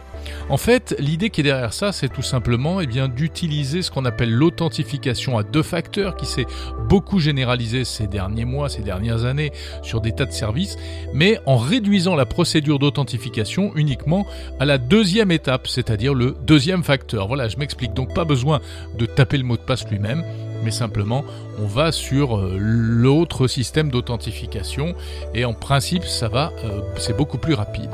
En 0.48 0.56
fait, 0.56 0.94
l'idée 0.98 1.30
qui 1.30 1.40
est 1.40 1.44
derrière 1.44 1.72
ça, 1.72 1.92
c'est 1.92 2.08
tout 2.08 2.22
simplement 2.22 2.80
eh 2.80 2.86
d'utiliser 2.86 3.82
ce 3.82 3.90
qu'on 3.90 4.04
appelle 4.04 4.32
l'authentification 4.32 5.38
à 5.38 5.42
deux 5.42 5.62
facteurs 5.62 6.16
qui 6.16 6.26
s'est 6.26 6.46
beaucoup 6.88 7.20
généralisé 7.20 7.84
ces 7.84 8.06
derniers 8.06 8.44
mois, 8.44 8.68
ces 8.68 8.82
dernières 8.82 9.24
années 9.24 9.52
sur 9.82 10.00
des 10.00 10.12
tas 10.12 10.24
de 10.24 10.32
services, 10.32 10.76
mais 11.12 11.38
en 11.46 11.56
réduisant 11.56 12.16
la 12.16 12.26
procédure 12.26 12.78
d'authentification 12.78 13.72
uniquement 13.76 14.26
à 14.58 14.64
la 14.64 14.78
deuxième 14.78 15.30
étape, 15.30 15.68
c'est-à-dire 15.68 16.14
le 16.14 16.36
deuxième 16.46 16.82
facteur. 16.82 17.28
Voilà, 17.28 17.48
je 17.48 17.56
m'explique. 17.56 17.94
Donc 17.94 18.14
pas 18.14 18.24
besoin 18.24 18.60
de 18.98 19.06
taper 19.06 19.38
le 19.38 19.44
mot 19.44 19.56
de 19.56 19.62
passe 19.62 19.88
lui-même 19.88 20.24
mais 20.62 20.70
simplement 20.70 21.24
on 21.60 21.66
va 21.66 21.92
sur 21.92 22.36
euh, 22.36 22.56
l'autre 22.58 23.46
système 23.48 23.90
d'authentification 23.90 24.94
et 25.34 25.44
en 25.44 25.54
principe 25.54 26.04
ça 26.04 26.28
va, 26.28 26.52
euh, 26.64 26.80
c'est 26.96 27.16
beaucoup 27.16 27.38
plus 27.38 27.54
rapide. 27.54 27.90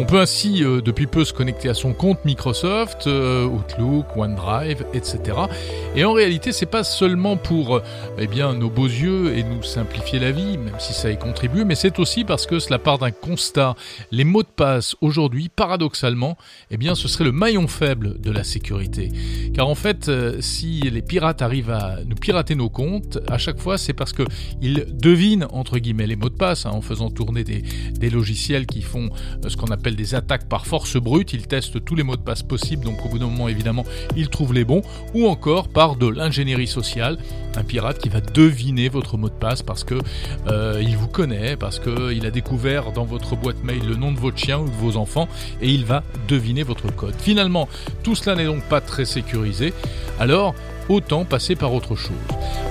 On 0.00 0.04
peut 0.04 0.20
ainsi 0.20 0.62
euh, 0.62 0.80
depuis 0.80 1.06
peu 1.06 1.24
se 1.24 1.32
connecter 1.32 1.68
à 1.68 1.74
son 1.74 1.92
compte 1.92 2.24
Microsoft, 2.24 3.06
Outlook, 3.06 4.16
OneDrive, 4.16 4.84
etc. 4.92 5.36
Et 5.96 6.04
en 6.04 6.12
réalité 6.12 6.52
c'est 6.52 6.66
pas 6.66 6.84
seulement 6.84 7.36
pour 7.36 7.80
eh 8.18 8.26
bien 8.26 8.52
nos 8.52 8.70
beaux 8.70 8.86
yeux 8.86 9.36
et 9.36 9.42
nous 9.42 9.62
simplifier 9.62 10.18
la 10.18 10.30
vie, 10.30 10.58
même 10.58 10.78
si 10.78 10.92
ça 10.92 11.10
y 11.10 11.18
contribue, 11.18 11.64
mais 11.64 11.74
c'est 11.74 11.98
aussi 11.98 12.24
parce 12.24 12.46
que 12.46 12.58
cela 12.58 12.78
part 12.78 12.98
d'un 12.98 13.10
constat. 13.10 13.74
Les 14.10 14.24
mots 14.24 14.42
de 14.42 14.48
passe 14.48 14.96
aujourd'hui, 15.00 15.48
paradoxalement, 15.48 16.36
eh 16.70 16.76
bien 16.76 16.94
ce 16.94 17.08
serait 17.08 17.24
le 17.24 17.32
maillon 17.32 17.66
faible 17.66 18.20
de 18.20 18.30
la 18.30 18.44
sécurité. 18.44 19.10
Car 19.54 19.68
en 19.68 19.74
fait, 19.74 20.10
si 20.40 20.80
les 20.80 21.02
pirates 21.02 21.42
arrivent 21.42 21.70
à 21.70 21.98
nous 22.04 22.16
pirater 22.16 22.54
nos 22.54 22.68
comptes, 22.68 22.97
à 23.28 23.38
chaque 23.38 23.58
fois, 23.58 23.78
c'est 23.78 23.92
parce 23.92 24.12
qu'ils 24.12 24.86
devinent, 24.92 25.46
entre 25.52 25.78
guillemets, 25.78 26.06
les 26.06 26.16
mots 26.16 26.28
de 26.28 26.34
passe, 26.34 26.66
hein, 26.66 26.70
en 26.70 26.80
faisant 26.80 27.10
tourner 27.10 27.44
des, 27.44 28.10
logiciels 28.10 28.66
qui 28.66 28.80
font 28.80 29.10
euh, 29.44 29.48
ce 29.48 29.56
qu'on 29.56 29.66
appelle 29.66 29.94
des 29.94 30.14
attaques 30.14 30.48
par 30.48 30.66
force 30.66 30.96
brute. 30.96 31.32
Ils 31.32 31.46
testent 31.46 31.84
tous 31.84 31.94
les 31.94 32.02
mots 32.02 32.16
de 32.16 32.22
passe 32.22 32.42
possibles, 32.42 32.84
donc 32.84 33.04
au 33.04 33.08
bout 33.08 33.18
d'un 33.18 33.26
moment, 33.26 33.48
évidemment, 33.48 33.84
ils 34.16 34.28
trouvent 34.28 34.54
les 34.54 34.64
bons. 34.64 34.82
Ou 35.14 35.26
encore 35.26 35.68
par 35.68 35.96
de 35.96 36.06
l'ingénierie 36.06 36.66
sociale, 36.66 37.18
un 37.56 37.64
pirate 37.64 37.98
qui 37.98 38.08
va 38.08 38.20
deviner 38.20 38.88
votre 38.88 39.16
mot 39.16 39.28
de 39.28 39.34
passe 39.34 39.62
parce 39.62 39.84
que 39.84 39.98
euh, 40.46 40.82
il 40.82 40.96
vous 40.96 41.08
connaît, 41.08 41.56
parce 41.56 41.78
qu'il 41.78 42.24
a 42.24 42.30
découvert 42.30 42.92
dans 42.92 43.04
votre 43.04 43.36
boîte 43.36 43.62
mail 43.62 43.82
le 43.86 43.96
nom 43.96 44.12
de 44.12 44.18
votre 44.18 44.38
chien 44.38 44.58
ou 44.58 44.66
de 44.66 44.74
vos 44.74 44.96
enfants, 44.96 45.28
et 45.60 45.68
il 45.68 45.84
va 45.84 46.02
deviner 46.28 46.62
votre 46.62 46.94
code. 46.94 47.14
Finalement, 47.18 47.68
tout 48.02 48.14
cela 48.14 48.36
n'est 48.36 48.46
donc 48.46 48.62
pas 48.64 48.80
très 48.80 49.04
sécurisé. 49.04 49.72
Alors, 50.18 50.54
autant 50.88 51.24
passer 51.24 51.56
par 51.56 51.72
autre 51.72 51.94
chose. 51.94 52.16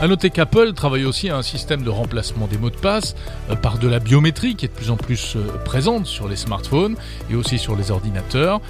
A 0.02 0.08
noter 0.08 0.30
qu'Apple 0.30 0.74
travaille 0.74 1.06
aussi 1.06 1.30
à 1.30 1.38
un 1.38 1.42
système 1.42 1.82
de 1.82 1.90
remplacement 1.90 2.48
des 2.48 2.58
mots 2.58 2.70
de 2.70 2.76
passe 2.76 3.16
euh, 3.50 3.56
par 3.56 3.78
de 3.78 3.88
la 3.88 4.00
biométrie 4.00 4.56
qui 4.56 4.66
est 4.66 4.70
de 4.70 4.74
plus 4.74 4.92
en 4.92 4.98
plus 4.98 5.36
euh, 5.36 5.42
présente 5.66 6.06
sur 6.06 6.28
les 6.28 6.36
smartphones 6.36 6.96
et 7.32 7.36
aussi 7.36 7.58
sur 7.58 7.76
les 7.76 7.92
ordinateurs. 7.92 8.62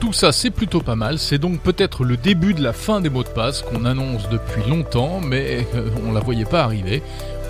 Tout 0.00 0.12
ça 0.12 0.32
c'est 0.32 0.50
plutôt 0.50 0.80
pas 0.80 0.96
mal, 0.96 1.18
c'est 1.18 1.38
donc 1.38 1.60
peut-être 1.60 2.04
le 2.04 2.16
début 2.16 2.54
de 2.54 2.62
la 2.62 2.72
fin 2.72 3.00
des 3.00 3.10
mots 3.10 3.24
de 3.24 3.28
passe 3.28 3.62
qu'on 3.62 3.84
annonce 3.84 4.28
depuis 4.28 4.62
longtemps 4.68 5.20
mais 5.20 5.66
euh, 5.74 5.88
on 6.06 6.12
la 6.12 6.20
voyait 6.20 6.44
pas 6.44 6.62
arriver. 6.62 7.02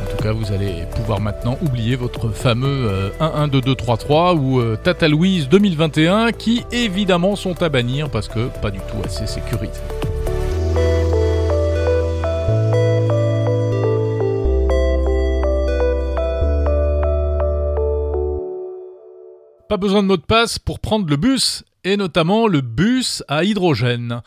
En 0.03 0.11
tout 0.11 0.23
cas, 0.23 0.33
vous 0.33 0.53
allez 0.53 0.85
pouvoir 0.95 1.21
maintenant 1.21 1.57
oublier 1.63 1.97
votre 1.97 2.29
fameux 2.29 3.11
112233 3.19 4.35
ou 4.35 4.63
Tata 4.77 5.09
Louise 5.09 5.49
2021 5.49 6.33
qui 6.33 6.65
évidemment 6.71 7.35
sont 7.35 7.63
à 7.63 7.71
bannir 7.71 8.11
parce 8.11 8.29
que 8.29 8.49
pas 8.61 8.71
du 8.71 8.79
tout 8.81 9.03
assez 9.07 9.27
sécurisés. 9.27 9.73
Pas 19.77 19.81
besoin 19.81 20.03
de 20.03 20.09
mot 20.09 20.17
de 20.17 20.23
passe 20.23 20.59
pour 20.59 20.81
prendre 20.81 21.07
le 21.07 21.17
bus, 21.17 21.63
et 21.85 21.99
notamment 21.99 22.47
le 22.47 22.63
bus 22.63 23.23
à 23.29 23.45
hydrogène. 23.45 24.23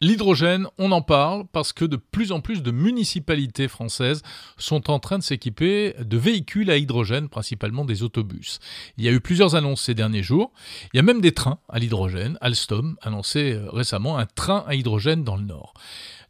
L'hydrogène, 0.00 0.68
on 0.78 0.90
en 0.90 1.02
parle 1.02 1.44
parce 1.52 1.74
que 1.74 1.84
de 1.84 1.96
plus 1.96 2.32
en 2.32 2.40
plus 2.40 2.62
de 2.62 2.70
municipalités 2.70 3.68
françaises 3.68 4.22
sont 4.56 4.90
en 4.90 4.98
train 4.98 5.18
de 5.18 5.22
s'équiper 5.22 5.94
de 6.00 6.16
véhicules 6.16 6.70
à 6.70 6.78
hydrogène, 6.78 7.28
principalement 7.28 7.84
des 7.84 8.02
autobus. 8.02 8.58
Il 8.96 9.04
y 9.04 9.08
a 9.08 9.12
eu 9.12 9.20
plusieurs 9.20 9.54
annonces 9.54 9.82
ces 9.82 9.92
derniers 9.92 10.22
jours. 10.22 10.50
Il 10.94 10.96
y 10.96 11.00
a 11.00 11.02
même 11.02 11.20
des 11.20 11.32
trains 11.32 11.58
à 11.68 11.78
l'hydrogène. 11.78 12.38
Alstom 12.40 12.96
annonçait 13.02 13.52
euh, 13.52 13.68
récemment 13.70 14.16
un 14.16 14.24
train 14.24 14.64
à 14.66 14.76
hydrogène 14.76 15.24
dans 15.24 15.36
le 15.36 15.44
Nord. 15.44 15.74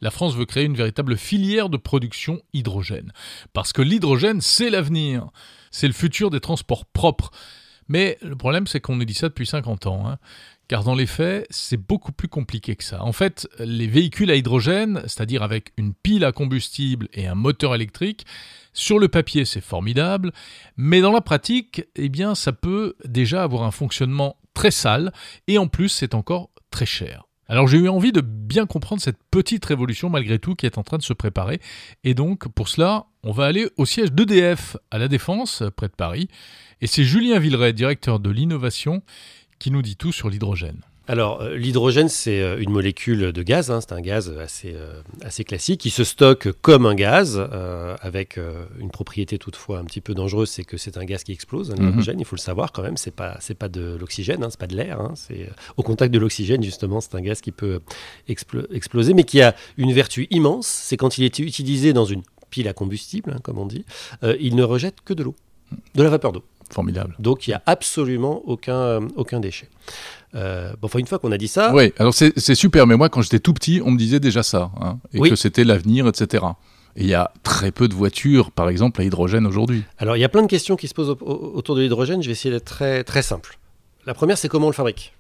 La 0.00 0.10
France 0.10 0.34
veut 0.34 0.44
créer 0.44 0.64
une 0.64 0.74
véritable 0.74 1.16
filière 1.16 1.68
de 1.68 1.76
production 1.76 2.42
hydrogène. 2.52 3.12
Parce 3.52 3.72
que 3.72 3.82
l'hydrogène, 3.82 4.40
c'est 4.40 4.70
l'avenir. 4.70 5.28
C'est 5.70 5.86
le 5.86 5.92
futur 5.92 6.30
des 6.30 6.40
transports 6.40 6.84
propres. 6.84 7.30
Mais 7.88 8.18
le 8.22 8.36
problème, 8.36 8.66
c'est 8.66 8.80
qu'on 8.80 8.96
nous 8.96 9.04
dit 9.04 9.14
ça 9.14 9.28
depuis 9.28 9.46
50 9.46 9.86
ans. 9.86 10.08
Hein. 10.08 10.18
car 10.68 10.82
dans 10.82 10.94
les 10.94 11.06
faits, 11.06 11.46
c'est 11.50 11.76
beaucoup 11.76 12.12
plus 12.12 12.28
compliqué 12.28 12.74
que 12.74 12.84
ça. 12.84 13.02
En 13.02 13.12
fait, 13.12 13.48
les 13.60 13.86
véhicules 13.86 14.30
à 14.30 14.34
hydrogène, 14.34 15.00
c'est-à-dire 15.02 15.42
avec 15.42 15.72
une 15.76 15.94
pile 15.94 16.24
à 16.24 16.32
combustible 16.32 17.08
et 17.12 17.26
un 17.26 17.36
moteur 17.36 17.74
électrique, 17.74 18.26
sur 18.72 18.98
le 18.98 19.08
papier, 19.08 19.44
c'est 19.44 19.60
formidable, 19.60 20.32
mais 20.76 21.00
dans 21.00 21.12
la 21.12 21.20
pratique, 21.20 21.84
eh 21.94 22.08
bien, 22.08 22.34
ça 22.34 22.52
peut 22.52 22.96
déjà 23.04 23.42
avoir 23.42 23.62
un 23.62 23.70
fonctionnement 23.70 24.36
très 24.54 24.70
sale, 24.70 25.12
et 25.46 25.56
en 25.58 25.68
plus, 25.68 25.88
c'est 25.88 26.14
encore 26.14 26.50
très 26.70 26.86
cher. 26.86 27.25
Alors 27.48 27.68
j'ai 27.68 27.78
eu 27.78 27.88
envie 27.88 28.12
de 28.12 28.20
bien 28.20 28.66
comprendre 28.66 29.00
cette 29.00 29.22
petite 29.30 29.64
révolution 29.64 30.10
malgré 30.10 30.38
tout 30.38 30.54
qui 30.54 30.66
est 30.66 30.78
en 30.78 30.82
train 30.82 30.98
de 30.98 31.02
se 31.02 31.12
préparer. 31.12 31.60
Et 32.02 32.14
donc 32.14 32.48
pour 32.48 32.68
cela, 32.68 33.06
on 33.22 33.32
va 33.32 33.44
aller 33.46 33.68
au 33.76 33.86
siège 33.86 34.12
d'EDF 34.12 34.76
à 34.90 34.98
La 34.98 35.08
Défense, 35.08 35.62
près 35.76 35.88
de 35.88 35.94
Paris. 35.94 36.28
Et 36.80 36.86
c'est 36.86 37.04
Julien 37.04 37.38
Villeray, 37.38 37.72
directeur 37.72 38.20
de 38.20 38.30
l'innovation, 38.30 39.02
qui 39.58 39.70
nous 39.70 39.82
dit 39.82 39.96
tout 39.96 40.12
sur 40.12 40.28
l'hydrogène. 40.28 40.82
Alors, 41.08 41.40
euh, 41.40 41.56
l'hydrogène, 41.56 42.08
c'est 42.08 42.40
euh, 42.40 42.58
une 42.58 42.70
molécule 42.70 43.32
de 43.32 43.42
gaz, 43.42 43.70
hein, 43.70 43.80
c'est 43.80 43.92
un 43.92 44.00
gaz 44.00 44.34
assez, 44.40 44.72
euh, 44.74 45.00
assez 45.22 45.44
classique, 45.44 45.80
qui 45.80 45.90
se 45.90 46.02
stocke 46.02 46.50
comme 46.62 46.84
un 46.86 46.94
gaz, 46.94 47.38
avec 48.00 48.38
une 48.78 48.90
propriété 48.90 49.38
toutefois 49.38 49.78
un 49.78 49.84
petit 49.84 50.00
peu 50.00 50.14
dangereuse, 50.14 50.50
c'est 50.50 50.64
que 50.64 50.76
c'est 50.76 50.96
un 50.96 51.04
gaz 51.04 51.22
qui 51.22 51.32
explose, 51.32 51.70
mhm. 51.70 51.86
l'hydrogène, 51.86 52.20
il 52.20 52.24
faut 52.24 52.36
le 52.36 52.40
savoir 52.40 52.72
quand 52.72 52.82
même, 52.82 52.96
c'est 52.96 53.14
pas, 53.14 53.36
c'est 53.40 53.54
pas 53.54 53.68
de 53.68 53.96
l'oxygène, 53.98 54.42
hein, 54.42 54.48
c'est 54.50 54.60
pas 54.60 54.66
de 54.66 54.76
l'air, 54.76 55.00
hein, 55.00 55.12
c'est 55.14 55.48
au 55.76 55.82
contact 55.82 56.12
de 56.12 56.18
l'oxygène, 56.18 56.62
justement, 56.62 57.00
c'est 57.00 57.14
un 57.14 57.20
gaz 57.20 57.40
qui 57.40 57.52
peut 57.52 57.80
exploser, 58.28 59.14
mais 59.14 59.24
qui 59.24 59.40
a 59.42 59.54
une 59.76 59.92
vertu 59.92 60.26
immense, 60.30 60.66
c'est 60.66 60.96
quand 60.96 61.18
il 61.18 61.24
est 61.24 61.38
utilisé 61.38 61.92
dans 61.92 62.04
une 62.04 62.22
pile 62.50 62.68
à 62.68 62.72
combustible, 62.72 63.36
comme 63.42 63.58
on 63.58 63.66
dit, 63.66 63.84
il 64.40 64.56
ne 64.56 64.62
rejette 64.62 64.96
que 65.04 65.14
de 65.14 65.22
l'eau, 65.22 65.34
de 65.94 66.02
la 66.02 66.10
vapeur 66.10 66.32
d'eau. 66.32 66.44
Formidable. 66.72 67.14
Donc 67.18 67.46
il 67.46 67.50
n'y 67.50 67.54
a 67.54 67.62
absolument 67.66 68.42
aucun, 68.46 69.06
aucun 69.16 69.40
déchet. 69.40 69.68
Euh, 70.34 70.72
bon, 70.80 70.86
enfin, 70.86 70.98
une 70.98 71.06
fois 71.06 71.18
qu'on 71.18 71.32
a 71.32 71.38
dit 71.38 71.48
ça. 71.48 71.72
Oui, 71.74 71.92
alors 71.98 72.12
c'est 72.14 72.54
super, 72.54 72.86
mais 72.86 72.96
moi, 72.96 73.08
quand 73.08 73.22
j'étais 73.22 73.38
tout 73.38 73.54
petit, 73.54 73.80
on 73.84 73.90
me 73.90 73.98
disait 73.98 74.20
déjà 74.20 74.42
ça, 74.42 74.70
hein, 74.80 74.98
et 75.12 75.20
que 75.20 75.36
c'était 75.36 75.64
l'avenir, 75.64 76.06
etc. 76.06 76.44
Et 76.96 77.02
il 77.02 77.08
y 77.08 77.14
a 77.14 77.30
très 77.42 77.72
peu 77.72 77.88
de 77.88 77.94
voitures, 77.94 78.50
par 78.50 78.68
exemple, 78.68 79.00
à 79.00 79.04
hydrogène 79.04 79.46
aujourd'hui. 79.46 79.84
Alors, 79.98 80.16
il 80.16 80.20
y 80.20 80.24
a 80.24 80.30
plein 80.30 80.42
de 80.42 80.46
questions 80.46 80.76
qui 80.76 80.88
se 80.88 80.94
posent 80.94 81.10
autour 81.20 81.76
de 81.76 81.82
l'hydrogène. 81.82 82.22
Je 82.22 82.28
vais 82.28 82.32
essayer 82.32 82.52
d'être 82.52 82.64
très, 82.64 83.04
très 83.04 83.20
simple. 83.20 83.58
La 84.06 84.14
première, 84.14 84.38
c'est 84.38 84.48
comment 84.48 84.66
on 84.66 84.70
le 84.70 84.74
fabrique? 84.74 85.12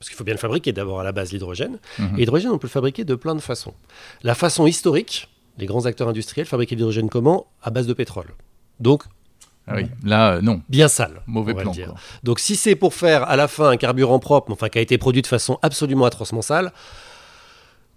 Parce 0.00 0.08
qu'il 0.08 0.16
faut 0.16 0.24
bien 0.24 0.34
le 0.34 0.40
fabriquer 0.40 0.72
d'abord 0.72 0.98
à 0.98 1.04
la 1.04 1.12
base 1.12 1.30
l'hydrogène. 1.30 1.78
Mhm. 2.00 2.14
Et 2.16 2.18
l'hydrogène, 2.18 2.50
on 2.50 2.58
peut 2.58 2.66
le 2.66 2.72
fabriquer 2.72 3.04
de 3.04 3.14
plein 3.14 3.36
de 3.36 3.40
façons. 3.40 3.72
La 4.24 4.34
façon 4.34 4.66
historique, 4.66 5.28
les 5.58 5.66
grands 5.66 5.86
acteurs 5.86 6.08
industriels 6.08 6.46
fabriquaient 6.46 6.74
l'hydrogène 6.74 7.08
comment? 7.08 7.46
À 7.62 7.70
base 7.70 7.86
de 7.86 7.94
pétrole. 7.94 8.34
Donc 8.80 9.04
ah 9.66 9.74
oui, 9.76 9.86
là, 10.02 10.34
euh, 10.34 10.40
non. 10.40 10.60
Bien 10.68 10.88
sale. 10.88 11.22
Mauvais 11.26 11.54
plan. 11.54 11.72
Donc, 12.22 12.40
si 12.40 12.56
c'est 12.56 12.74
pour 12.74 12.94
faire 12.94 13.28
à 13.28 13.36
la 13.36 13.48
fin 13.48 13.68
un 13.68 13.76
carburant 13.76 14.18
propre, 14.18 14.52
enfin 14.52 14.68
qui 14.68 14.78
a 14.78 14.80
été 14.80 14.98
produit 14.98 15.22
de 15.22 15.26
façon 15.26 15.58
absolument 15.62 16.04
atrocement 16.04 16.42
sale, 16.42 16.72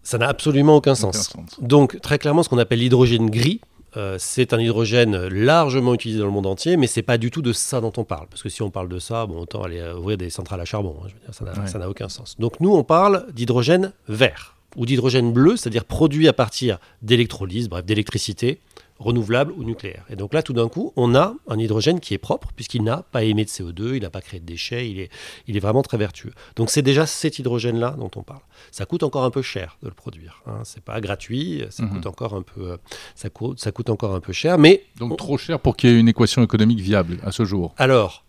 ça 0.03 0.17
n'a 0.17 0.27
absolument 0.27 0.75
aucun 0.75 0.95
sens. 0.95 1.33
Donc, 1.59 1.99
très 2.01 2.19
clairement, 2.19 2.43
ce 2.43 2.49
qu'on 2.49 2.59
appelle 2.59 2.79
l'hydrogène 2.79 3.29
gris, 3.29 3.61
euh, 3.97 4.17
c'est 4.19 4.53
un 4.53 4.59
hydrogène 4.59 5.27
largement 5.27 5.93
utilisé 5.95 6.19
dans 6.19 6.25
le 6.25 6.31
monde 6.31 6.45
entier, 6.45 6.77
mais 6.77 6.85
c'est 6.85 7.01
pas 7.01 7.17
du 7.17 7.31
tout 7.31 7.41
de 7.41 7.53
ça 7.53 7.81
dont 7.81 7.93
on 7.97 8.03
parle. 8.03 8.27
Parce 8.27 8.43
que 8.43 8.49
si 8.49 8.61
on 8.61 8.69
parle 8.69 8.89
de 8.89 8.99
ça, 8.99 9.25
bon, 9.25 9.39
autant 9.39 9.63
aller 9.63 9.81
ouvrir 9.97 10.17
des 10.17 10.29
centrales 10.29 10.61
à 10.61 10.65
charbon. 10.65 10.95
Hein, 11.03 11.07
je 11.07 11.13
veux 11.43 11.51
dire, 11.51 11.67
ça 11.67 11.79
n'a 11.79 11.89
aucun 11.89 12.09
sens. 12.09 12.35
Donc, 12.37 12.59
nous, 12.59 12.75
on 12.75 12.83
parle 12.83 13.25
d'hydrogène 13.33 13.93
vert 14.07 14.54
ou 14.75 14.85
d'hydrogène 14.85 15.31
bleu, 15.33 15.57
c'est-à-dire 15.57 15.85
produit 15.85 16.27
à 16.27 16.33
partir 16.33 16.79
d'électrolyse, 17.01 17.69
bref, 17.69 17.85
d'électricité, 17.85 18.59
renouvelable 18.97 19.51
ou 19.57 19.63
nucléaire. 19.65 20.05
Et 20.09 20.15
donc 20.15 20.33
là, 20.33 20.41
tout 20.41 20.53
d'un 20.53 20.69
coup, 20.69 20.93
on 20.95 21.15
a 21.15 21.35
un 21.49 21.59
hydrogène 21.59 21.99
qui 21.99 22.13
est 22.13 22.17
propre, 22.17 22.49
puisqu'il 22.55 22.81
n'a 22.83 23.03
pas 23.11 23.23
émis 23.23 23.43
de 23.43 23.49
CO2, 23.49 23.95
il 23.95 24.01
n'a 24.03 24.09
pas 24.09 24.21
créé 24.21 24.39
de 24.39 24.45
déchets, 24.45 24.89
il 24.89 24.99
est, 25.01 25.09
il 25.47 25.57
est 25.57 25.59
vraiment 25.59 25.81
très 25.81 25.97
vertueux. 25.97 26.31
Donc 26.55 26.69
c'est 26.69 26.81
déjà 26.81 27.05
cet 27.05 27.37
hydrogène-là 27.37 27.95
dont 27.99 28.09
on 28.15 28.23
parle. 28.23 28.39
Ça 28.71 28.85
coûte 28.85 29.03
encore 29.03 29.25
un 29.25 29.31
peu 29.31 29.41
cher 29.41 29.77
de 29.83 29.89
le 29.89 29.93
produire. 29.93 30.41
Hein. 30.47 30.61
C'est 30.63 30.81
pas 30.83 31.01
gratuit, 31.01 31.63
ça, 31.71 31.83
Mhm. 31.83 31.89
coûte 31.89 32.05
encore 32.05 32.33
un 32.35 32.41
peu, 32.41 32.77
ça, 33.15 33.29
coûte, 33.29 33.59
ça 33.59 33.73
coûte 33.73 33.89
encore 33.89 34.15
un 34.15 34.21
peu 34.21 34.31
cher. 34.31 34.57
Mais 34.57 34.83
Donc 34.97 35.17
trop 35.17 35.37
cher 35.37 35.59
pour 35.59 35.75
qu'il 35.75 35.89
y 35.89 35.93
ait 35.93 35.99
une 35.99 36.07
équation 36.07 36.41
économique 36.41 36.79
viable 36.79 37.19
à 37.23 37.31
ce 37.33 37.43
jour. 37.43 37.73
alors, 37.77 38.23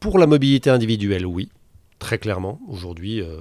pour 0.00 0.18
la 0.18 0.26
mobilité 0.26 0.68
individuelle, 0.70 1.26
oui, 1.26 1.48
très 2.00 2.18
clairement. 2.18 2.60
Aujourd'hui, 2.68 3.20
euh, 3.20 3.38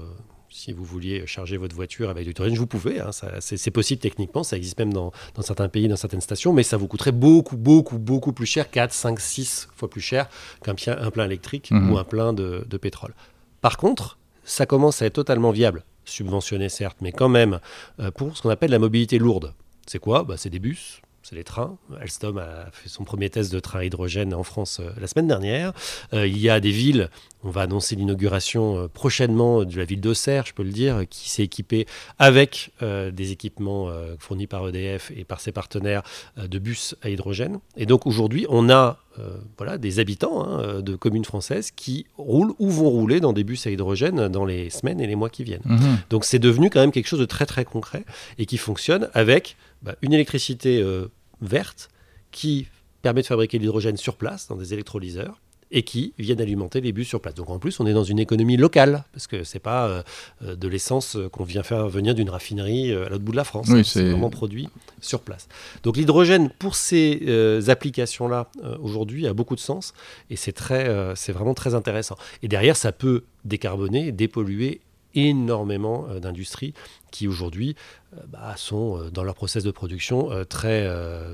si 0.49 0.71
vous 0.73 0.83
vouliez 0.85 1.25
charger 1.27 1.57
votre 1.57 1.75
voiture 1.75 2.09
avec 2.09 2.23
du 2.25 2.31
hydrogène, 2.31 2.55
vous 2.57 2.67
pouvez. 2.67 2.99
hein, 2.99 3.09
c'est 3.39 3.71
possible 3.71 4.01
techniquement, 4.01 4.43
ça 4.43 4.57
existe 4.57 4.79
même 4.79 4.93
dans, 4.93 5.11
dans 5.35 5.41
certains 5.41 5.67
pays, 5.69 5.87
dans 5.87 5.95
certaines 5.97 6.21
stations, 6.21 6.53
mais 6.53 6.63
ça 6.63 6.77
vous 6.77 6.87
coûterait 6.87 7.11
beaucoup, 7.11 7.57
beaucoup, 7.57 7.97
beaucoup 7.97 8.33
plus 8.33 8.45
cher, 8.45 8.69
4, 8.71 8.91
5, 8.93 9.19
6 9.19 9.67
fois 9.75 9.89
plus 9.89 10.01
cher 10.01 10.29
qu'un 10.63 10.75
un 10.99 11.11
plein 11.11 11.25
électrique 11.25 11.69
Mhm. 11.71 11.91
ou 11.91 11.97
un 11.97 12.03
plein 12.03 12.33
de, 12.33 12.65
de 12.67 12.77
pétrole. 12.77 13.13
Par 13.61 13.77
contre, 13.77 14.17
ça 14.43 14.65
commence 14.65 15.01
à 15.01 15.05
être 15.07 15.13
totalement 15.15 15.51
viable, 15.51 15.83
subventionné 16.05 16.69
certes, 16.69 16.97
mais 17.01 17.11
quand 17.11 17.29
même, 17.29 17.59
euh, 17.99 18.11
pour 18.11 18.35
ce 18.37 18.41
qu'on 18.41 18.49
appelle 18.49 18.71
la 18.71 18.79
mobilité 18.79 19.17
lourde. 19.19 19.53
C'est 19.85 19.99
quoi? 19.99 20.23
Bah, 20.23 20.35
C'est 20.37 20.49
des 20.49 20.59
bus, 20.59 21.01
c'est 21.23 21.35
les 21.35 21.43
trains. 21.43 21.77
Alstom 21.99 22.37
a 22.37 22.69
fait 22.71 22.87
son 22.87 23.03
premier 23.03 23.29
test 23.29 23.51
de 23.51 23.59
train 23.59 23.79
à 23.79 23.83
hydrogène 23.83 24.33
en 24.33 24.43
France 24.43 24.79
euh, 24.79 24.89
la 24.99 25.07
semaine 25.07 25.27
dernière. 25.27 25.73
Euh, 26.13 26.25
il 26.25 26.37
y 26.37 26.49
a 26.49 26.61
des 26.61 26.71
villes, 26.71 27.09
on 27.47 27.51
va 27.51 27.61
annoncer 27.61 27.95
l'inauguration 27.95 28.77
euh, 28.77 28.87
prochainement 28.87 29.63
de 29.63 29.75
la 29.77 29.85
ville 29.85 30.01
d'Auxerre, 30.01 30.45
je 30.45 30.53
peux 30.53 30.63
le 30.63 30.71
dire, 30.71 31.03
qui 31.09 31.29
s'est 31.29 31.43
équipée 31.43 31.87
avec 32.19 32.71
euh, 32.81 33.11
des 33.11 33.31
équipements 33.31 33.89
euh, 33.89 34.15
fournis 34.19 34.47
par 34.47 34.67
EDF 34.67 35.11
et 35.15 35.23
par 35.23 35.39
ses 35.39 35.51
partenaires 35.51 36.03
euh, 36.37 36.47
de 36.47 36.59
bus 36.59 36.95
à 37.01 37.09
hydrogène. 37.09 37.59
Et 37.75 37.85
donc 37.85 38.05
aujourd'hui, 38.05 38.45
on 38.49 38.69
a 38.69 38.99
euh, 39.19 39.37
voilà, 39.57 39.79
des 39.79 39.99
habitants 39.99 40.45
hein, 40.45 40.59
euh, 40.59 40.81
de 40.81 40.95
communes 40.95 41.25
françaises 41.25 41.71
qui 41.71 42.05
roulent 42.17 42.53
ou 42.59 42.69
vont 42.69 42.89
rouler 42.89 43.19
dans 43.19 43.33
des 43.33 43.43
bus 43.43 43.65
à 43.65 43.71
hydrogène 43.71 44.27
dans 44.27 44.45
les 44.45 44.69
semaines 44.69 45.01
et 45.01 45.07
les 45.07 45.15
mois 45.15 45.29
qui 45.29 45.43
viennent. 45.43 45.61
Mhm. 45.65 45.97
Donc 46.11 46.23
c'est 46.23 46.37
devenu 46.39 46.69
quand 46.69 46.81
même 46.81 46.91
quelque 46.91 47.07
chose 47.07 47.19
de 47.19 47.25
très 47.25 47.47
très 47.47 47.65
concret 47.65 48.05
et 48.37 48.45
qui 48.45 48.57
fonctionne 48.57 49.09
avec 49.13 49.57
bah, 49.81 49.95
une 50.03 50.13
électricité 50.13 50.81
euh, 50.81 51.07
verte 51.41 51.89
qui 52.31 52.67
permet 53.01 53.21
de 53.21 53.27
fabriquer 53.27 53.57
de 53.57 53.63
l'hydrogène 53.63 53.97
sur 53.97 54.17
place 54.17 54.47
dans 54.47 54.55
des 54.55 54.73
électrolyseurs 54.73 55.39
et 55.71 55.83
qui 55.83 56.13
viennent 56.17 56.39
alimenter 56.41 56.79
les 56.81 56.91
bus 56.93 57.07
sur 57.07 57.19
place. 57.21 57.33
Donc 57.35 57.49
en 57.49 57.59
plus, 57.59 57.79
on 57.79 57.85
est 57.87 57.93
dans 57.93 58.03
une 58.03 58.19
économie 58.19 58.57
locale, 58.57 59.03
parce 59.13 59.27
que 59.27 59.43
c'est 59.43 59.59
pas 59.59 60.03
euh, 60.41 60.55
de 60.55 60.67
l'essence 60.67 61.15
euh, 61.15 61.27
qu'on 61.29 61.43
vient 61.43 61.63
faire 61.63 61.87
venir 61.89 62.15
d'une 62.15 62.29
raffinerie 62.29 62.91
euh, 62.91 63.05
à 63.05 63.09
l'autre 63.09 63.23
bout 63.23 63.31
de 63.33 63.37
la 63.37 63.43
France. 63.43 63.67
Oui, 63.69 63.79
hein. 63.79 63.83
c'est- 63.83 64.09
vraiment 64.09 64.29
produit 64.29 64.69
sur 65.01 65.21
place. 65.21 65.47
Donc 65.83 65.97
l'hydrogène, 65.97 66.49
pour 66.57 66.75
ces 66.75 67.21
euh, 67.27 67.61
applications-là, 67.67 68.49
euh, 68.63 68.77
aujourd'hui, 68.81 69.27
a 69.27 69.33
beaucoup 69.33 69.55
de 69.55 69.59
sens, 69.59 69.93
et 70.29 70.35
c'est 70.35 70.51
très, 70.53 70.89
c'est 71.15 71.31
vraiment 71.31 71.53
très 71.53 71.75
intéressant. 71.75 72.15
Et 72.43 72.47
derrière, 72.47 72.75
ça 72.77 72.91
peut 72.91 73.23
décarboner, 73.45 74.11
dépolluer 74.11 74.81
énormément 75.17 76.05
euh, 76.09 76.19
d'industries 76.19 76.73
qui 77.09 77.27
aujourd'hui 77.27 77.75
euh, 78.13 78.19
bah, 78.27 78.53
sont 78.57 78.97
euh, 78.99 79.09
dans 79.09 79.23
leur 79.23 79.33
process 79.35 79.63
de 79.63 79.71
production 79.71 80.29
très, 80.49 80.87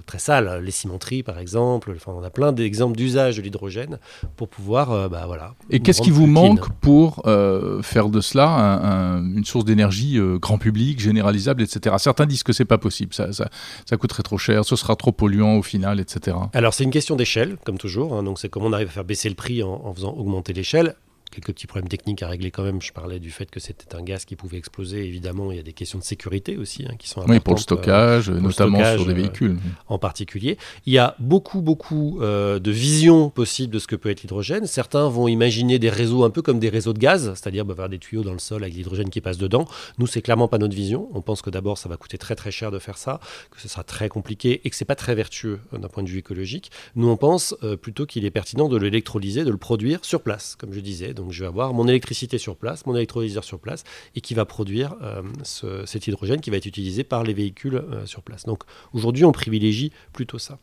très 0.06 0.20
sales. 0.20 0.62
Les 0.64 0.72
cimenteries, 0.72 1.24
par 1.24 1.40
exemple, 1.40 1.92
enfin, 1.96 2.14
on 2.16 2.24
a 2.24 2.30
plein 2.30 2.52
d'exemples 2.52 2.96
d'usage 2.96 3.38
de 3.38 3.42
l'hydrogène 3.42 3.98
pour 4.38 4.48
pouvoir, 4.50 5.10
bah, 5.10 5.24
voilà. 5.26 5.56
Et 5.70 5.80
qu'est-ce 5.80 6.02
qui 6.02 6.12
vous 6.12 6.28
manque 6.28 6.70
pour 6.80 7.24
euh, 7.28 7.82
faire 7.82 8.10
de 8.10 8.22
cela 8.22 8.48
un- 8.48 9.18
un- 9.18 9.36
une 9.36 9.46
source 9.46 9.66
d'énergie 9.66 10.18
euh, 10.20 10.38
grand 10.38 10.58
public, 10.58 11.00
généralisable, 11.00 11.62
etc. 11.64 11.96
Certains 12.00 12.26
disent 12.28 12.44
que 12.44 12.54
c'est 12.54 12.66
pas 12.66 12.78
possible, 12.78 13.14
ça, 13.14 13.34
ça, 13.34 13.50
ça 13.86 13.98
coûterait 13.98 14.24
trop 14.24 14.38
cher, 14.38 14.64
ce 14.66 14.76
sera 14.76 14.96
trop 14.96 15.12
polluant 15.12 15.56
au 15.58 15.64
final, 15.64 16.00
etc. 16.00 16.38
Alors 16.54 16.74
c'est 16.74 16.84
une 16.84 16.92
question 16.92 17.16
d'échelle, 17.16 17.58
comme 17.66 17.78
toujours. 17.78 18.14
hein. 18.16 18.24
donc 18.24 18.40
c'est 18.40 18.50
comment 18.50 18.68
on 18.68 18.74
arrive 18.74 18.88
à 18.90 18.92
faire 18.92 19.04
baisser 19.06 19.30
le 19.30 19.36
prix 19.36 19.64
en, 19.64 19.82
en 19.86 19.94
faisant 19.94 20.14
augmenter 20.14 20.54
l'échelle. 20.54 20.96
Quelques 21.34 21.48
petits 21.48 21.66
problèmes 21.66 21.90
techniques 21.90 22.22
à 22.22 22.28
régler 22.28 22.52
quand 22.52 22.64
même. 22.64 22.80
Je 22.80 22.94
parlais 22.94 23.20
du 23.20 23.32
fait 23.32 23.50
que 23.50 23.60
c'était 23.60 23.96
un 23.96 24.04
gaz 24.04 24.24
qui 24.24 24.36
pouvait 24.36 24.58
exploser. 24.58 25.04
Évidemment, 25.04 25.52
il 25.52 25.58
y 25.58 25.60
a 25.60 25.64
des 25.64 25.74
questions 25.74 25.98
de 25.98 26.04
sécurité 26.04 26.58
aussi 26.58 26.86
hein, 26.88 26.94
qui 27.00 27.08
sont 27.08 27.22
importantes. 27.22 27.36
Oui, 27.36 27.40
pour 27.40 27.54
le 27.56 27.60
euh, 27.60 27.62
stockage, 27.62 28.30
notamment 28.30 28.78
stockage, 28.78 28.98
sur 28.98 29.06
des 29.08 29.14
euh, 29.14 29.16
véhicules. 29.16 29.58
en 29.88 29.98
particulier. 29.98 30.58
Il 30.86 30.94
y 30.94 31.00
a 31.00 31.16
beaucoup, 31.18 31.62
beaucoup 31.62 32.20
euh, 32.22 32.60
de 32.60 32.70
visions 32.70 33.32
possibles 33.32 33.74
de 33.74 33.80
ce 33.80 33.88
que 33.88 33.96
peut 33.96 34.10
être 34.10 34.22
l'hydrogène. 34.22 34.68
Certains 34.68 35.10
vont 35.10 35.28
imaginer 35.28 35.80
des 35.80 35.90
réseaux 35.90 36.24
un 36.24 36.30
peu 36.30 36.42
comme 36.42 36.60
des 36.60 36.70
réseaux 36.70 36.94
de 36.94 37.00
gaz, 37.00 37.34
c'est-à-dire 37.34 37.66
bah, 37.66 37.88
des 37.88 37.98
tuyaux 37.98 38.24
dans 38.24 38.34
le 38.34 38.40
sol 38.40 38.64
avec 38.64 38.76
l'hydrogène 38.76 39.10
qui 39.10 39.22
passe 39.22 39.40
dedans. 39.40 39.66
Nous, 39.98 40.06
c'est 40.06 40.22
clairement 40.22 40.48
pas 40.48 40.60
notre 40.60 40.76
vision. 40.76 41.10
On 41.14 41.22
pense 41.22 41.42
que 41.42 41.50
d'abord, 41.50 41.78
ça 41.78 41.90
va 41.90 41.98
coûter 41.98 42.20
très, 42.20 42.36
très 42.36 42.52
cher 42.52 42.70
de 42.70 42.78
faire 42.78 42.98
ça, 42.98 43.20
que 43.50 43.60
ce 43.60 43.68
sera 43.68 43.84
très 43.84 44.10
compliqué 44.10 44.62
et 44.64 44.70
que 44.70 44.76
c'est 44.76 44.86
pas 44.86 44.96
très 44.96 45.16
vertueux 45.16 45.60
d'un 45.72 45.88
point 45.88 46.04
de 46.04 46.10
vue 46.10 46.20
écologique. 46.20 46.72
Nous, 46.96 47.08
on 47.08 47.18
pense 47.18 47.56
euh, 47.64 47.76
plutôt 47.76 48.06
qu'il 48.06 48.26
est 48.26 48.32
pertinent 48.32 48.70
de 48.70 48.78
l'électrolyser, 48.78 49.44
de 49.44 49.52
le 49.52 49.58
produire 49.58 50.04
sur 50.04 50.22
place, 50.22 50.56
comme 50.56 50.74
je 50.74 50.80
disais. 50.80 51.14
Donc, 51.14 51.23
je 51.32 51.42
vais 51.42 51.48
avoir 51.48 51.74
mon 51.74 51.88
électricité 51.88 52.38
sur 52.38 52.56
place, 52.56 52.86
mon 52.86 52.96
électrolyseur 52.96 53.44
sur 53.44 53.60
place, 53.60 53.84
et 54.16 54.22
qui 54.22 54.34
va 54.34 54.46
produire 54.46 54.96
euh, 55.02 55.22
ce- 55.44 55.86
cet 55.86 56.08
hydrogène 56.08 56.42
qui 56.42 56.50
va 56.50 56.58
être 56.58 56.66
utilisé 56.66 57.04
par 57.04 57.24
les 57.24 57.34
véhicules 57.34 57.76
euh, 57.76 58.06
sur 58.06 58.22
place. 58.22 58.46
Donc, 58.46 58.64
Aujourd'hui, 58.94 59.26
on 59.26 59.32
privilégie 59.32 59.92
plutôt 60.14 60.38
ça. 60.40 60.58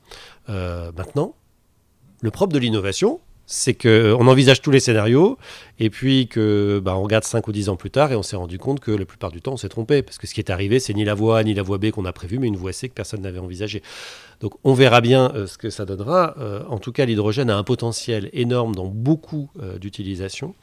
Euh, 0.49 0.93
maintenant, 0.97 1.35
le 2.23 2.31
propre 2.31 2.53
de 2.53 2.59
l'innovation, 2.59 3.21
c'est 3.47 3.75
qu'on 3.75 4.27
envisage 4.29 4.63
tous 4.63 4.71
les 4.71 4.79
scénarios 4.81 5.37
et 5.81 5.91
puis 5.91 6.28
que 6.28 6.81
bah, 6.85 6.95
on 6.97 7.03
regarde 7.03 7.24
5 7.24 7.49
ou 7.49 7.53
10 7.53 7.68
ans 7.70 7.76
plus 7.76 7.91
tard 7.91 8.12
et 8.12 8.14
on 8.16 8.22
s'est 8.22 8.37
rendu 8.37 8.59
compte 8.59 8.78
que 8.78 8.93
la 8.93 9.05
plupart 9.05 9.33
du 9.33 9.41
temps 9.43 9.55
on 9.55 9.57
s'est 9.57 9.68
trompé 9.68 10.03
parce 10.03 10.18
que 10.18 10.26
ce 10.28 10.35
qui 10.35 10.41
est 10.41 10.51
arrivé 10.51 10.78
c'est 10.78 10.95
ni 10.95 11.05
la 11.05 11.14
voie 11.14 11.39
A 11.39 11.43
ni 11.43 11.55
la 11.55 11.62
voie 11.62 11.78
B 11.78 11.91
qu'on 11.91 12.05
a 12.05 12.12
prévu 12.12 12.39
mais 12.39 12.47
une 12.47 12.57
voie 12.57 12.72
C 12.72 12.89
que 12.89 12.95
personne 12.95 13.22
n'avait 13.22 13.39
envisagée. 13.41 13.83
Donc 14.41 14.55
on 14.64 14.72
verra 14.72 15.01
bien 15.03 15.33
euh, 15.35 15.47
ce 15.47 15.59
que 15.59 15.68
ça 15.68 15.85
donnera. 15.85 16.35
Euh, 16.39 16.62
en 16.68 16.78
tout 16.78 16.93
cas 16.93 17.05
l'hydrogène 17.05 17.51
a 17.51 17.57
un 17.57 17.62
potentiel 17.64 18.31
énorme 18.33 18.74
dans 18.74 18.87
beaucoup 18.87 19.51
euh, 19.62 19.78
d'utilisations 19.78 20.55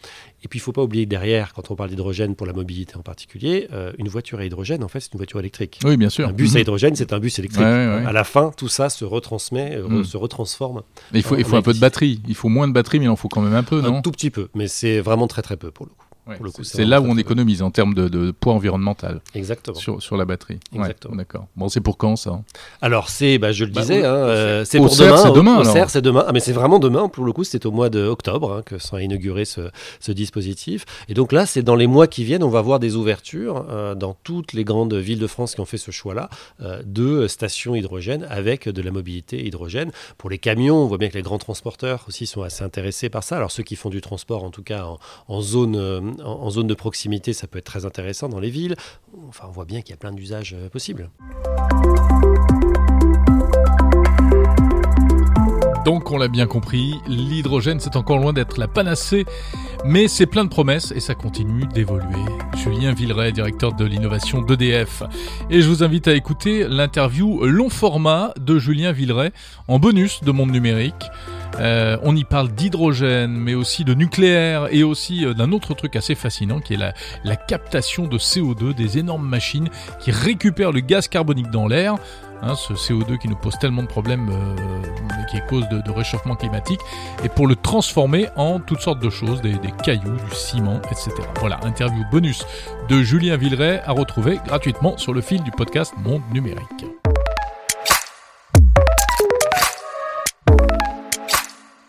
et 0.43 0.47
puis 0.47 0.59
il 0.59 0.61
ne 0.61 0.65
faut 0.65 0.72
pas 0.72 0.84
oublier 0.84 1.05
que 1.05 1.09
derrière 1.09 1.53
quand 1.53 1.70
on 1.72 1.76
parle 1.76 1.89
d'hydrogène 1.89 2.36
pour 2.36 2.45
la 2.47 2.53
mobilité 2.53 2.95
en 2.95 3.01
particulier, 3.01 3.68
une 3.97 4.07
voiture 4.07 4.39
à 4.39 4.45
hydrogène 4.45 4.84
en 4.84 4.88
fait 4.88 4.99
c'est 4.99 5.13
une 5.13 5.18
voiture 5.18 5.39
électrique. 5.39 5.80
Oui, 5.84 5.97
bien 5.97 6.09
sûr. 6.09 6.28
Un 6.28 6.32
bus 6.32 6.51
Mhm. 6.51 6.57
à 6.57 6.59
hydrogène, 6.61 6.95
c'est 6.95 7.11
un 7.13 7.20
bus 7.20 7.39
électrique. 7.39 7.63
Ouais, 7.65 7.72
ouais, 7.72 7.95
ouais. 8.01 8.05
À 8.05 8.11
la 8.11 8.24
fin, 8.24 8.51
tout 8.55 8.68
ça 8.68 8.89
se 8.89 9.03
retransmet, 9.03 9.78
Mm. 9.78 10.03
se 10.03 10.15
retransforme. 10.18 10.84
Mais 11.11 11.20
il 11.20 11.24
faut, 11.24 11.36
il 11.38 11.43
faut 11.43 11.55
un 11.55 11.61
peu 11.61 11.74
de 11.74 11.80
batterie. 11.80 12.22
Il 12.28 12.36
faut 12.36 12.49
moins 12.49 12.68
de 12.68 12.74
batterie, 12.74 12.99
mais 12.99 13.05
il 13.05 13.09
en 13.09 13.15
faut 13.15 13.28
quand 13.30 13.41
même 13.41 13.53
un 13.55 13.63
peu, 13.63 13.80
un 13.80 13.89
non? 13.89 14.01
tout 14.01 14.11
petit 14.11 14.30
peu, 14.30 14.49
mais 14.55 14.68
c'est 14.68 14.99
vraiment 15.08 15.28
très 15.28 15.41
très 15.41 15.58
peu 15.58 15.72
pour 15.72 15.86
le 15.86 15.91
coup. 15.91 16.07
Ouais, 16.28 16.36
pour 16.36 16.45
le 16.45 16.51
coup, 16.51 16.63
c'est- 16.63 16.84
là 16.86 16.99
où 17.01 17.05
on 17.05 17.17
économise 17.17 17.61
en 17.61 17.71
termes 17.71 17.93
de, 17.93 18.07
de 18.09 18.32
poids 18.32 18.53
environnemental 18.53 19.21
Exactement. 19.34 19.78
sur, 19.78 20.01
sur 20.01 20.17
la 20.17 20.25
batterie. 20.25 20.59
Ouais, 20.73 20.80
Exactement. 20.80 21.15
D'accord. 21.15 21.47
Bon, 21.55 21.69
c'est 21.69 21.82
pour 21.82 21.97
quand 21.97 22.15
ça 22.15 22.41
Alors 22.82 23.09
c'est, 23.09 23.38
bah, 23.38 23.51
je 23.51 23.63
le 23.65 23.71
Bah, 23.71 23.82
disais, 23.82 24.03
hein, 24.03 24.13
euh, 24.13 24.65
c'est 24.65 24.78
pour 24.80 24.89
demain. 24.95 25.17
c'est 25.17 25.32
demain, 25.32 25.57
Au, 25.57 25.61
alors. 25.61 25.73
CERF, 25.73 25.89
c'est 25.91 26.01
demain. 26.01 26.25
Ah, 26.28 26.32
mais 26.34 26.39
c'est 26.39 26.51
vraiment 26.53 26.80
demain. 26.80 27.07
Pour 27.09 27.23
le 27.25 27.32
coup, 27.32 27.43
c'est 27.43 27.65
au 27.65 27.71
mois 27.71 27.89
d'octobre 27.89 28.51
hein, 28.53 28.61
que 28.65 28.78
sera 28.78 29.01
inauguré 29.01 29.45
ce, 29.45 29.69
ce 29.99 30.11
dispositif. 30.11 30.86
Et 31.09 31.13
donc 31.13 31.32
là, 31.32 31.45
c'est 31.45 31.63
dans 31.63 31.75
les 31.75 31.88
mois 31.88 32.07
qui 32.07 32.23
viennent, 32.23 32.43
on 32.43 32.49
va 32.49 32.61
voir 32.61 32.80
des 32.80 32.95
ouvertures 32.95 33.65
euh, 33.69 33.95
dans 33.95 34.15
toutes 34.23 34.53
les 34.53 34.63
grandes 34.63 34.93
villes 34.95 35.19
de 35.19 35.28
France 35.28 35.55
qui 35.55 35.61
ont 35.61 35.65
fait 35.65 35.78
ce 35.78 35.91
choix-là 35.91 36.30
euh, 36.61 36.82
de 36.86 37.28
stations 37.28 37.75
hydrogène 37.75 38.28
avec 38.30 38.67
de 38.67 38.82
la 38.82 38.91
mobilité 38.91 39.45
hydrogène. 39.45 39.91
Pour 40.17 40.30
les 40.30 40.38
camions, 40.38 40.78
on 40.84 40.88
voit 40.88 40.97
bien 40.97 41.09
que 41.09 41.15
les 41.15 41.21
grands 41.21 41.38
transporteurs 41.38 42.03
aussi 42.07 42.25
sont 42.28 42.41
assez 42.41 42.63
intéressés 42.63 43.09
par 43.09 43.23
ça. 43.23 43.38
Alors 43.38 43.51
ceux 43.51 43.63
qui 43.63 43.75
font 43.75 43.89
du 43.89 44.01
transport, 44.01 44.43
en 44.43 44.49
tout 44.51 44.63
cas 44.63 44.84
en, 44.86 44.99
en 45.28 45.41
zone, 45.41 46.15
en, 46.24 46.49
zone 46.49 46.68
de 46.68 46.74
proximité, 46.74 47.34
ça 47.34 47.47
peut 47.47 47.59
être 47.59 47.65
très 47.65 47.86
intéressant 47.86 48.30
dans 48.30 48.39
les 48.39 48.49
villes. 48.49 48.76
Enfin, 49.28 49.45
on 49.47 49.51
voit 49.51 49.65
bien 49.65 49.82
qu'il 49.82 49.91
y 49.91 49.93
a 49.93 49.97
plein 49.97 50.11
d'usages 50.11 50.55
euh, 50.57 50.70
possibles. 50.70 51.09
Donc, 55.86 56.11
on 56.11 56.18
l'a 56.18 56.28
bien 56.28 56.47
compris, 56.47 56.95
l'hydrogène, 57.07 57.80
c'est 57.80 57.95
encore 57.95 58.18
loin 58.18 58.34
d'être 58.34 58.59
la 58.59 58.68
panacée, 58.68 59.24
mais 59.86 60.09
c'est 60.09 60.26
plein 60.26 60.43
de 60.43 60.49
promesses 60.49 60.91
et 60.91 60.99
ça 60.99 61.15
continue 61.15 61.65
d'évoluer. 61.65 62.26
Julien 62.57 62.93
Villeray, 62.93 63.32
directeur 63.32 63.72
de 63.74 63.86
l'innovation 63.86 64.41
d'EDF. 64.41 65.03
Et 65.49 65.61
je 65.61 65.70
vous 65.70 65.84
invite 65.84 66.09
à 66.09 66.13
écouter 66.13 66.68
l'interview 66.68 67.45
long 67.45 67.70
format 67.70 68.34
de 68.38 68.59
Julien 68.59 68.91
Villeray 68.91 69.32
en 69.70 69.80
bonus 69.80 70.22
de 70.24 70.32
Monde 70.32 70.51
Numérique. 70.51 71.05
Euh, 71.60 71.98
on 72.04 72.16
y 72.16 72.24
parle 72.24 72.50
d'hydrogène, 72.50 73.32
mais 73.32 73.56
aussi 73.56 73.84
de 73.84 73.93
nucléaire 73.93 74.68
et 74.72 74.84
aussi 74.84 75.26
euh, 75.26 75.34
d'un 75.34 75.52
autre 75.52 75.74
truc 75.74 75.95
assez 75.95 76.16
fascinant 76.16 76.60
qui 76.60 76.74
est 76.74 76.78
la, 76.78 76.93
la 77.24 77.36
captation 77.36 78.08
de 78.08 78.18
CO2 78.18 78.74
des 78.74 78.98
énormes 78.98 79.28
machines 79.28 79.70
qui 80.00 80.12
récupèrent 80.12 80.72
le 80.72 80.82
gaz 80.82 81.08
carbonique 81.08 81.50
dans 81.52 81.68
l'air. 81.68 81.95
Hein, 82.43 82.54
ce 82.56 82.74
CO2 82.74 83.18
qui 83.18 83.28
nous 83.28 83.36
pose 83.36 83.58
tellement 83.58 83.82
de 83.82 83.88
problèmes, 83.88 84.30
euh, 84.30 85.26
qui 85.30 85.38
est 85.38 85.48
cause 85.48 85.68
de, 85.70 85.82
de 85.82 85.91
réchauffement 85.91 86.36
climatique, 86.36 86.80
et 87.24 87.30
pour 87.30 87.48
le 87.48 87.56
transformer 87.56 88.28
en 88.36 88.60
toutes 88.60 88.82
sortes 88.82 89.02
de 89.02 89.10
choses, 89.10 89.41
des, 89.41 89.54
des 89.54 89.72
cailloux, 89.84 90.18
du 90.30 90.36
ciment, 90.36 90.80
etc. 90.91 91.12
Voilà, 91.39 91.60
interview 91.64 92.04
bonus 92.12 92.45
de 92.89 93.02
Julien 93.02 93.38
Villeray 93.38 93.82
à 93.86 93.91
retrouver 93.91 94.39
gratuitement 94.45 94.98
sur 94.98 95.14
le 95.14 95.22
fil 95.22 95.41
du 95.41 95.52
podcast 95.52 95.95
Monde 96.04 96.22
Numérique. 96.32 96.97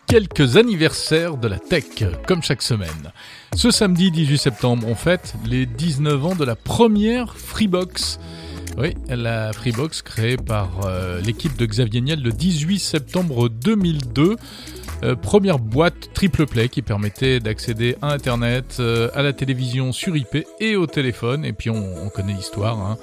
Quelques 0.09 0.57
anniversaires 0.57 1.37
de 1.37 1.47
la 1.47 1.59
tech, 1.59 2.03
comme 2.27 2.41
chaque 2.41 2.63
semaine. 2.63 3.11
Ce 3.55 3.69
samedi 3.69 4.09
18 4.09 4.39
septembre, 4.39 4.87
on 4.87 4.95
fête 4.95 5.35
les 5.45 5.67
19 5.67 6.25
ans 6.25 6.35
de 6.35 6.43
la 6.45 6.55
première 6.55 7.37
Freebox. 7.37 8.19
Oui, 8.79 8.95
la 9.07 9.53
Freebox 9.53 10.01
créée 10.01 10.37
par 10.37 10.87
euh, 10.87 11.21
l'équipe 11.21 11.55
de 11.55 11.65
Xavier 11.65 12.01
Niel 12.01 12.23
le 12.23 12.31
18 12.31 12.79
septembre 12.79 13.49
2002. 13.49 14.35
Euh, 15.03 15.15
première 15.15 15.59
boîte 15.59 16.13
triple 16.13 16.45
play 16.45 16.67
qui 16.67 16.81
permettait 16.81 17.39
d'accéder 17.39 17.95
à 18.01 18.11
Internet, 18.11 18.77
euh, 18.79 19.09
à 19.15 19.21
la 19.21 19.31
télévision 19.31 19.93
sur 19.93 20.17
IP 20.17 20.45
et 20.59 20.75
au 20.75 20.87
téléphone. 20.87 21.45
Et 21.45 21.53
puis 21.53 21.69
on, 21.69 22.05
on 22.05 22.09
connaît 22.09 22.33
l'histoire. 22.33 22.77
Hein. 22.79 22.97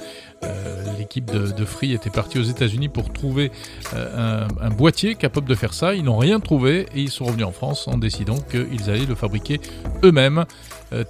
Euh, 0.44 0.84
l'équipe 0.98 1.24
de, 1.24 1.64
Free 1.64 1.94
était 1.94 2.10
partie 2.10 2.38
aux 2.38 2.42
États-Unis 2.42 2.90
pour 2.90 3.10
trouver 3.12 3.50
un, 3.94 4.46
un, 4.60 4.68
boîtier 4.68 5.14
capable 5.14 5.48
de 5.48 5.54
faire 5.54 5.72
ça. 5.72 5.94
Ils 5.94 6.04
n'ont 6.04 6.18
rien 6.18 6.40
trouvé 6.40 6.86
et 6.94 7.00
ils 7.00 7.10
sont 7.10 7.24
revenus 7.24 7.46
en 7.46 7.52
France 7.52 7.88
en 7.88 7.96
décidant 7.96 8.36
qu'ils 8.36 8.90
allaient 8.90 9.06
le 9.06 9.14
fabriquer 9.14 9.60
eux-mêmes. 10.04 10.44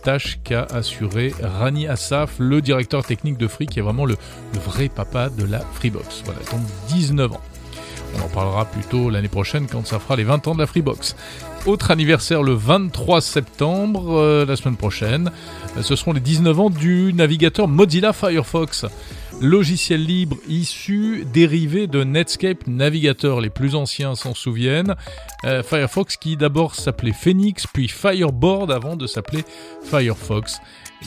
tâche 0.05 0.39
qu'a 0.45 0.63
assuré 0.63 1.35
Rani 1.43 1.89
Assaf, 1.89 2.37
le 2.39 2.63
directeur 2.63 3.05
technique 3.05 3.37
de 3.37 3.49
Free, 3.49 3.67
qui 3.67 3.81
est 3.81 3.83
vraiment 3.83 4.07
le, 4.07 4.17
le 4.55 4.61
vrai 4.61 4.89
papa 4.89 5.29
de 5.29 5.45
la 5.45 5.61
Freebox. 5.61 6.23
Voilà, 6.25 6.41
donc 6.53 6.61
19 6.89 7.33
ans. 7.33 7.41
On 8.17 8.25
en 8.25 8.29
parlera 8.29 8.65
plutôt 8.65 9.11
l'année 9.11 9.29
prochaine 9.29 9.67
quand 9.71 9.87
ça 9.87 9.99
fera 9.99 10.17
les 10.17 10.25
20 10.25 10.49
ans 10.49 10.55
de 10.55 10.61
la 10.61 10.67
Freebox. 10.67 11.17
Autre 11.67 11.91
anniversaire 11.91 12.43
le 12.43 12.55
23 12.55 13.21
septembre, 13.21 14.19
euh, 14.19 14.47
la 14.47 14.57
semaine 14.57 14.77
prochaine, 14.77 15.31
ce 15.81 15.97
seront 15.97 16.13
les 16.13 16.21
19 16.21 16.61
ans 16.61 16.71
du 16.71 17.13
navigateur 17.13 17.69
Mozilla 17.69 18.13
Firefox. 18.13 18.87
Logiciel 19.41 20.03
libre 20.03 20.37
issu, 20.49 21.27
dérivé 21.31 21.89
de 21.89 22.05
Netscape 22.05 22.67
Navigator, 22.67 23.43
les 23.43 23.51
plus 23.51 23.75
anciens 23.75 24.15
s'en 24.15 24.33
souviennent. 24.33 24.95
Euh, 25.45 25.63
Firefox 25.63 26.17
qui 26.17 26.39
d'abord 26.39 26.75
s'appelait 26.75 27.13
Phoenix, 27.13 27.67
puis 27.67 27.89
Fireboard 27.89 28.71
avant 28.71 28.97
de 28.97 29.07
s'appeler 29.07 29.45
Firefox 29.83 30.61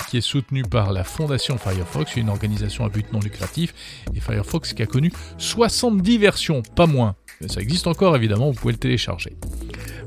qui 0.09 0.17
est 0.17 0.21
soutenu 0.21 0.63
par 0.63 0.91
la 0.91 1.03
Fondation 1.03 1.57
Firefox, 1.57 2.15
une 2.15 2.29
organisation 2.29 2.85
à 2.85 2.89
but 2.89 3.11
non 3.11 3.19
lucratif, 3.19 3.73
et 4.13 4.19
Firefox 4.19 4.73
qui 4.73 4.81
a 4.81 4.85
connu 4.85 5.11
70 5.37 6.17
versions, 6.17 6.61
pas 6.75 6.87
moins. 6.87 7.15
Ça 7.47 7.61
existe 7.61 7.87
encore 7.87 8.15
évidemment, 8.15 8.51
vous 8.51 8.59
pouvez 8.59 8.73
le 8.73 8.79
télécharger. 8.79 9.37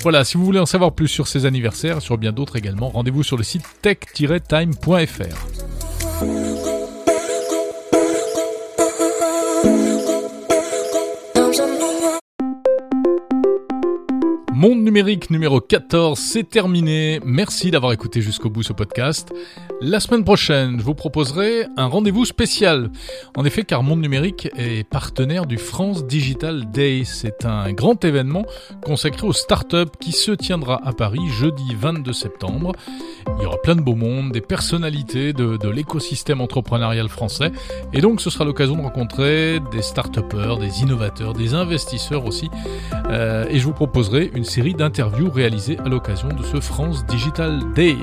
Voilà, 0.03 0.25
si 0.25 0.37
vous 0.37 0.45
voulez 0.45 0.59
en 0.59 0.67
savoir 0.67 0.95
plus 0.95 1.09
sur 1.09 1.29
ces 1.29 1.47
anniversaires, 1.47 2.03
sur 2.03 2.19
bien 2.19 2.33
d'autres 2.33 2.57
également, 2.57 2.89
rendez-vous 2.89 3.23
sur 3.23 3.37
le 3.37 3.45
site 3.45 3.65
tech-time.fr. 3.83 4.73
Monde 14.63 14.85
numérique 14.85 15.29
numéro 15.31 15.61
14, 15.61 16.17
c'est 16.17 16.49
terminé. 16.49 17.19
Merci 17.25 17.73
d'avoir 17.73 17.93
écouté 17.93 18.21
jusqu'au 18.21 18.49
bout 18.49 18.63
ce 18.63 18.73
podcast. 18.73 19.33
La 19.81 19.99
semaine 19.99 20.23
prochaine, 20.23 20.79
je 20.79 20.85
vous 20.85 20.95
proposerai 20.95 21.67
un 21.77 21.87
rendez-vous 21.87 22.25
spécial. 22.25 22.93
En 23.37 23.45
effet, 23.45 23.65
car 23.65 23.83
Monde 23.83 24.01
numérique 24.01 24.49
est 24.57 24.89
partenaire 24.89 25.47
du 25.47 25.59
France 25.59 26.07
Digital 26.07 26.71
Day. 26.71 27.03
C'est 27.05 27.45
un 27.45 27.73
grand 27.73 28.05
événement 28.05 28.45
consacré 28.85 29.27
aux 29.27 29.33
startups 29.33 29.91
qui 29.99 30.13
se 30.13 30.31
tiendra 30.31 30.81
à 30.87 30.93
Paris 30.93 31.29
jeudi 31.29 31.75
22 31.75 32.13
septembre. 32.13 32.71
Il 33.39 33.43
y 33.43 33.47
aura 33.47 33.57
plein 33.57 33.75
de 33.75 33.81
beaux 33.81 33.97
mondes, 33.97 34.31
des 34.31 34.41
personnalités 34.41 35.33
de, 35.33 35.69
l'écosystème 35.69 36.41
entrepreneurial 36.41 37.09
français. 37.09 37.51
Et 37.93 38.01
donc, 38.01 38.21
ce 38.21 38.31
sera 38.31 38.45
l'occasion 38.45 38.77
de 38.77 38.83
rencontrer 38.83 39.59
des 39.73 39.83
start 39.83 40.21
des 40.61 40.83
innovateurs, 40.83 41.33
des 41.33 41.55
investisseurs 41.55 42.27
aussi. 42.27 42.49
Euh, 43.11 43.47
et 43.51 43.59
je 43.59 43.65
vous 43.65 43.73
proposerai 43.73 44.31
une 44.37 44.45
série 44.53 44.75
d'interviews 44.75 45.31
réalisées 45.31 45.79
à 45.79 45.89
l'occasion 45.89 46.29
de 46.29 46.43
ce 46.43 46.61
France 46.61 47.07
Digital 47.07 47.73
Day. 47.73 47.97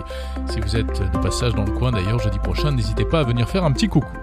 Si 0.47 0.60
vous 0.60 0.76
êtes 0.76 0.88
de 0.88 1.18
passage 1.20 1.54
dans 1.54 1.64
le 1.64 1.72
coin 1.72 1.91
d'ailleurs 1.91 2.18
jeudi 2.18 2.39
prochain, 2.39 2.72
n'hésitez 2.72 3.06
pas 3.06 3.20
à 3.20 3.24
venir 3.24 3.47
faire 3.47 3.66
un 3.66 3.72
petit 3.72 3.88
coucou. 3.88 4.18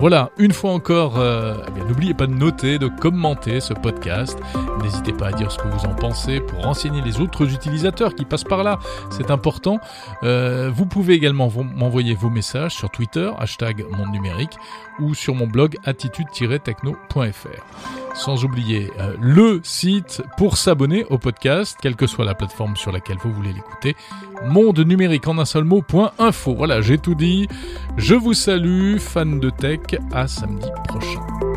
Voilà, 0.00 0.32
une 0.36 0.50
fois 0.50 0.72
encore, 0.72 1.20
euh, 1.20 1.54
eh 1.68 1.88
n'oubliez 1.88 2.12
pas 2.12 2.26
de 2.26 2.32
noter, 2.32 2.80
de 2.80 2.88
commenter 2.88 3.60
ce 3.60 3.72
podcast. 3.72 4.36
N'hésitez 4.82 5.12
pas 5.12 5.28
à 5.28 5.32
dire 5.32 5.52
ce 5.52 5.58
que 5.58 5.68
vous 5.68 5.86
en 5.86 5.94
pensez 5.94 6.40
pour 6.40 6.64
renseigner 6.64 7.02
les 7.02 7.20
autres 7.20 7.54
utilisateurs 7.54 8.16
qui 8.16 8.24
passent 8.24 8.42
par 8.42 8.64
là. 8.64 8.80
C'est 9.10 9.30
important. 9.30 9.78
Euh, 10.24 10.72
vous 10.74 10.86
pouvez 10.86 11.14
également 11.14 11.48
m'envoyer 11.76 12.16
vos 12.16 12.30
messages 12.30 12.74
sur 12.74 12.90
Twitter, 12.90 13.30
hashtag 13.38 13.86
monde 13.96 14.10
numérique, 14.10 14.56
ou 14.98 15.14
sur 15.14 15.36
mon 15.36 15.46
blog 15.46 15.76
attitude-techno.fr. 15.84 18.03
Sans 18.14 18.44
oublier 18.44 18.90
euh, 19.00 19.16
le 19.20 19.60
site 19.64 20.22
pour 20.36 20.56
s'abonner 20.56 21.04
au 21.10 21.18
podcast, 21.18 21.76
quelle 21.82 21.96
que 21.96 22.06
soit 22.06 22.24
la 22.24 22.34
plateforme 22.34 22.76
sur 22.76 22.92
laquelle 22.92 23.18
vous 23.22 23.32
voulez 23.32 23.52
l'écouter, 23.52 23.96
monde 24.46 24.78
numérique 24.78 25.26
en 25.26 25.38
un 25.38 25.44
seul 25.44 25.64
mot.info. 25.64 26.54
Voilà, 26.54 26.80
j'ai 26.80 26.98
tout 26.98 27.14
dit. 27.14 27.48
Je 27.96 28.14
vous 28.14 28.34
salue, 28.34 28.98
fans 28.98 29.26
de 29.26 29.50
tech, 29.50 29.80
à 30.12 30.28
samedi 30.28 30.68
prochain. 30.86 31.53